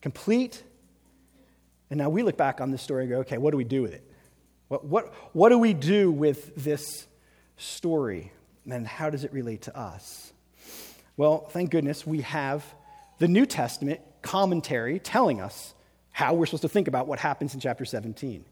complete. 0.00 0.62
And 1.92 1.98
now 1.98 2.08
we 2.08 2.22
look 2.22 2.38
back 2.38 2.62
on 2.62 2.70
this 2.70 2.80
story 2.80 3.02
and 3.02 3.12
go, 3.12 3.18
okay, 3.18 3.36
what 3.36 3.50
do 3.50 3.58
we 3.58 3.64
do 3.64 3.82
with 3.82 3.92
it? 3.92 4.02
What, 4.68 4.86
what, 4.86 5.12
what 5.34 5.50
do 5.50 5.58
we 5.58 5.74
do 5.74 6.10
with 6.10 6.56
this 6.56 7.06
story? 7.58 8.32
And 8.64 8.86
how 8.86 9.10
does 9.10 9.24
it 9.24 9.32
relate 9.34 9.60
to 9.62 9.78
us? 9.78 10.32
Well, 11.18 11.40
thank 11.50 11.70
goodness 11.70 12.06
we 12.06 12.22
have 12.22 12.64
the 13.18 13.28
New 13.28 13.44
Testament 13.44 14.00
commentary 14.22 15.00
telling 15.00 15.42
us 15.42 15.74
how 16.12 16.32
we're 16.32 16.46
supposed 16.46 16.62
to 16.62 16.70
think 16.70 16.88
about 16.88 17.08
what 17.08 17.18
happens 17.18 17.52
in 17.52 17.60
chapter 17.60 17.84
17. 17.84 18.42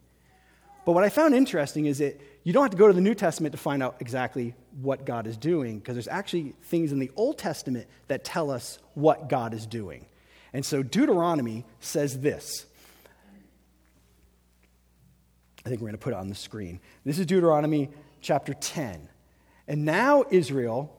But 0.84 0.92
what 0.92 1.02
I 1.02 1.08
found 1.08 1.34
interesting 1.34 1.86
is 1.86 1.96
that 1.96 2.20
you 2.44 2.52
don't 2.52 2.64
have 2.64 2.72
to 2.72 2.76
go 2.76 2.88
to 2.88 2.92
the 2.92 3.00
New 3.00 3.14
Testament 3.14 3.52
to 3.52 3.58
find 3.58 3.82
out 3.82 3.96
exactly 4.00 4.54
what 4.82 5.06
God 5.06 5.26
is 5.26 5.38
doing, 5.38 5.78
because 5.78 5.94
there's 5.94 6.08
actually 6.08 6.56
things 6.64 6.92
in 6.92 6.98
the 6.98 7.10
Old 7.16 7.38
Testament 7.38 7.86
that 8.08 8.22
tell 8.22 8.50
us 8.50 8.78
what 8.92 9.30
God 9.30 9.54
is 9.54 9.64
doing. 9.64 10.04
And 10.52 10.62
so 10.62 10.82
Deuteronomy 10.82 11.64
says 11.80 12.20
this. 12.20 12.66
I 15.64 15.68
think 15.68 15.80
we're 15.80 15.88
going 15.88 15.98
to 15.98 15.98
put 15.98 16.12
it 16.12 16.16
on 16.16 16.28
the 16.28 16.34
screen. 16.34 16.80
This 17.04 17.18
is 17.18 17.26
Deuteronomy 17.26 17.90
chapter 18.20 18.54
10. 18.54 19.08
And 19.68 19.84
now, 19.84 20.24
Israel, 20.30 20.96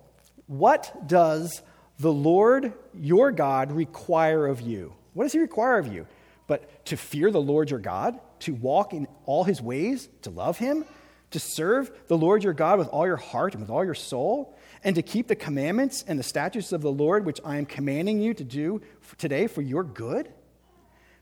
what 0.47 1.07
does 1.07 1.61
the 1.99 2.11
Lord 2.11 2.73
your 2.93 3.31
God 3.31 3.71
require 3.71 4.47
of 4.47 4.61
you? 4.61 4.93
What 5.13 5.25
does 5.25 5.33
he 5.33 5.39
require 5.39 5.77
of 5.77 5.87
you? 5.91 6.07
but 6.51 6.83
to 6.83 6.97
fear 6.97 7.31
the 7.31 7.39
Lord 7.39 7.69
your 7.69 7.79
God, 7.79 8.19
to 8.39 8.53
walk 8.53 8.91
in 8.91 9.07
all 9.25 9.45
his 9.45 9.61
ways, 9.61 10.09
to 10.23 10.29
love 10.29 10.57
him, 10.57 10.83
to 11.29 11.39
serve 11.39 11.89
the 12.07 12.17
Lord 12.17 12.43
your 12.43 12.51
God 12.51 12.77
with 12.77 12.89
all 12.89 13.07
your 13.07 13.15
heart 13.15 13.53
and 13.53 13.61
with 13.61 13.69
all 13.69 13.85
your 13.85 13.95
soul, 13.95 14.53
and 14.83 14.93
to 14.97 15.01
keep 15.01 15.29
the 15.29 15.35
commandments 15.37 16.03
and 16.05 16.19
the 16.19 16.23
statutes 16.23 16.73
of 16.73 16.81
the 16.81 16.91
Lord, 16.91 17.25
which 17.25 17.39
I 17.45 17.55
am 17.55 17.65
commanding 17.65 18.19
you 18.19 18.33
to 18.33 18.43
do 18.43 18.81
today 19.17 19.47
for 19.47 19.61
your 19.61 19.85
good? 19.85 20.29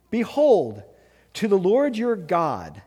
Behold, 0.09 0.81
to 1.33 1.47
the 1.47 1.59
Lord 1.59 1.95
your 1.95 2.15
God 2.15 2.81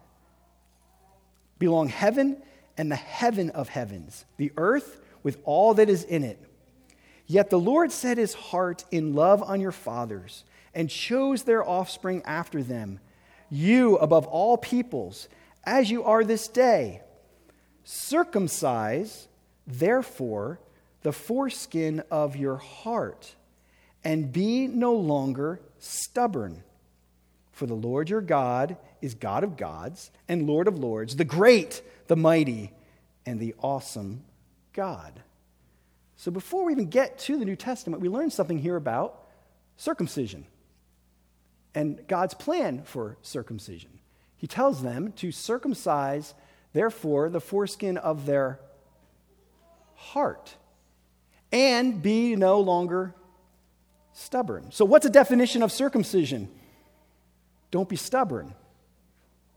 belong 1.62 1.86
heaven 1.88 2.42
and 2.76 2.90
the 2.90 2.96
heaven 2.96 3.48
of 3.50 3.68
heavens, 3.68 4.24
the 4.36 4.50
earth 4.56 5.00
with 5.22 5.38
all 5.44 5.74
that 5.74 5.88
is 5.88 6.02
in 6.02 6.24
it. 6.24 6.40
Yet 7.24 7.50
the 7.50 7.60
Lord 7.60 7.92
set 7.92 8.18
his 8.18 8.34
heart 8.34 8.84
in 8.90 9.14
love 9.14 9.44
on 9.44 9.60
your 9.60 9.70
fathers 9.70 10.42
and 10.74 10.90
chose 10.90 11.44
their 11.44 11.64
offspring 11.64 12.20
after 12.24 12.64
them, 12.64 12.98
you 13.48 13.96
above 13.98 14.26
all 14.26 14.58
peoples, 14.58 15.28
as 15.62 15.88
you 15.88 16.02
are 16.02 16.24
this 16.24 16.48
day. 16.48 17.00
Circumcise, 17.84 19.28
therefore, 19.64 20.58
the 21.02 21.12
foreskin 21.12 22.02
of 22.10 22.34
your 22.34 22.56
heart, 22.56 23.36
and 24.02 24.32
be 24.32 24.66
no 24.66 24.94
longer 24.94 25.60
stubborn. 25.78 26.64
For 27.62 27.66
the 27.66 27.74
Lord 27.74 28.10
your 28.10 28.20
God 28.20 28.76
is 29.00 29.14
God 29.14 29.44
of 29.44 29.56
gods 29.56 30.10
and 30.26 30.48
Lord 30.48 30.66
of 30.66 30.80
lords, 30.80 31.14
the 31.14 31.24
great, 31.24 31.80
the 32.08 32.16
mighty, 32.16 32.72
and 33.24 33.38
the 33.38 33.54
awesome 33.60 34.24
God. 34.72 35.22
So 36.16 36.32
before 36.32 36.64
we 36.64 36.72
even 36.72 36.88
get 36.88 37.20
to 37.20 37.38
the 37.38 37.44
New 37.44 37.54
Testament, 37.54 38.02
we 38.02 38.08
learn 38.08 38.32
something 38.32 38.58
here 38.58 38.74
about 38.74 39.28
circumcision 39.76 40.44
and 41.72 42.04
God's 42.08 42.34
plan 42.34 42.82
for 42.82 43.16
circumcision. 43.22 44.00
He 44.36 44.48
tells 44.48 44.82
them 44.82 45.12
to 45.18 45.30
circumcise, 45.30 46.34
therefore, 46.72 47.30
the 47.30 47.40
foreskin 47.40 47.96
of 47.96 48.26
their 48.26 48.58
heart 49.94 50.56
and 51.52 52.02
be 52.02 52.34
no 52.34 52.58
longer 52.58 53.14
stubborn. 54.12 54.72
So, 54.72 54.84
what's 54.84 55.06
a 55.06 55.10
definition 55.10 55.62
of 55.62 55.70
circumcision? 55.70 56.48
Don't 57.72 57.88
be 57.88 57.96
stubborn. 57.96 58.54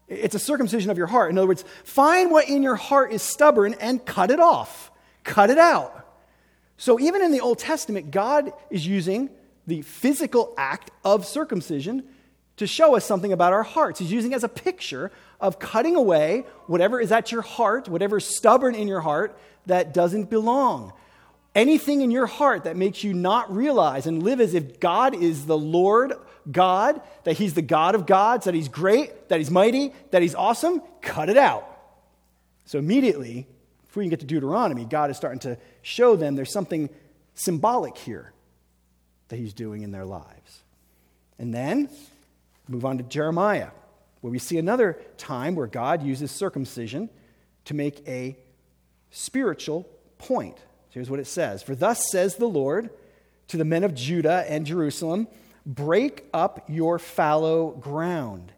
It's 0.07 0.33
a 0.33 0.39
circumcision 0.39 0.89
of 0.89 0.97
your 0.97 1.07
heart. 1.07 1.29
In 1.29 1.37
other 1.37 1.47
words, 1.47 1.63
find 1.83 2.31
what 2.31 2.49
in 2.49 2.63
your 2.63 2.75
heart 2.75 3.11
is 3.11 3.21
stubborn 3.21 3.75
and 3.75 4.03
cut 4.03 4.31
it 4.31 4.39
off, 4.39 4.89
cut 5.23 5.51
it 5.51 5.59
out. 5.59 6.01
So, 6.77 6.99
even 6.99 7.21
in 7.21 7.31
the 7.31 7.41
Old 7.41 7.59
Testament, 7.59 8.11
God 8.11 8.51
is 8.69 8.85
using 8.85 9.29
the 9.67 9.81
physical 9.81 10.53
act 10.57 10.91
of 11.03 11.25
circumcision 11.25 12.03
to 12.57 12.67
show 12.67 12.95
us 12.95 13.05
something 13.05 13.33
about 13.33 13.51
our 13.51 13.63
hearts. 13.63 13.99
He's 13.99 14.11
using 14.11 14.31
it 14.31 14.35
as 14.35 14.43
a 14.43 14.49
picture 14.49 15.11
of 15.41 15.59
cutting 15.59 15.95
away 15.95 16.45
whatever 16.67 17.01
is 17.01 17.11
at 17.11 17.31
your 17.31 17.41
heart, 17.41 17.89
whatever 17.89 18.17
is 18.17 18.25
stubborn 18.25 18.75
in 18.75 18.87
your 18.87 19.01
heart 19.01 19.37
that 19.65 19.93
doesn't 19.93 20.29
belong. 20.29 20.93
Anything 21.53 22.01
in 22.01 22.11
your 22.11 22.27
heart 22.27 22.65
that 22.65 22.75
makes 22.75 23.03
you 23.03 23.13
not 23.13 23.53
realize 23.53 24.07
and 24.07 24.23
live 24.23 24.39
as 24.39 24.53
if 24.53 24.79
God 24.79 25.15
is 25.15 25.45
the 25.45 25.57
Lord 25.57 26.13
God, 26.51 27.01
that 27.23 27.37
He's 27.37 27.53
the 27.53 27.61
God 27.61 27.95
of 27.95 28.05
gods, 28.05 28.45
that 28.45 28.53
He's 28.53 28.69
great, 28.69 29.29
that 29.29 29.39
He's 29.39 29.51
mighty, 29.51 29.93
that 30.11 30.21
He's 30.21 30.35
awesome, 30.35 30.81
cut 31.01 31.29
it 31.29 31.37
out. 31.37 31.67
So 32.65 32.79
immediately, 32.79 33.47
before 33.85 34.03
you 34.03 34.09
get 34.09 34.19
to 34.19 34.25
Deuteronomy, 34.25 34.85
God 34.85 35.09
is 35.09 35.17
starting 35.17 35.39
to 35.41 35.57
show 35.81 36.15
them 36.15 36.35
there's 36.35 36.51
something 36.51 36.89
symbolic 37.33 37.97
here 37.97 38.33
that 39.29 39.37
He's 39.37 39.53
doing 39.53 39.81
in 39.81 39.91
their 39.91 40.05
lives. 40.05 40.63
And 41.37 41.53
then 41.53 41.89
move 42.67 42.85
on 42.85 42.97
to 42.97 43.03
Jeremiah, 43.03 43.69
where 44.21 44.31
we 44.31 44.39
see 44.39 44.57
another 44.57 44.97
time 45.17 45.55
where 45.55 45.67
God 45.67 46.03
uses 46.03 46.31
circumcision 46.31 47.09
to 47.65 47.73
make 47.73 48.07
a 48.07 48.37
spiritual 49.11 49.87
point. 50.17 50.57
Here's 50.89 51.09
what 51.09 51.19
it 51.19 51.27
says 51.27 51.61
For 51.61 51.75
thus 51.75 52.09
says 52.09 52.35
the 52.35 52.47
Lord 52.47 52.89
to 53.49 53.57
the 53.57 53.65
men 53.65 53.83
of 53.83 53.93
Judah 53.93 54.45
and 54.47 54.65
Jerusalem 54.65 55.27
break 55.65 56.25
up 56.33 56.63
your 56.67 56.99
fallow 56.99 57.71
ground 57.71 58.51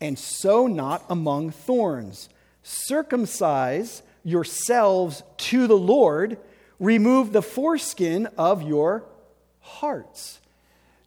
and 0.00 0.18
sow 0.18 0.66
not 0.66 1.04
among 1.08 1.50
thorns. 1.50 2.28
Circumcise 2.62 4.02
yourselves 4.24 5.22
to 5.36 5.66
the 5.66 5.76
Lord, 5.76 6.38
remove 6.78 7.32
the 7.32 7.42
foreskin 7.42 8.26
of 8.38 8.62
your 8.62 9.04
hearts. 9.60 10.40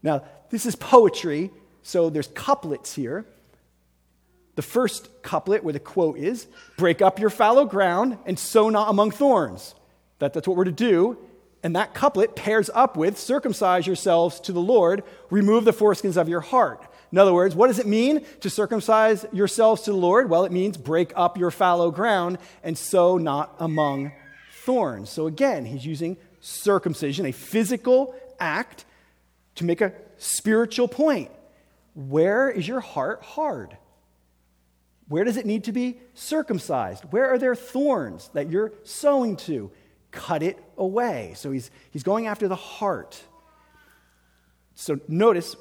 Now, 0.01 0.23
this 0.49 0.65
is 0.65 0.75
poetry, 0.75 1.51
so 1.81 2.09
there's 2.09 2.27
couplets 2.27 2.93
here. 2.93 3.25
The 4.55 4.61
first 4.61 5.23
couplet, 5.23 5.63
where 5.63 5.73
the 5.73 5.79
quote 5.79 6.17
is, 6.17 6.47
break 6.77 7.01
up 7.01 7.19
your 7.19 7.31
fallow 7.31 7.65
ground 7.65 8.19
and 8.25 8.37
sow 8.37 8.69
not 8.69 8.89
among 8.89 9.11
thorns. 9.11 9.73
That, 10.19 10.33
that's 10.33 10.47
what 10.47 10.55
we're 10.55 10.65
to 10.65 10.71
do. 10.71 11.17
And 11.63 11.75
that 11.77 11.93
couplet 11.93 12.35
pairs 12.35 12.69
up 12.73 12.97
with 12.97 13.17
circumcise 13.17 13.87
yourselves 13.87 14.39
to 14.41 14.51
the 14.51 14.59
Lord, 14.59 15.03
remove 15.29 15.63
the 15.63 15.71
foreskins 15.71 16.17
of 16.17 16.27
your 16.27 16.41
heart. 16.41 16.85
In 17.11 17.17
other 17.17 17.33
words, 17.33 17.55
what 17.55 17.67
does 17.67 17.79
it 17.79 17.87
mean 17.87 18.25
to 18.41 18.49
circumcise 18.49 19.25
yourselves 19.31 19.83
to 19.83 19.91
the 19.91 19.97
Lord? 19.97 20.29
Well, 20.29 20.45
it 20.45 20.51
means 20.51 20.77
break 20.77 21.13
up 21.15 21.37
your 21.37 21.51
fallow 21.51 21.89
ground 21.89 22.37
and 22.63 22.77
sow 22.77 23.17
not 23.17 23.55
among 23.59 24.11
thorns. 24.63 25.09
So 25.09 25.27
again, 25.27 25.65
he's 25.65 25.85
using 25.85 26.17
circumcision, 26.41 27.25
a 27.25 27.31
physical 27.31 28.13
act, 28.39 28.85
to 29.55 29.63
make 29.63 29.79
a 29.79 29.93
spiritual 30.17 30.87
point. 30.87 31.31
Where 31.93 32.49
is 32.49 32.67
your 32.67 32.79
heart 32.79 33.21
hard? 33.21 33.77
Where 35.07 35.23
does 35.23 35.37
it 35.37 35.45
need 35.45 35.65
to 35.65 35.71
be 35.71 35.99
circumcised? 36.15 37.03
Where 37.11 37.31
are 37.31 37.37
there 37.37 37.55
thorns 37.55 38.29
that 38.33 38.49
you're 38.49 38.73
sowing 38.83 39.35
to? 39.37 39.71
Cut 40.13 40.41
it 40.43 40.63
away. 40.77 41.33
So 41.35 41.51
he's, 41.51 41.71
he's 41.91 42.03
going 42.03 42.27
after 42.27 42.47
the 42.47 42.55
heart. 42.55 43.21
So 44.75 44.99
notice 45.07 45.55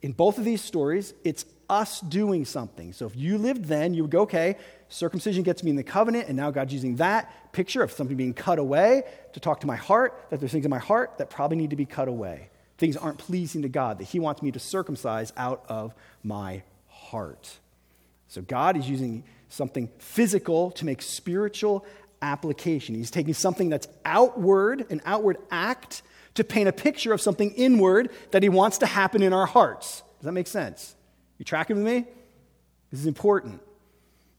in 0.00 0.12
both 0.12 0.38
of 0.38 0.44
these 0.44 0.62
stories, 0.62 1.12
it's 1.24 1.44
us 1.68 2.00
doing 2.00 2.44
something. 2.44 2.92
So 2.92 3.06
if 3.06 3.14
you 3.14 3.36
lived 3.36 3.66
then, 3.66 3.92
you 3.92 4.02
would 4.02 4.10
go, 4.10 4.20
okay, 4.20 4.56
circumcision 4.88 5.42
gets 5.42 5.62
me 5.62 5.70
in 5.70 5.76
the 5.76 5.82
covenant, 5.82 6.28
and 6.28 6.36
now 6.36 6.50
God's 6.50 6.72
using 6.72 6.96
that 6.96 7.52
picture 7.52 7.82
of 7.82 7.92
something 7.92 8.16
being 8.16 8.32
cut 8.32 8.58
away 8.58 9.02
to 9.34 9.40
talk 9.40 9.60
to 9.60 9.66
my 9.66 9.76
heart, 9.76 10.26
that 10.30 10.40
there's 10.40 10.52
things 10.52 10.64
in 10.64 10.70
my 10.70 10.78
heart 10.78 11.18
that 11.18 11.28
probably 11.28 11.56
need 11.56 11.70
to 11.70 11.76
be 11.76 11.84
cut 11.84 12.08
away. 12.08 12.48
Things 12.78 12.96
aren't 12.96 13.18
pleasing 13.18 13.62
to 13.62 13.68
God, 13.68 13.98
that 13.98 14.04
He 14.04 14.20
wants 14.20 14.40
me 14.40 14.52
to 14.52 14.58
circumcise 14.58 15.32
out 15.36 15.64
of 15.68 15.92
my 16.22 16.62
heart. 16.86 17.58
So 18.28 18.40
God 18.40 18.76
is 18.76 18.88
using 18.88 19.24
something 19.48 19.90
physical 19.98 20.70
to 20.72 20.84
make 20.84 21.02
spiritual 21.02 21.84
application. 22.22 22.94
He's 22.94 23.10
taking 23.10 23.34
something 23.34 23.68
that's 23.68 23.88
outward, 24.04 24.86
an 24.90 25.00
outward 25.04 25.38
act, 25.50 26.02
to 26.34 26.44
paint 26.44 26.68
a 26.68 26.72
picture 26.72 27.12
of 27.12 27.20
something 27.20 27.50
inward 27.52 28.10
that 28.30 28.42
he 28.42 28.48
wants 28.48 28.78
to 28.78 28.86
happen 28.86 29.22
in 29.22 29.32
our 29.32 29.46
hearts. 29.46 30.02
Does 30.18 30.26
that 30.26 30.32
make 30.32 30.46
sense? 30.46 30.94
You 31.38 31.44
tracking 31.44 31.76
with 31.76 31.84
me? 31.84 32.06
This 32.90 33.00
is 33.00 33.06
important 33.06 33.60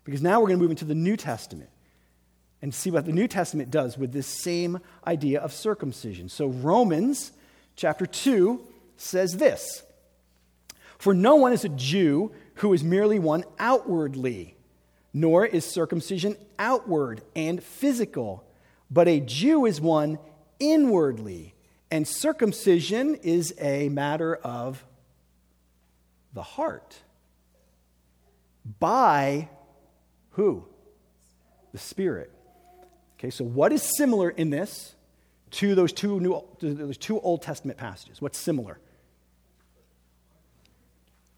because 0.03 0.21
now 0.21 0.39
we're 0.39 0.47
going 0.47 0.59
to 0.59 0.63
move 0.63 0.71
into 0.71 0.85
the 0.85 0.95
New 0.95 1.17
Testament 1.17 1.69
and 2.61 2.73
see 2.73 2.91
what 2.91 3.05
the 3.05 3.11
New 3.11 3.27
Testament 3.27 3.71
does 3.71 3.97
with 3.97 4.11
this 4.11 4.27
same 4.27 4.79
idea 5.05 5.39
of 5.39 5.53
circumcision. 5.53 6.29
So, 6.29 6.47
Romans 6.47 7.31
chapter 7.75 8.05
2 8.05 8.61
says 8.97 9.37
this 9.37 9.83
For 10.97 11.13
no 11.13 11.35
one 11.35 11.53
is 11.53 11.63
a 11.63 11.69
Jew 11.69 12.31
who 12.55 12.73
is 12.73 12.83
merely 12.83 13.19
one 13.19 13.45
outwardly, 13.57 14.55
nor 15.13 15.45
is 15.45 15.65
circumcision 15.65 16.35
outward 16.57 17.21
and 17.35 17.63
physical, 17.63 18.43
but 18.91 19.07
a 19.07 19.19
Jew 19.19 19.65
is 19.65 19.81
one 19.81 20.19
inwardly 20.59 21.55
and 21.91 22.07
circumcision 22.07 23.15
is 23.15 23.53
a 23.59 23.89
matter 23.89 24.35
of 24.35 24.85
the 26.33 26.43
heart. 26.43 26.97
By 28.79 29.49
who? 30.31 30.65
The 31.71 31.79
Spirit. 31.79 32.31
Okay, 33.17 33.31
so 33.31 33.43
what 33.43 33.73
is 33.73 33.81
similar 33.81 34.29
in 34.29 34.49
this 34.49 34.95
to 35.51 35.73
those 35.73 35.91
two, 35.91 36.19
new, 36.19 36.43
those 36.61 36.97
two 36.97 37.19
Old 37.19 37.41
Testament 37.41 37.79
passages? 37.79 38.21
What's 38.21 38.37
similar? 38.37 38.79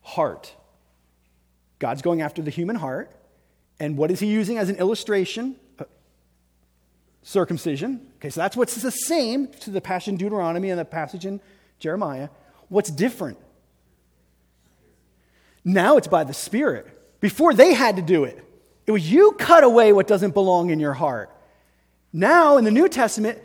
Heart. 0.01 0.53
God's 1.79 2.01
going 2.01 2.21
after 2.21 2.41
the 2.41 2.51
human 2.51 2.75
heart. 2.75 3.15
And 3.81 3.97
what 3.97 4.11
is 4.11 4.19
he 4.19 4.27
using 4.27 4.59
as 4.59 4.69
an 4.69 4.75
illustration? 4.75 5.55
Uh, 5.79 5.85
circumcision. 7.23 7.99
Okay, 8.17 8.29
so 8.29 8.39
that's 8.39 8.55
what's 8.55 8.75
the 8.75 8.91
same 8.91 9.47
to 9.61 9.71
the 9.71 9.81
passage 9.81 10.09
in 10.09 10.17
Deuteronomy 10.17 10.69
and 10.69 10.79
the 10.79 10.85
passage 10.85 11.25
in 11.25 11.41
Jeremiah. 11.79 12.29
What's 12.69 12.91
different? 12.91 13.39
Now 15.65 15.97
it's 15.97 16.07
by 16.07 16.23
the 16.23 16.33
Spirit. 16.33 16.95
Before 17.21 17.55
they 17.55 17.73
had 17.73 17.95
to 17.95 18.03
do 18.03 18.23
it, 18.23 18.45
it 18.85 18.91
was 18.91 19.11
you 19.11 19.31
cut 19.31 19.63
away 19.63 19.93
what 19.93 20.05
doesn't 20.05 20.35
belong 20.35 20.69
in 20.69 20.79
your 20.79 20.93
heart. 20.93 21.31
Now 22.13 22.57
in 22.57 22.65
the 22.65 22.71
New 22.71 22.87
Testament, 22.87 23.39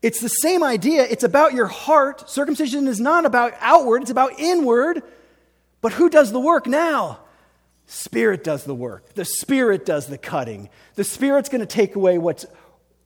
it's 0.00 0.20
the 0.20 0.28
same 0.28 0.62
idea. 0.62 1.02
It's 1.02 1.24
about 1.24 1.54
your 1.54 1.66
heart. 1.66 2.30
Circumcision 2.30 2.86
is 2.86 3.00
not 3.00 3.26
about 3.26 3.54
outward, 3.58 4.02
it's 4.02 4.12
about 4.12 4.38
inward. 4.38 5.02
But 5.80 5.94
who 5.94 6.08
does 6.08 6.30
the 6.30 6.38
work 6.38 6.68
now? 6.68 7.18
Spirit 7.92 8.42
does 8.42 8.64
the 8.64 8.74
work. 8.74 9.12
The 9.12 9.26
Spirit 9.26 9.84
does 9.84 10.06
the 10.06 10.16
cutting. 10.16 10.70
The 10.94 11.04
Spirit's 11.04 11.50
going 11.50 11.60
to 11.60 11.66
take 11.66 11.94
away 11.94 12.16
what's 12.16 12.46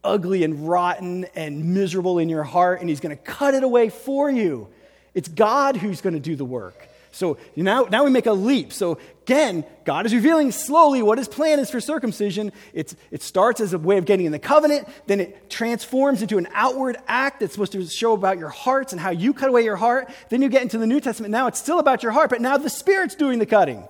ugly 0.04 0.44
and 0.44 0.68
rotten 0.68 1.24
and 1.34 1.74
miserable 1.74 2.20
in 2.20 2.28
your 2.28 2.44
heart, 2.44 2.80
and 2.80 2.88
He's 2.88 3.00
going 3.00 3.16
to 3.16 3.20
cut 3.20 3.54
it 3.54 3.64
away 3.64 3.88
for 3.88 4.30
you. 4.30 4.68
It's 5.12 5.26
God 5.26 5.76
who's 5.76 6.00
going 6.00 6.14
to 6.14 6.20
do 6.20 6.36
the 6.36 6.44
work. 6.44 6.88
So 7.10 7.36
now, 7.56 7.88
now 7.90 8.04
we 8.04 8.10
make 8.10 8.26
a 8.26 8.32
leap. 8.32 8.72
So 8.72 8.98
again, 9.22 9.64
God 9.84 10.06
is 10.06 10.14
revealing 10.14 10.52
slowly 10.52 11.02
what 11.02 11.18
his 11.18 11.26
plan 11.26 11.58
is 11.58 11.68
for 11.68 11.80
circumcision. 11.80 12.52
It's, 12.72 12.94
it 13.10 13.22
starts 13.22 13.60
as 13.60 13.72
a 13.72 13.78
way 13.78 13.96
of 13.96 14.04
getting 14.04 14.26
in 14.26 14.32
the 14.32 14.38
covenant, 14.38 14.86
then 15.06 15.20
it 15.20 15.50
transforms 15.50 16.20
into 16.20 16.36
an 16.36 16.46
outward 16.52 16.98
act 17.08 17.40
that's 17.40 17.54
supposed 17.54 17.72
to 17.72 17.84
show 17.86 18.12
about 18.12 18.38
your 18.38 18.50
hearts 18.50 18.92
and 18.92 19.00
how 19.00 19.10
you 19.10 19.32
cut 19.32 19.48
away 19.48 19.64
your 19.64 19.76
heart. 19.76 20.10
Then 20.28 20.42
you 20.42 20.50
get 20.50 20.62
into 20.62 20.78
the 20.78 20.86
New 20.86 21.00
Testament. 21.00 21.32
Now 21.32 21.46
it's 21.46 21.58
still 21.58 21.78
about 21.78 22.02
your 22.02 22.12
heart, 22.12 22.28
but 22.30 22.42
now 22.42 22.58
the 22.58 22.70
Spirit's 22.70 23.14
doing 23.14 23.38
the 23.38 23.46
cutting. 23.46 23.88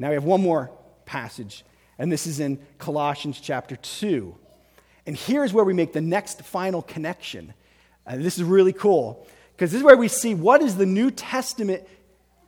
Now 0.00 0.08
we 0.08 0.14
have 0.14 0.24
one 0.24 0.42
more 0.42 0.70
passage 1.04 1.64
and 2.00 2.10
this 2.10 2.26
is 2.26 2.40
in 2.40 2.58
Colossians 2.78 3.38
chapter 3.42 3.76
2. 3.76 4.34
And 5.04 5.14
here's 5.14 5.52
where 5.52 5.66
we 5.66 5.74
make 5.74 5.92
the 5.92 6.00
next 6.00 6.40
final 6.40 6.80
connection. 6.80 7.52
Uh, 8.06 8.16
this 8.16 8.38
is 8.38 8.44
really 8.44 8.72
cool 8.72 9.26
because 9.52 9.70
this 9.70 9.80
is 9.80 9.84
where 9.84 9.98
we 9.98 10.08
see 10.08 10.34
what 10.34 10.62
is 10.62 10.76
the 10.76 10.86
New 10.86 11.10
Testament 11.10 11.86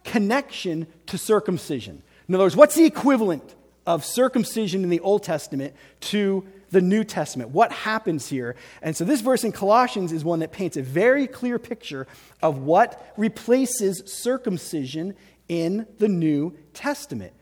connection 0.04 0.86
to 1.04 1.18
circumcision. 1.18 2.02
In 2.26 2.34
other 2.34 2.44
words, 2.44 2.56
what's 2.56 2.74
the 2.74 2.86
equivalent 2.86 3.54
of 3.84 4.06
circumcision 4.06 4.84
in 4.84 4.88
the 4.88 5.00
Old 5.00 5.22
Testament 5.22 5.74
to 6.00 6.48
the 6.70 6.80
New 6.80 7.04
Testament? 7.04 7.50
What 7.50 7.72
happens 7.72 8.30
here? 8.30 8.56
And 8.80 8.96
so 8.96 9.04
this 9.04 9.20
verse 9.20 9.44
in 9.44 9.52
Colossians 9.52 10.12
is 10.12 10.24
one 10.24 10.38
that 10.38 10.50
paints 10.50 10.78
a 10.78 10.82
very 10.82 11.26
clear 11.26 11.58
picture 11.58 12.06
of 12.40 12.56
what 12.56 13.12
replaces 13.18 14.02
circumcision 14.06 15.14
in 15.46 15.86
the 15.98 16.08
New 16.08 16.56
Testament. 16.72 17.34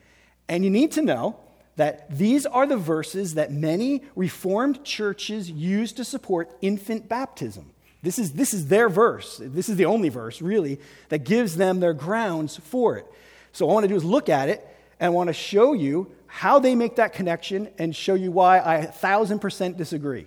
And 0.50 0.64
you 0.64 0.70
need 0.70 0.90
to 0.92 1.02
know 1.02 1.36
that 1.76 2.10
these 2.10 2.44
are 2.44 2.66
the 2.66 2.76
verses 2.76 3.34
that 3.34 3.52
many 3.52 4.02
Reformed 4.16 4.84
churches 4.84 5.48
use 5.48 5.92
to 5.92 6.04
support 6.04 6.50
infant 6.60 7.08
baptism. 7.08 7.70
This 8.02 8.18
is, 8.18 8.32
this 8.32 8.52
is 8.52 8.66
their 8.66 8.88
verse. 8.88 9.40
This 9.40 9.68
is 9.68 9.76
the 9.76 9.84
only 9.84 10.08
verse, 10.08 10.42
really, 10.42 10.80
that 11.08 11.20
gives 11.20 11.56
them 11.56 11.78
their 11.78 11.92
grounds 11.92 12.56
for 12.56 12.96
it. 12.96 13.06
So, 13.52 13.64
what 13.64 13.72
I 13.72 13.74
want 13.74 13.84
to 13.84 13.88
do 13.88 13.94
is 13.94 14.04
look 14.04 14.28
at 14.28 14.48
it 14.48 14.66
and 14.98 15.06
I 15.06 15.10
want 15.10 15.28
to 15.28 15.32
show 15.34 15.72
you 15.72 16.10
how 16.26 16.58
they 16.58 16.74
make 16.74 16.96
that 16.96 17.12
connection 17.12 17.68
and 17.78 17.94
show 17.94 18.14
you 18.14 18.32
why 18.32 18.58
I 18.58 18.76
a 18.78 18.86
thousand 18.86 19.38
percent 19.38 19.76
disagree. 19.76 20.26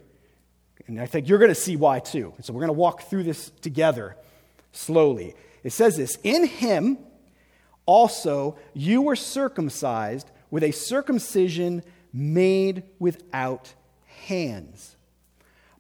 And 0.88 1.02
I 1.02 1.06
think 1.06 1.28
you're 1.28 1.40
going 1.40 1.52
to 1.52 1.56
see 1.56 1.76
why 1.76 2.00
too. 2.00 2.34
So, 2.42 2.54
we're 2.54 2.62
going 2.62 2.68
to 2.70 2.74
walk 2.74 3.10
through 3.10 3.24
this 3.24 3.50
together 3.62 4.16
slowly. 4.72 5.36
It 5.64 5.74
says 5.74 5.98
this 5.98 6.18
In 6.24 6.48
him 6.48 6.98
also 7.86 8.58
you 8.74 9.02
were 9.02 9.16
circumcised 9.16 10.30
with 10.52 10.64
a 10.64 10.72
circumcision 10.72 11.84
made 12.12 12.84
without 13.00 13.74
hands, 14.26 14.96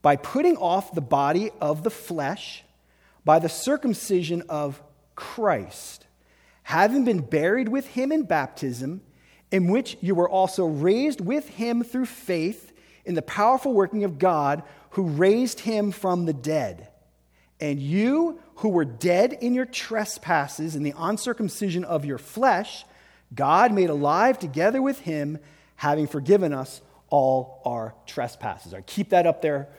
by 0.01 0.15
putting 0.15 0.57
off 0.57 0.93
the 0.93 1.01
body 1.01 1.51
of 1.61 1.83
the 1.83 1.91
flesh 1.91 2.63
by 3.25 3.39
the 3.39 3.49
circumcision 3.49 4.43
of 4.49 4.81
Christ, 5.15 6.05
having 6.63 7.05
been 7.05 7.21
buried 7.21 7.69
with 7.69 7.87
him 7.87 8.11
in 8.11 8.23
baptism, 8.23 9.01
in 9.51 9.67
which 9.67 9.97
you 10.01 10.15
were 10.15 10.29
also 10.29 10.65
raised 10.65 11.21
with 11.21 11.47
him 11.49 11.83
through 11.83 12.05
faith 12.05 12.73
in 13.05 13.15
the 13.15 13.21
powerful 13.21 13.73
working 13.73 14.03
of 14.03 14.17
God 14.17 14.63
who 14.91 15.03
raised 15.03 15.59
him 15.61 15.91
from 15.91 16.25
the 16.25 16.33
dead. 16.33 16.87
And 17.59 17.79
you 17.79 18.39
who 18.55 18.69
were 18.69 18.85
dead 18.85 19.33
in 19.33 19.53
your 19.53 19.65
trespasses 19.65 20.75
and 20.75 20.85
the 20.85 20.93
uncircumcision 20.97 21.83
of 21.83 22.05
your 22.05 22.17
flesh, 22.17 22.85
God 23.33 23.73
made 23.73 23.89
alive 23.89 24.39
together 24.39 24.81
with 24.81 24.99
him, 24.99 25.39
having 25.75 26.07
forgiven 26.07 26.53
us 26.53 26.81
all 27.09 27.61
our 27.65 27.95
trespasses. 28.05 28.73
All 28.73 28.79
right, 28.79 28.87
keep 28.87 29.09
that 29.09 29.27
up 29.27 29.41
there 29.41 29.69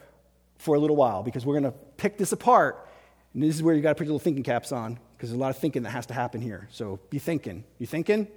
for 0.59 0.75
a 0.75 0.79
little 0.79 0.97
while 0.97 1.23
because 1.23 1.45
we're 1.45 1.61
going 1.61 1.73
to 1.73 1.79
pick 1.97 2.19
this 2.19 2.33
apart. 2.33 2.89
And 3.33 3.43
this 3.43 3.55
is 3.55 3.63
where 3.63 3.75
you 3.75 3.83
got 3.83 3.91
to 3.91 3.95
put 3.95 4.05
your 4.05 4.13
little 4.13 4.25
thinking 4.25 4.45
caps 4.45 4.73
on 4.73 4.99
because 5.17 5.31
there's 5.31 5.39
a 5.39 5.41
lot 5.41 5.51
of 5.51 5.59
thinking 5.59 5.83
that 5.83 5.91
has 5.91 6.07
to 6.07 6.15
happen 6.15 6.41
here. 6.41 6.69
So 6.71 7.01
be 7.11 7.19
thinking. 7.19 7.65
You 7.79 7.87
thinking? 7.87 8.29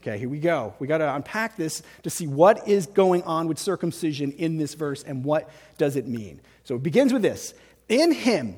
Okay, 0.00 0.18
here 0.18 0.28
we 0.28 0.38
go. 0.38 0.74
We 0.78 0.86
got 0.86 0.98
to 0.98 1.14
unpack 1.14 1.56
this 1.56 1.82
to 2.02 2.10
see 2.10 2.26
what 2.26 2.68
is 2.68 2.86
going 2.86 3.22
on 3.22 3.48
with 3.48 3.58
circumcision 3.58 4.32
in 4.32 4.58
this 4.58 4.74
verse 4.74 5.02
and 5.02 5.24
what 5.24 5.48
does 5.78 5.96
it 5.96 6.06
mean. 6.06 6.40
So 6.64 6.74
it 6.74 6.82
begins 6.82 7.12
with 7.12 7.22
this. 7.22 7.54
In 7.88 8.12
him, 8.12 8.56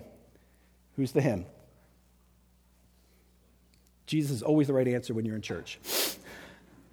who's 0.97 1.12
the 1.12 1.20
him? 1.20 1.47
Jesus 4.07 4.30
is 4.36 4.42
always 4.42 4.66
the 4.66 4.72
right 4.72 4.86
answer 4.86 5.14
when 5.14 5.24
you're 5.24 5.36
in 5.36 5.42
church. 5.42 5.78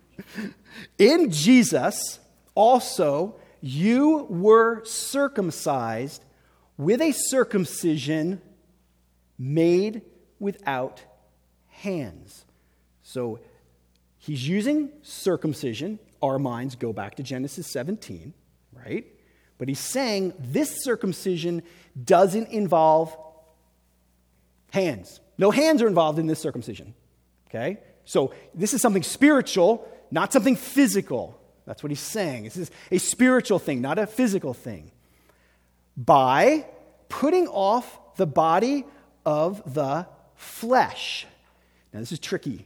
in 0.97 1.31
Jesus, 1.31 2.19
also, 2.55 3.35
you 3.61 4.25
were 4.29 4.83
circumcised 4.85 6.23
with 6.77 7.01
a 7.01 7.11
circumcision 7.11 8.41
made 9.37 10.01
without 10.39 11.01
hands. 11.67 12.45
So 13.03 13.39
He's 14.25 14.47
using 14.47 14.89
circumcision. 15.01 15.99
Our 16.21 16.39
minds 16.39 16.75
go 16.75 16.93
back 16.93 17.15
to 17.15 17.23
Genesis 17.23 17.67
17, 17.67 18.33
right? 18.71 19.05
But 19.57 19.67
he's 19.67 19.81
saying 19.81 20.33
this 20.39 20.81
circumcision 20.81 21.61
doesn't 22.01 22.47
involve 22.47 23.17
hands. 24.73 25.21
No 25.37 25.51
hands 25.51 25.81
are 25.83 25.87
involved 25.87 26.17
in 26.17 26.25
this 26.25 26.39
circumcision, 26.39 26.95
okay? 27.47 27.77
So 28.05 28.33
this 28.55 28.73
is 28.73 28.81
something 28.81 29.03
spiritual, 29.03 29.87
not 30.09 30.33
something 30.33 30.55
physical. 30.55 31.39
That's 31.65 31.83
what 31.83 31.91
he's 31.91 31.99
saying. 31.99 32.43
This 32.43 32.57
is 32.57 32.71
a 32.91 32.97
spiritual 32.97 33.59
thing, 33.59 33.81
not 33.81 33.99
a 33.99 34.07
physical 34.07 34.53
thing. 34.53 34.91
By 35.95 36.65
putting 37.07 37.47
off 37.47 37.99
the 38.17 38.25
body 38.25 38.85
of 39.25 39.73
the 39.73 40.07
flesh. 40.35 41.27
Now, 41.93 41.99
this 41.99 42.11
is 42.11 42.19
tricky 42.19 42.65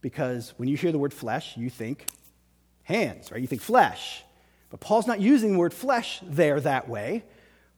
because 0.00 0.52
when 0.56 0.68
you 0.68 0.76
hear 0.76 0.90
the 0.90 0.98
word 0.98 1.14
flesh, 1.14 1.56
you 1.56 1.70
think 1.70 2.06
hands, 2.82 3.30
right? 3.30 3.40
You 3.40 3.46
think 3.46 3.62
flesh. 3.62 4.24
But 4.68 4.80
Paul's 4.80 5.06
not 5.06 5.20
using 5.20 5.52
the 5.52 5.58
word 5.58 5.72
flesh 5.72 6.20
there 6.24 6.60
that 6.60 6.88
way. 6.88 7.22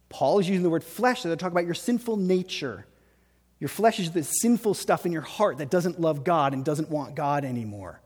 Paul 0.09 0.39
is 0.39 0.49
using 0.49 0.63
the 0.63 0.71
word 0.71 0.85
flesh 0.85 1.23
to 1.23 1.37
talk 1.37 1.53
about 1.53 1.67
your 1.67 1.75
sinful 1.75 2.17
nature. 2.17 2.87
Your 3.63 3.69
flesh 3.69 4.01
is 4.01 4.11
the 4.11 4.25
sinful 4.25 4.75
stuff 4.75 5.07
in 5.07 5.13
your 5.13 5.23
heart 5.23 5.59
that 5.59 5.71
doesn't 5.71 6.01
love 6.01 6.25
God 6.25 6.53
and 6.53 6.65
doesn't 6.65 6.91
want 6.91 7.15
God 7.15 7.45
anymore. 7.45 8.01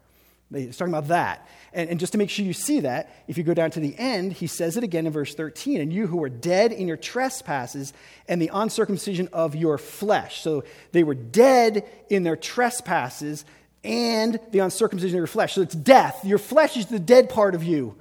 He's 0.53 0.77
talking 0.77 0.93
about 0.93 1.09
that. 1.09 1.49
And, 1.73 1.89
and, 1.89 1.99
just 1.99 2.13
to 2.13 2.19
make 2.19 2.29
sure 2.29 2.45
you 2.45 2.53
see 2.53 2.81
that, 2.81 3.11
if 3.27 3.39
you 3.39 3.43
go 3.43 3.55
down 3.55 3.71
to 3.71 3.81
the 3.81 3.97
end, 3.97 4.35
he 4.35 4.49
says 4.49 4.77
it 4.77 4.85
again 4.85 5.07
in 5.07 5.15
verse 5.15 5.35
13 5.35 5.81
and 5.81 5.91
you 5.91 6.09
who 6.09 6.19
were 6.19 6.29
dead 6.29 6.73
in 6.73 6.87
your 6.87 6.99
trespasses 6.99 7.95
and 8.29 8.43
the 8.43 8.51
uncircumcision 8.53 9.31
of 9.33 9.55
your 9.55 9.79
flesh. 9.79 10.43
So 10.43 10.63
they 10.93 11.05
were 11.05 11.15
dead 11.15 11.89
in 12.11 12.23
their 12.23 12.37
trespasses 12.37 13.47
and 13.83 14.39
the 14.51 14.59
uncircumcision 14.59 15.17
of 15.17 15.21
your 15.21 15.27
flesh. 15.27 15.55
So 15.55 15.63
it's 15.63 15.75
death. 15.75 16.23
Your 16.23 16.37
flesh 16.37 16.77
is 16.77 16.85
the 16.85 16.99
dead 16.99 17.31
part 17.31 17.55
of 17.55 17.65
you 17.65 17.97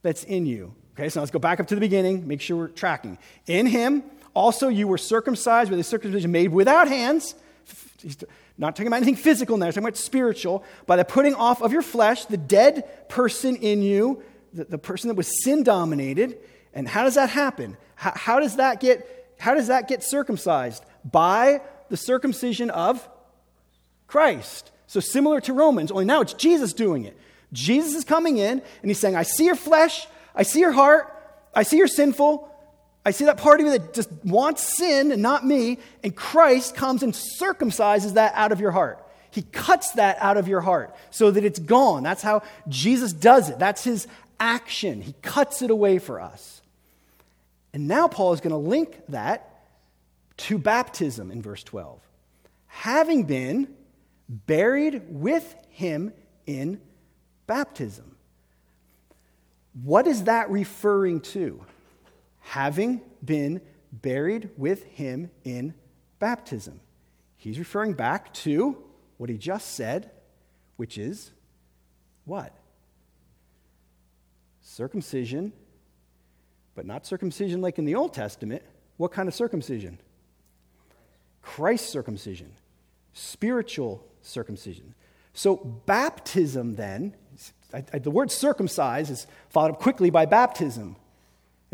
that's 0.00 0.24
in 0.24 0.46
you. 0.46 0.74
Okay, 0.94 1.10
so 1.10 1.20
let's 1.20 1.30
go 1.30 1.38
back 1.38 1.60
up 1.60 1.66
to 1.66 1.74
the 1.74 1.80
beginning, 1.82 2.26
make 2.26 2.40
sure 2.40 2.56
we're 2.56 2.68
tracking. 2.68 3.18
In 3.46 3.66
him, 3.66 4.02
also 4.36 4.68
you 4.68 4.86
were 4.86 4.98
circumcised 4.98 5.70
with 5.70 5.80
a 5.80 5.84
circumcision 5.84 6.30
made 6.30 6.52
without 6.52 6.88
hands. 6.88 7.34
He's 8.00 8.18
not 8.58 8.76
talking 8.76 8.86
about 8.86 8.98
anything 8.98 9.16
physical 9.16 9.56
now, 9.56 9.66
he's 9.66 9.74
talking 9.74 9.86
about 9.86 9.96
spiritual. 9.96 10.62
By 10.86 10.96
the 10.96 11.04
putting 11.04 11.34
off 11.34 11.62
of 11.62 11.72
your 11.72 11.82
flesh, 11.82 12.26
the 12.26 12.36
dead 12.36 13.08
person 13.08 13.56
in 13.56 13.82
you, 13.82 14.22
the, 14.52 14.64
the 14.64 14.78
person 14.78 15.08
that 15.08 15.14
was 15.14 15.42
sin 15.42 15.62
dominated. 15.62 16.38
And 16.74 16.86
how 16.86 17.04
does 17.04 17.14
that 17.14 17.30
happen? 17.30 17.78
How, 17.94 18.12
how, 18.14 18.40
does 18.40 18.56
that 18.56 18.78
get, 18.78 19.34
how 19.38 19.54
does 19.54 19.68
that 19.68 19.88
get 19.88 20.02
circumcised? 20.02 20.84
By 21.10 21.62
the 21.88 21.96
circumcision 21.96 22.68
of 22.70 23.08
Christ. 24.06 24.70
So, 24.86 25.00
similar 25.00 25.40
to 25.42 25.52
Romans, 25.52 25.90
only 25.90 26.04
now 26.04 26.20
it's 26.20 26.34
Jesus 26.34 26.72
doing 26.72 27.04
it. 27.04 27.16
Jesus 27.52 27.94
is 27.94 28.04
coming 28.04 28.36
in 28.36 28.60
and 28.82 28.90
he's 28.90 29.00
saying, 29.00 29.16
I 29.16 29.22
see 29.22 29.46
your 29.46 29.56
flesh, 29.56 30.06
I 30.34 30.42
see 30.42 30.60
your 30.60 30.72
heart, 30.72 31.12
I 31.54 31.62
see 31.62 31.78
you're 31.78 31.88
sinful, 31.88 32.50
I 33.06 33.12
see 33.12 33.26
that 33.26 33.36
part 33.36 33.60
of 33.60 33.66
you 33.66 33.78
that 33.78 33.94
just 33.94 34.10
wants 34.24 34.76
sin 34.76 35.12
and 35.12 35.22
not 35.22 35.46
me, 35.46 35.78
and 36.02 36.14
Christ 36.14 36.74
comes 36.74 37.04
and 37.04 37.12
circumcises 37.12 38.14
that 38.14 38.32
out 38.34 38.50
of 38.50 38.58
your 38.58 38.72
heart. 38.72 39.00
He 39.30 39.42
cuts 39.42 39.92
that 39.92 40.18
out 40.20 40.36
of 40.36 40.48
your 40.48 40.60
heart 40.60 40.92
so 41.10 41.30
that 41.30 41.44
it's 41.44 41.60
gone. 41.60 42.02
That's 42.02 42.22
how 42.22 42.42
Jesus 42.68 43.12
does 43.12 43.48
it. 43.48 43.60
That's 43.60 43.84
his 43.84 44.08
action. 44.40 45.02
He 45.02 45.14
cuts 45.22 45.62
it 45.62 45.70
away 45.70 46.00
for 46.00 46.20
us. 46.20 46.60
And 47.72 47.86
now 47.86 48.08
Paul 48.08 48.32
is 48.32 48.40
going 48.40 48.50
to 48.50 48.56
link 48.56 49.00
that 49.10 49.54
to 50.38 50.58
baptism 50.58 51.30
in 51.30 51.40
verse 51.40 51.62
12. 51.62 52.00
Having 52.66 53.22
been 53.24 53.68
buried 54.28 55.04
with 55.08 55.54
him 55.68 56.12
in 56.44 56.80
baptism. 57.46 58.16
What 59.84 60.08
is 60.08 60.24
that 60.24 60.50
referring 60.50 61.20
to? 61.20 61.64
Having 62.56 63.02
been 63.22 63.60
buried 63.92 64.48
with 64.56 64.82
him 64.84 65.30
in 65.44 65.74
baptism. 66.18 66.80
He's 67.36 67.58
referring 67.58 67.92
back 67.92 68.32
to 68.46 68.82
what 69.18 69.28
he 69.28 69.36
just 69.36 69.74
said, 69.74 70.10
which 70.78 70.96
is 70.96 71.32
what? 72.24 72.56
Circumcision, 74.62 75.52
but 76.74 76.86
not 76.86 77.04
circumcision 77.04 77.60
like 77.60 77.78
in 77.78 77.84
the 77.84 77.94
Old 77.94 78.14
Testament. 78.14 78.62
What 78.96 79.12
kind 79.12 79.28
of 79.28 79.34
circumcision? 79.34 79.98
Christ's 81.42 81.90
circumcision, 81.90 82.52
spiritual 83.12 84.02
circumcision. 84.22 84.94
So, 85.34 85.56
baptism 85.56 86.76
then, 86.76 87.16
I, 87.74 87.84
I, 87.92 87.98
the 87.98 88.10
word 88.10 88.30
circumcise 88.30 89.10
is 89.10 89.26
followed 89.50 89.72
up 89.72 89.78
quickly 89.78 90.08
by 90.08 90.24
baptism. 90.24 90.96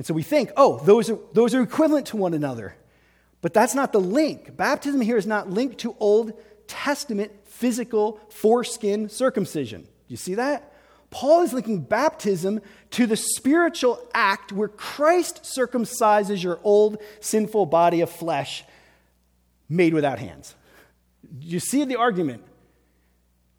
And 0.03 0.07
so 0.09 0.15
we 0.15 0.25
think, 0.25 0.51
oh, 0.57 0.81
those 0.85 1.09
are, 1.11 1.19
those 1.33 1.55
are 1.55 1.63
equivalent 1.63 2.07
to 2.09 2.17
one 2.17 2.35
another. 2.35 2.75
But 3.41 3.55
that's 3.55 3.73
not 3.73 3.93
the 3.93 4.01
link. 4.01 4.57
Baptism 4.57 5.01
here 5.01 5.17
is 5.17 5.29
not 5.29 5.49
linked 5.49 5.79
to 5.79 5.95
Old 6.01 6.33
Testament 6.67 7.31
physical 7.45 8.19
foreskin 8.29 9.09
circumcision. 9.09 9.83
Do 9.83 9.89
you 10.09 10.17
see 10.17 10.35
that? 10.35 10.73
Paul 11.11 11.43
is 11.43 11.53
linking 11.53 11.83
baptism 11.83 12.61
to 12.91 13.07
the 13.07 13.15
spiritual 13.15 14.05
act 14.13 14.51
where 14.51 14.67
Christ 14.67 15.45
circumcises 15.45 16.43
your 16.43 16.59
old 16.65 16.99
sinful 17.21 17.67
body 17.67 18.01
of 18.01 18.11
flesh 18.11 18.65
made 19.69 19.95
without 19.95 20.19
hands. 20.19 20.57
You 21.41 21.61
see 21.61 21.85
the 21.85 21.95
argument? 21.95 22.43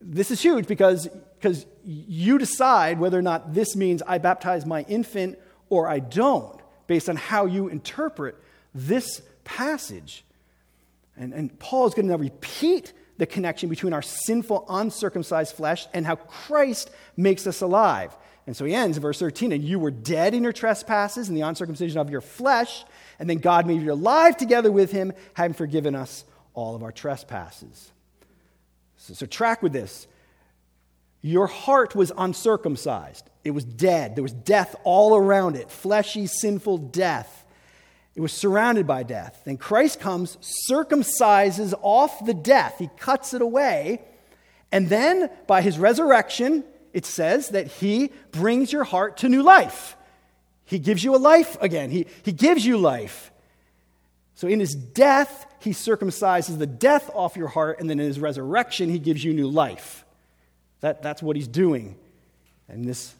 This 0.01 0.29
is 0.29 0.41
huge 0.41 0.67
because, 0.67 1.07
because 1.39 1.65
you 1.85 2.37
decide 2.37 2.99
whether 2.99 3.17
or 3.17 3.21
not 3.21 3.53
this 3.53 3.77
means 3.77 4.01
I 4.05 4.17
baptize 4.17 4.65
my 4.65 4.81
infant 4.89 5.39
or 5.73 5.89
I 5.89 5.97
don't, 5.97 6.59
based 6.85 7.09
on 7.09 7.15
how 7.15 7.47
you 7.47 7.67
interpret 7.67 8.35
this 8.75 9.23
passage. 9.43 10.23
And, 11.17 11.33
and 11.33 11.57
Paul 11.57 11.87
is 11.87 11.95
going 11.95 12.09
to 12.09 12.17
repeat 12.17 12.93
the 13.17 13.25
connection 13.25 13.69
between 13.69 13.91
our 13.91 14.03
sinful, 14.03 14.65
uncircumcised 14.69 15.55
flesh 15.55 15.87
and 15.91 16.05
how 16.05 16.15
Christ 16.15 16.91
makes 17.17 17.47
us 17.47 17.61
alive. 17.61 18.15
And 18.45 18.55
so 18.55 18.65
he 18.65 18.75
ends 18.75 18.97
in 18.97 19.01
verse 19.01 19.17
13, 19.17 19.51
and 19.51 19.63
you 19.63 19.79
were 19.79 19.89
dead 19.89 20.35
in 20.35 20.43
your 20.43 20.53
trespasses 20.53 21.27
and 21.27 21.35
the 21.35 21.41
uncircumcision 21.41 21.97
of 21.97 22.11
your 22.11 22.21
flesh, 22.21 22.83
and 23.17 23.27
then 23.27 23.37
God 23.37 23.65
made 23.65 23.81
you 23.81 23.91
alive 23.93 24.37
together 24.37 24.71
with 24.71 24.91
him, 24.91 25.11
having 25.33 25.53
forgiven 25.53 25.95
us 25.95 26.23
all 26.53 26.75
of 26.75 26.83
our 26.83 26.91
trespasses. 26.91 27.91
So, 28.97 29.15
so 29.15 29.25
track 29.25 29.63
with 29.63 29.73
this. 29.73 30.07
Your 31.21 31.47
heart 31.47 31.95
was 31.95 32.11
uncircumcised. 32.15 33.29
It 33.43 33.51
was 33.51 33.65
dead. 33.65 34.15
There 34.15 34.23
was 34.23 34.31
death 34.31 34.75
all 34.83 35.15
around 35.15 35.55
it, 35.55 35.69
fleshy, 35.69 36.27
sinful 36.27 36.77
death. 36.77 37.45
It 38.15 38.21
was 38.21 38.31
surrounded 38.31 38.85
by 38.85 39.03
death. 39.03 39.41
Then 39.43 39.57
Christ 39.57 39.99
comes, 39.99 40.37
circumcises 40.69 41.73
off 41.81 42.25
the 42.25 42.33
death, 42.33 42.75
he 42.77 42.89
cuts 42.97 43.33
it 43.33 43.41
away. 43.41 44.01
And 44.71 44.89
then 44.89 45.29
by 45.47 45.61
his 45.61 45.77
resurrection, 45.77 46.63
it 46.93 47.05
says 47.05 47.49
that 47.49 47.67
he 47.67 48.11
brings 48.31 48.71
your 48.71 48.83
heart 48.83 49.17
to 49.17 49.29
new 49.29 49.43
life. 49.43 49.95
He 50.65 50.79
gives 50.79 51.03
you 51.03 51.15
a 51.15 51.17
life 51.17 51.57
again, 51.59 51.89
he, 51.89 52.07
he 52.23 52.31
gives 52.31 52.65
you 52.65 52.77
life. 52.77 53.31
So 54.35 54.47
in 54.47 54.59
his 54.59 54.73
death, 54.73 55.45
he 55.59 55.71
circumcises 55.71 56.57
the 56.57 56.65
death 56.65 57.09
off 57.13 57.37
your 57.37 57.47
heart, 57.47 57.79
and 57.79 57.89
then 57.89 57.99
in 57.99 58.07
his 58.07 58.19
resurrection, 58.19 58.89
he 58.89 58.99
gives 58.99 59.23
you 59.23 59.33
new 59.33 59.47
life. 59.47 60.05
That, 60.81 61.01
that's 61.01 61.21
what 61.21 61.35
he's 61.35 61.47
doing 61.47 61.95
in 62.67 62.85
this 62.85 63.13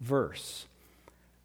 verse. 0.00 0.66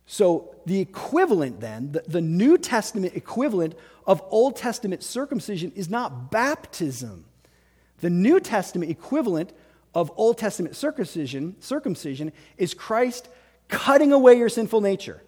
So, 0.06 0.56
the 0.66 0.80
equivalent 0.80 1.62
then, 1.62 1.93
the, 1.93 2.04
the 2.06 2.22
New 2.22 2.58
Testament 2.58 3.16
equivalent 3.16 3.76
of 4.06 4.22
Old 4.30 4.58
Testament 4.58 5.04
circumcision 5.04 5.72
is 5.76 5.89
not 5.89 6.32
baptism. 6.32 7.26
The 7.99 8.10
New 8.10 8.39
Testament 8.39 8.91
equivalent 8.91 9.54
of 9.93 10.12
Old 10.18 10.38
Testament 10.38 10.76
circumcision, 10.76 11.56
circumcision 11.60 12.32
is 12.58 12.74
Christ 12.74 13.30
cutting 13.68 14.12
away 14.12 14.38
your 14.38 14.49
sinful 14.49 14.82
nature. 14.82 15.22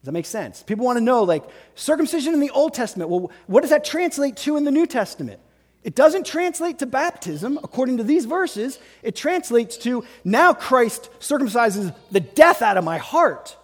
Does 0.00 0.06
that 0.06 0.12
make 0.12 0.26
sense? 0.26 0.62
People 0.62 0.84
want 0.84 0.98
to 0.98 1.04
know, 1.04 1.22
like, 1.22 1.44
circumcision 1.74 2.34
in 2.34 2.40
the 2.40 2.50
Old 2.50 2.74
Testament, 2.74 3.10
well, 3.10 3.30
what 3.46 3.62
does 3.62 3.70
that 3.70 3.84
translate 3.84 4.36
to 4.38 4.56
in 4.56 4.64
the 4.64 4.70
New 4.70 4.86
Testament? 4.86 5.40
It 5.84 5.94
doesn't 5.94 6.26
translate 6.26 6.78
to 6.78 6.86
baptism, 6.86 7.58
according 7.62 7.98
to 7.98 8.04
these 8.04 8.24
verses. 8.24 8.78
It 9.02 9.14
translates 9.14 9.76
to 9.78 10.04
now 10.24 10.54
Christ 10.54 11.10
circumcises 11.20 11.94
the 12.10 12.20
death 12.20 12.62
out 12.62 12.78
of 12.78 12.84
my 12.84 12.96
heart. 12.96 13.56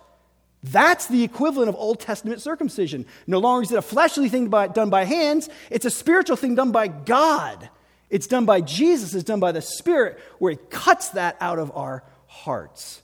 That's 0.62 1.06
the 1.06 1.24
equivalent 1.24 1.70
of 1.70 1.76
Old 1.76 1.98
Testament 1.98 2.42
circumcision. 2.42 3.06
No 3.26 3.38
longer 3.38 3.62
is 3.62 3.72
it 3.72 3.78
a 3.78 3.82
fleshly 3.82 4.28
thing 4.28 4.48
by, 4.48 4.68
done 4.68 4.90
by 4.90 5.04
hands, 5.04 5.48
it's 5.70 5.86
a 5.86 5.90
spiritual 5.90 6.36
thing 6.36 6.54
done 6.54 6.70
by 6.70 6.88
God. 6.88 7.70
It's 8.10 8.26
done 8.26 8.44
by 8.44 8.60
Jesus, 8.60 9.14
it's 9.14 9.24
done 9.24 9.40
by 9.40 9.52
the 9.52 9.62
Spirit, 9.62 10.18
where 10.38 10.52
He 10.52 10.58
cuts 10.68 11.10
that 11.10 11.36
out 11.40 11.58
of 11.58 11.74
our 11.74 12.04
hearts. 12.26 13.00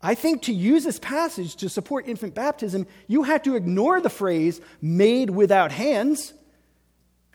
I 0.00 0.14
think 0.14 0.42
to 0.42 0.52
use 0.52 0.84
this 0.84 1.00
passage 1.00 1.56
to 1.56 1.68
support 1.68 2.06
infant 2.06 2.34
baptism, 2.34 2.86
you 3.08 3.24
have 3.24 3.42
to 3.42 3.56
ignore 3.56 4.00
the 4.00 4.10
phrase 4.10 4.60
made 4.80 5.30
without 5.30 5.72
hands, 5.72 6.32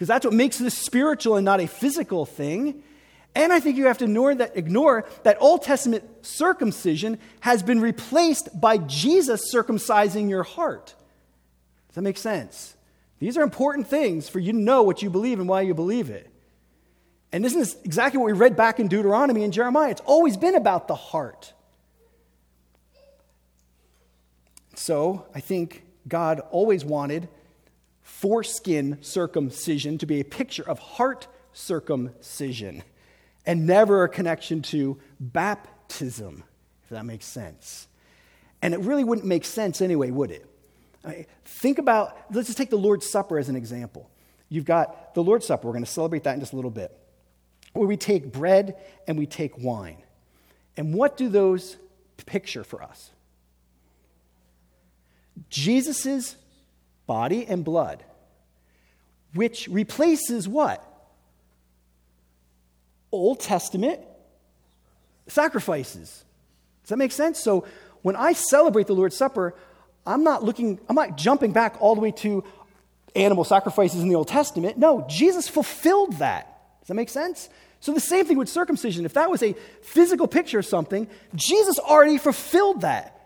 because 0.01 0.07
that's 0.07 0.25
what 0.25 0.33
makes 0.33 0.57
this 0.57 0.75
spiritual 0.75 1.35
and 1.35 1.45
not 1.45 1.61
a 1.61 1.67
physical 1.67 2.25
thing. 2.25 2.81
And 3.35 3.53
I 3.53 3.59
think 3.59 3.77
you 3.77 3.85
have 3.85 3.99
to 3.99 4.05
ignore 4.05 4.33
that, 4.33 4.57
ignore 4.57 5.07
that 5.21 5.37
Old 5.39 5.61
Testament 5.61 6.25
circumcision 6.25 7.19
has 7.41 7.61
been 7.61 7.79
replaced 7.79 8.59
by 8.59 8.79
Jesus 8.79 9.53
circumcising 9.53 10.27
your 10.27 10.41
heart. 10.41 10.95
Does 11.89 11.95
that 11.97 12.01
make 12.01 12.17
sense? 12.17 12.75
These 13.19 13.37
are 13.37 13.43
important 13.43 13.89
things 13.89 14.27
for 14.27 14.39
you 14.39 14.53
to 14.53 14.57
know 14.57 14.81
what 14.81 15.03
you 15.03 15.11
believe 15.11 15.39
and 15.39 15.47
why 15.47 15.61
you 15.61 15.75
believe 15.75 16.09
it. 16.09 16.27
And 17.31 17.45
this 17.45 17.51
isn't 17.51 17.59
this 17.59 17.85
exactly 17.85 18.17
what 18.17 18.25
we 18.25 18.33
read 18.33 18.55
back 18.55 18.79
in 18.79 18.87
Deuteronomy 18.87 19.43
and 19.43 19.53
Jeremiah? 19.53 19.91
It's 19.91 20.01
always 20.01 20.35
been 20.35 20.55
about 20.55 20.87
the 20.87 20.95
heart. 20.95 21.53
So 24.73 25.27
I 25.35 25.41
think 25.41 25.83
God 26.07 26.41
always 26.49 26.83
wanted 26.83 27.29
foreskin 28.11 28.97
circumcision 29.01 29.97
to 29.97 30.05
be 30.05 30.19
a 30.19 30.23
picture 30.23 30.67
of 30.67 30.77
heart 30.77 31.27
circumcision 31.53 32.83
and 33.45 33.65
never 33.65 34.03
a 34.03 34.09
connection 34.09 34.61
to 34.61 34.99
baptism, 35.19 36.43
if 36.83 36.89
that 36.89 37.05
makes 37.05 37.25
sense. 37.25 37.87
And 38.61 38.73
it 38.73 38.81
really 38.81 39.03
wouldn't 39.03 39.25
make 39.25 39.45
sense 39.45 39.81
anyway, 39.81 40.11
would 40.11 40.29
it? 40.29 40.45
I 41.03 41.07
mean, 41.09 41.25
think 41.45 41.79
about, 41.79 42.15
let's 42.31 42.47
just 42.47 42.57
take 42.57 42.69
the 42.69 42.77
Lord's 42.77 43.09
Supper 43.09 43.39
as 43.39 43.49
an 43.49 43.55
example. 43.55 44.11
You've 44.49 44.65
got 44.65 45.15
the 45.15 45.23
Lord's 45.23 45.47
Supper, 45.47 45.67
we're 45.67 45.73
going 45.73 45.85
to 45.85 45.89
celebrate 45.89 46.23
that 46.25 46.35
in 46.35 46.41
just 46.41 46.53
a 46.53 46.57
little 46.57 46.69
bit, 46.69 46.95
where 47.73 47.87
we 47.87 47.97
take 47.97 48.31
bread 48.31 48.75
and 49.07 49.17
we 49.17 49.25
take 49.25 49.57
wine. 49.57 50.03
And 50.77 50.93
what 50.93 51.17
do 51.17 51.29
those 51.29 51.77
picture 52.25 52.63
for 52.63 52.83
us? 52.83 53.09
Jesus' 55.49 56.35
body 57.07 57.45
and 57.47 57.63
blood, 57.63 58.03
which 59.33 59.67
replaces 59.67 60.47
what? 60.47 60.85
Old 63.11 63.39
Testament 63.39 63.99
sacrifices. 65.27 66.23
Does 66.83 66.89
that 66.89 66.97
make 66.97 67.11
sense? 67.11 67.39
So 67.39 67.65
when 68.01 68.15
I 68.15 68.33
celebrate 68.33 68.87
the 68.87 68.95
Lord's 68.95 69.15
Supper, 69.15 69.55
I'm 70.05 70.23
not 70.23 70.43
looking, 70.43 70.79
I'm 70.89 70.95
not 70.95 71.17
jumping 71.17 71.51
back 71.51 71.77
all 71.79 71.95
the 71.95 72.01
way 72.01 72.11
to 72.11 72.43
animal 73.15 73.43
sacrifices 73.43 74.01
in 74.01 74.09
the 74.09 74.15
Old 74.15 74.27
Testament. 74.27 74.77
No, 74.77 75.05
Jesus 75.09 75.47
fulfilled 75.47 76.13
that. 76.13 76.47
Does 76.79 76.87
that 76.87 76.93
make 76.95 77.09
sense? 77.09 77.49
So 77.79 77.93
the 77.93 77.99
same 77.99 78.25
thing 78.25 78.37
with 78.37 78.47
circumcision. 78.47 79.05
If 79.05 79.13
that 79.13 79.29
was 79.29 79.43
a 79.43 79.53
physical 79.81 80.27
picture 80.27 80.59
of 80.59 80.65
something, 80.65 81.07
Jesus 81.35 81.79
already 81.79 82.17
fulfilled 82.17 82.81
that 82.81 83.19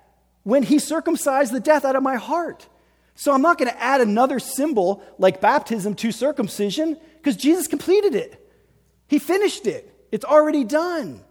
when 0.43 0.63
he 0.63 0.79
circumcised 0.79 1.51
the 1.51 1.59
death 1.59 1.85
out 1.85 1.95
of 1.95 2.03
my 2.03 2.15
heart. 2.15 2.67
So 3.15 3.33
I'm 3.33 3.41
not 3.41 3.57
going 3.57 3.71
to 3.71 3.81
add 3.81 4.01
another 4.01 4.39
symbol 4.39 5.01
like 5.17 5.41
baptism 5.41 5.95
to 5.95 6.11
circumcision 6.11 6.97
because 7.17 7.37
Jesus 7.37 7.67
completed 7.67 8.13
it. 8.13 8.41
He 9.07 9.19
finished 9.19 9.65
it, 9.67 10.07
it's 10.11 10.25
already 10.25 10.63
done. 10.63 11.21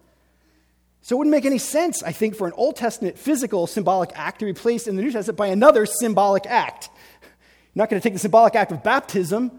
So 1.03 1.17
it 1.17 1.19
wouldn't 1.19 1.33
make 1.33 1.45
any 1.45 1.59
sense, 1.59 2.03
I 2.03 2.13
think, 2.13 2.35
for 2.35 2.47
an 2.47 2.55
Old 2.57 2.77
Testament 2.77 3.19
physical 3.19 3.67
symbolic 3.67 4.11
act 4.15 4.39
to 4.39 4.47
be 4.47 4.53
replaced 4.53 4.89
in 4.89 4.97
the 4.97 5.03
New 5.03 5.13
Testament 5.13 5.37
by 5.37 5.49
another 5.49 5.85
symbolic 5.85 6.47
act. 6.47 6.89
You're 7.21 7.83
not 7.83 7.91
going 7.91 8.01
to 8.01 8.03
take 8.03 8.15
the 8.15 8.19
symbolic 8.19 8.55
act 8.55 8.73
of 8.73 8.83
baptism 8.83 9.53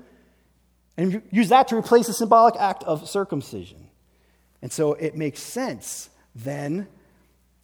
and 0.98 1.22
use 1.30 1.50
that 1.50 1.68
to 1.68 1.76
replace 1.76 2.08
the 2.08 2.14
symbolic 2.14 2.56
act 2.56 2.84
of 2.84 3.08
circumcision. 3.08 3.90
And 4.64 4.72
so 4.72 4.94
it 4.94 5.16
makes 5.16 5.40
sense 5.40 6.10
then, 6.34 6.88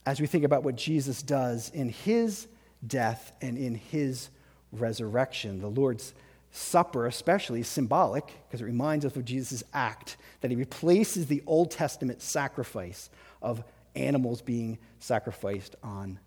as 0.05 0.21
we 0.21 0.27
think 0.27 0.43
about 0.43 0.61
what 0.61 0.75
Jesus 0.75 1.23
does 1.23 1.69
in 1.69 1.89
his 1.89 2.47
death 2.85 3.31
and 3.41 3.57
in 3.57 3.73
his 3.73 4.29
resurrection. 4.71 5.61
The 5.61 5.67
Lord's 5.67 6.13
Supper, 6.53 7.05
especially, 7.05 7.61
is 7.61 7.67
symbolic 7.67 8.25
because 8.47 8.61
it 8.61 8.65
reminds 8.65 9.05
us 9.05 9.15
of 9.15 9.23
Jesus' 9.23 9.63
act 9.73 10.17
that 10.41 10.51
he 10.51 10.57
replaces 10.57 11.27
the 11.27 11.41
Old 11.47 11.71
Testament 11.71 12.21
sacrifice 12.21 13.09
of 13.41 13.63
animals 13.95 14.41
being 14.41 14.77
sacrificed 14.99 15.75
on 15.81 16.19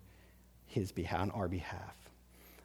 his 0.65 0.91
behalf, 0.91 1.21
on 1.21 1.31
our 1.31 1.47
behalf. 1.47 1.95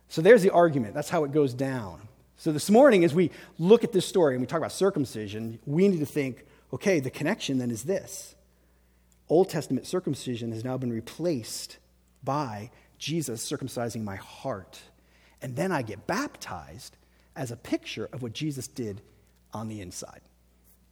So 0.08 0.22
there's 0.22 0.42
the 0.42 0.50
argument. 0.50 0.94
That's 0.94 1.10
how 1.10 1.24
it 1.24 1.32
goes 1.32 1.52
down. 1.52 2.08
So 2.38 2.50
this 2.50 2.70
morning, 2.70 3.04
as 3.04 3.14
we 3.14 3.30
look 3.58 3.84
at 3.84 3.92
this 3.92 4.06
story 4.06 4.34
and 4.34 4.40
we 4.40 4.46
talk 4.46 4.58
about 4.58 4.72
circumcision, 4.72 5.58
we 5.66 5.86
need 5.86 6.00
to 6.00 6.06
think 6.06 6.46
okay, 6.72 7.00
the 7.00 7.10
connection 7.10 7.58
then 7.58 7.70
is 7.70 7.82
this 7.82 8.34
Old 9.28 9.48
Testament 9.48 9.86
circumcision 9.86 10.52
has 10.52 10.64
now 10.64 10.76
been 10.76 10.92
replaced 10.92 11.78
by 12.22 12.70
Jesus 12.98 13.48
circumcising 13.48 14.02
my 14.02 14.16
heart. 14.16 14.80
And 15.42 15.56
then 15.56 15.72
I 15.72 15.82
get 15.82 16.06
baptized 16.06 16.96
as 17.34 17.50
a 17.50 17.56
picture 17.56 18.08
of 18.12 18.22
what 18.22 18.32
Jesus 18.32 18.68
did 18.68 19.00
on 19.52 19.68
the 19.68 19.80
inside. 19.80 20.20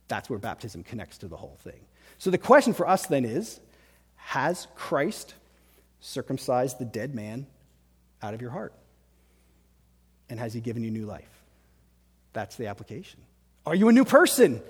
That's 0.08 0.30
where 0.30 0.38
baptism 0.38 0.82
connects 0.82 1.18
to 1.18 1.28
the 1.28 1.36
whole 1.36 1.58
thing. 1.62 1.80
So 2.18 2.30
the 2.30 2.38
question 2.38 2.72
for 2.72 2.88
us 2.88 3.06
then 3.06 3.24
is 3.24 3.60
Has 4.16 4.66
Christ 4.74 5.34
circumcised 6.00 6.78
the 6.78 6.84
dead 6.84 7.14
man 7.14 7.46
out 8.22 8.34
of 8.34 8.40
your 8.40 8.50
heart? 8.50 8.72
And 10.30 10.38
has 10.38 10.54
he 10.54 10.60
given 10.60 10.82
you 10.82 10.90
new 10.90 11.06
life? 11.06 11.28
That's 12.32 12.56
the 12.56 12.66
application. 12.66 13.20
Are 13.66 13.74
you 13.74 13.88
a 13.88 13.92
new 13.92 14.04
person? 14.04 14.62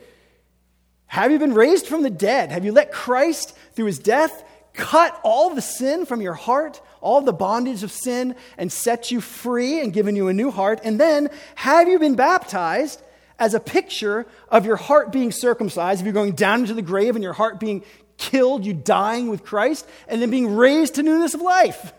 Have 1.06 1.30
you 1.32 1.38
been 1.38 1.54
raised 1.54 1.86
from 1.86 2.02
the 2.02 2.10
dead? 2.10 2.50
Have 2.50 2.64
you 2.64 2.72
let 2.72 2.92
Christ, 2.92 3.56
through 3.74 3.86
his 3.86 3.98
death, 3.98 4.44
cut 4.78 5.20
all 5.22 5.54
the 5.54 5.60
sin 5.60 6.06
from 6.06 6.22
your 6.22 6.32
heart, 6.32 6.80
all 7.02 7.20
the 7.20 7.32
bondage 7.32 7.82
of 7.82 7.90
sin, 7.90 8.34
and 8.56 8.72
set 8.72 9.10
you 9.10 9.20
free 9.20 9.80
and 9.80 9.92
given 9.92 10.16
you 10.16 10.28
a 10.28 10.32
new 10.32 10.50
heart? 10.50 10.80
And 10.84 10.98
then, 10.98 11.28
have 11.56 11.88
you 11.88 11.98
been 11.98 12.14
baptized 12.14 13.02
as 13.38 13.52
a 13.52 13.60
picture 13.60 14.26
of 14.48 14.64
your 14.64 14.76
heart 14.76 15.12
being 15.12 15.32
circumcised, 15.32 16.00
if 16.00 16.06
you're 16.06 16.14
going 16.14 16.32
down 16.32 16.60
into 16.60 16.74
the 16.74 16.82
grave 16.82 17.16
and 17.16 17.22
your 17.22 17.34
heart 17.34 17.60
being 17.60 17.84
killed, 18.16 18.64
you 18.64 18.72
dying 18.72 19.28
with 19.28 19.44
Christ, 19.44 19.86
and 20.06 20.22
then 20.22 20.30
being 20.30 20.56
raised 20.56 20.94
to 20.94 21.02
newness 21.02 21.34
of 21.34 21.42
life? 21.42 21.92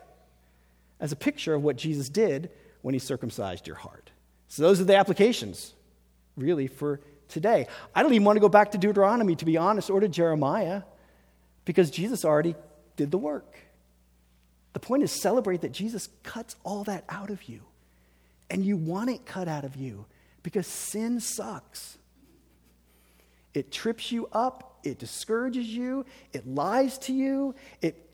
As 0.99 1.11
a 1.11 1.15
picture 1.17 1.53
of 1.53 1.61
what 1.61 1.75
Jesus 1.75 2.09
did 2.09 2.49
when 2.81 2.93
he 2.93 2.99
circumcised 2.99 3.67
your 3.67 3.75
heart. 3.75 4.09
So, 4.47 4.63
those 4.63 4.81
are 4.81 4.85
the 4.85 4.95
applications, 4.95 5.73
really, 6.35 6.67
for 6.67 7.01
today. 7.27 7.67
I 7.93 8.01
don't 8.01 8.13
even 8.13 8.25
want 8.25 8.37
to 8.37 8.41
go 8.41 8.49
back 8.49 8.71
to 8.71 8.77
Deuteronomy, 8.77 9.35
to 9.35 9.45
be 9.45 9.57
honest, 9.57 9.89
or 9.89 9.99
to 9.99 10.07
Jeremiah, 10.07 10.81
because 11.65 11.91
Jesus 11.91 12.25
already 12.25 12.55
did 12.99 13.11
the 13.11 13.17
work. 13.17 13.55
The 14.73 14.79
point 14.81 15.03
is 15.03 15.11
celebrate 15.21 15.61
that 15.61 15.71
Jesus 15.71 16.09
cuts 16.21 16.57
all 16.65 16.83
that 16.83 17.05
out 17.07 17.29
of 17.29 17.43
you. 17.43 17.61
And 18.49 18.65
you 18.65 18.75
want 18.75 19.09
it 19.09 19.25
cut 19.25 19.47
out 19.47 19.63
of 19.63 19.77
you 19.77 20.05
because 20.43 20.67
sin 20.67 21.21
sucks. 21.21 21.97
It 23.53 23.71
trips 23.71 24.11
you 24.11 24.27
up, 24.33 24.79
it 24.83 24.99
discourages 24.99 25.65
you, 25.65 26.05
it 26.33 26.45
lies 26.45 26.97
to 26.99 27.13
you, 27.13 27.55
it 27.81 28.05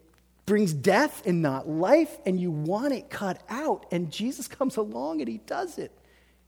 brings 0.45 0.71
death 0.71 1.25
and 1.25 1.41
not 1.41 1.67
life, 1.67 2.19
and 2.27 2.39
you 2.39 2.51
want 2.51 2.93
it 2.93 3.09
cut 3.09 3.41
out. 3.49 3.87
And 3.91 4.11
Jesus 4.11 4.47
comes 4.59 4.77
along 4.77 5.19
and 5.19 5.27
he 5.27 5.39
does 5.39 5.79
it. 5.79 5.91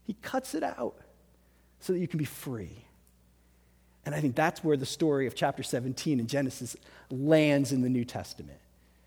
He 0.03 0.13
cuts 0.21 0.53
it 0.53 0.61
out 0.61 0.95
so 1.79 1.93
that 1.93 1.99
you 1.99 2.07
can 2.07 2.19
be 2.19 2.25
free. 2.25 2.85
And 4.07 4.15
I 4.15 4.21
think 4.21 4.35
that's 4.35 4.63
where 4.63 4.77
the 4.77 4.85
story 4.85 5.27
of 5.27 5.35
chapter 5.35 5.63
17 5.63 6.21
in 6.21 6.27
Genesis 6.27 6.77
lands 7.11 7.73
in 7.73 7.81
the 7.81 7.89
New 7.89 8.05
Testament. 8.05 8.57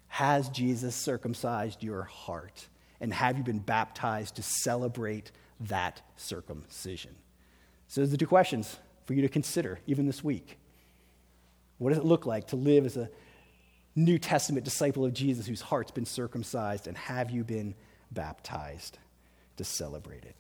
Has 0.08 0.50
Jesus 0.50 0.94
circumcised 0.94 1.82
your 1.82 2.02
heart? 2.02 2.68
And 3.00 3.10
have 3.14 3.38
you 3.38 3.42
been 3.42 3.60
baptized 3.60 4.36
to 4.36 4.42
celebrate 4.42 5.32
that 5.58 6.02
circumcision? 6.18 7.14
So, 7.88 8.02
those 8.02 8.08
are 8.08 8.10
the 8.10 8.18
two 8.18 8.26
questions 8.26 8.76
for 9.06 9.14
you 9.14 9.22
to 9.22 9.30
consider 9.30 9.80
even 9.86 10.04
this 10.04 10.22
week. 10.22 10.58
What 11.78 11.88
does 11.88 11.98
it 11.98 12.04
look 12.04 12.26
like 12.26 12.48
to 12.48 12.56
live 12.56 12.84
as 12.84 12.98
a 12.98 13.08
New 13.96 14.18
Testament 14.18 14.66
disciple 14.66 15.06
of 15.06 15.14
Jesus 15.14 15.46
whose 15.46 15.62
heart's 15.62 15.92
been 15.92 16.04
circumcised? 16.04 16.86
And 16.86 16.98
have 16.98 17.30
you 17.30 17.42
been 17.42 17.74
baptized 18.10 18.98
to 19.56 19.64
celebrate 19.64 20.26
it? 20.26 20.36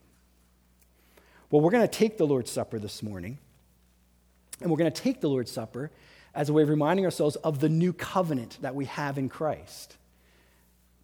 Well, 1.50 1.62
we're 1.62 1.70
going 1.70 1.88
to 1.88 1.88
take 1.88 2.18
the 2.18 2.26
Lord's 2.26 2.50
Supper 2.50 2.78
this 2.78 3.02
morning, 3.02 3.38
and 4.60 4.70
we're 4.70 4.76
going 4.76 4.90
to 4.90 5.02
take 5.02 5.20
the 5.20 5.28
Lord's 5.28 5.50
Supper 5.50 5.90
as 6.34 6.48
a 6.48 6.52
way 6.52 6.62
of 6.62 6.68
reminding 6.68 7.04
ourselves 7.04 7.36
of 7.36 7.60
the 7.60 7.68
new 7.68 7.92
covenant 7.92 8.58
that 8.60 8.74
we 8.74 8.84
have 8.84 9.18
in 9.18 9.28
Christ. 9.28 9.96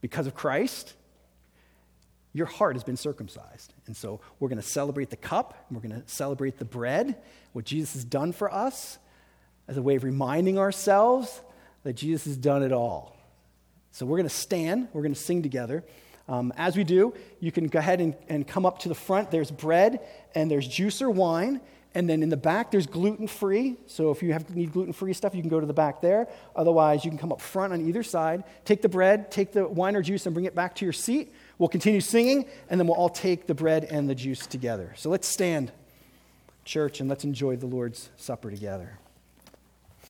Because 0.01 0.27
of 0.27 0.35
Christ, 0.35 0.95
your 2.33 2.47
heart 2.47 2.77
has 2.77 2.85
been 2.85 2.97
circumcised. 2.97 3.73
And 3.87 3.97
so 3.97 4.21
we're 4.39 4.49
going 4.49 4.61
to 4.61 4.67
celebrate 4.67 5.11
the 5.11 5.17
cup, 5.17 5.67
and 5.69 5.77
we're 5.77 5.89
going 5.89 6.03
to 6.03 6.09
celebrate 6.09 6.59
the 6.59 6.65
bread, 6.65 7.17
what 7.53 7.65
Jesus 7.65 7.95
has 7.95 8.05
done 8.05 8.33
for 8.33 8.53
us, 8.53 8.99
as 9.69 9.77
a 9.77 9.83
way 9.83 9.97
of 9.97 10.05
reminding 10.05 10.59
ourselves 10.59 11.41
that 11.83 11.95
Jesus 11.95 12.25
has 12.27 12.37
done 12.37 12.63
it 12.63 12.73
all. 12.73 13.17
So 13.91 14.05
we're 14.05 14.19
going 14.19 14.29
to 14.29 14.35
stand, 14.35 14.89
we're 14.93 15.03
going 15.03 15.15
to 15.15 15.21
sing 15.21 15.43
together. 15.43 15.83
Um, 16.29 16.53
as 16.57 16.77
we 16.77 16.85
do, 16.85 17.15
you 17.41 17.51
can 17.51 17.69
go 17.69 17.79
ahead 17.79 18.01
and, 18.01 18.15
and 18.29 18.47
come 18.47 18.67
up 18.67 18.81
to 18.81 18.89
the 18.89 18.95
front. 18.95 19.31
There's 19.31 19.51
bread 19.51 20.01
and 20.35 20.51
there's 20.51 20.69
juice 20.69 21.01
or 21.01 21.11
wine. 21.11 21.61
And 21.97 22.07
then 22.11 22.23
in 22.23 22.29
the 22.29 22.37
back, 22.37 22.71
there's 22.71 22.87
gluten 22.87 23.27
free. 23.27 23.79
So 23.87 24.11
if 24.11 24.23
you 24.23 24.35
have, 24.35 24.55
need 24.55 24.71
gluten 24.71 24.93
free 24.93 25.15
stuff, 25.15 25.35
you 25.35 25.41
can 25.41 25.49
go 25.49 25.61
to 25.61 25.67
the 25.67 25.73
back 25.73 26.03
there. 26.03 26.29
Otherwise, 26.55 27.07
you 27.07 27.11
can 27.11 27.17
come 27.17 27.33
up 27.33 27.41
front 27.41 27.73
on 27.73 27.81
either 27.89 28.03
side. 28.03 28.45
Take 28.67 28.83
the 28.83 28.89
bread, 28.91 29.31
take 29.31 29.53
the 29.53 29.67
wine 29.67 29.97
or 29.97 30.03
juice, 30.03 30.27
and 30.27 30.35
bring 30.35 30.45
it 30.45 30.55
back 30.55 30.75
to 30.75 30.85
your 30.85 30.93
seat. 30.93 31.33
We'll 31.57 31.71
continue 31.71 32.03
singing, 32.03 32.51
and 32.69 32.79
then 32.79 32.87
we'll 32.87 32.99
all 32.99 33.09
take 33.09 33.47
the 33.47 33.55
bread 33.55 33.85
and 33.85 34.11
the 34.11 34.15
juice 34.15 34.47
together. 34.47 34.93
So 34.95 35.09
let's 35.09 35.27
stand, 35.27 35.73
church, 36.67 37.01
and 37.01 37.09
let's 37.09 37.25
enjoy 37.25 37.57
the 37.57 37.65
Lord's 37.65 38.11
Supper 38.19 38.51
together. 38.51 38.99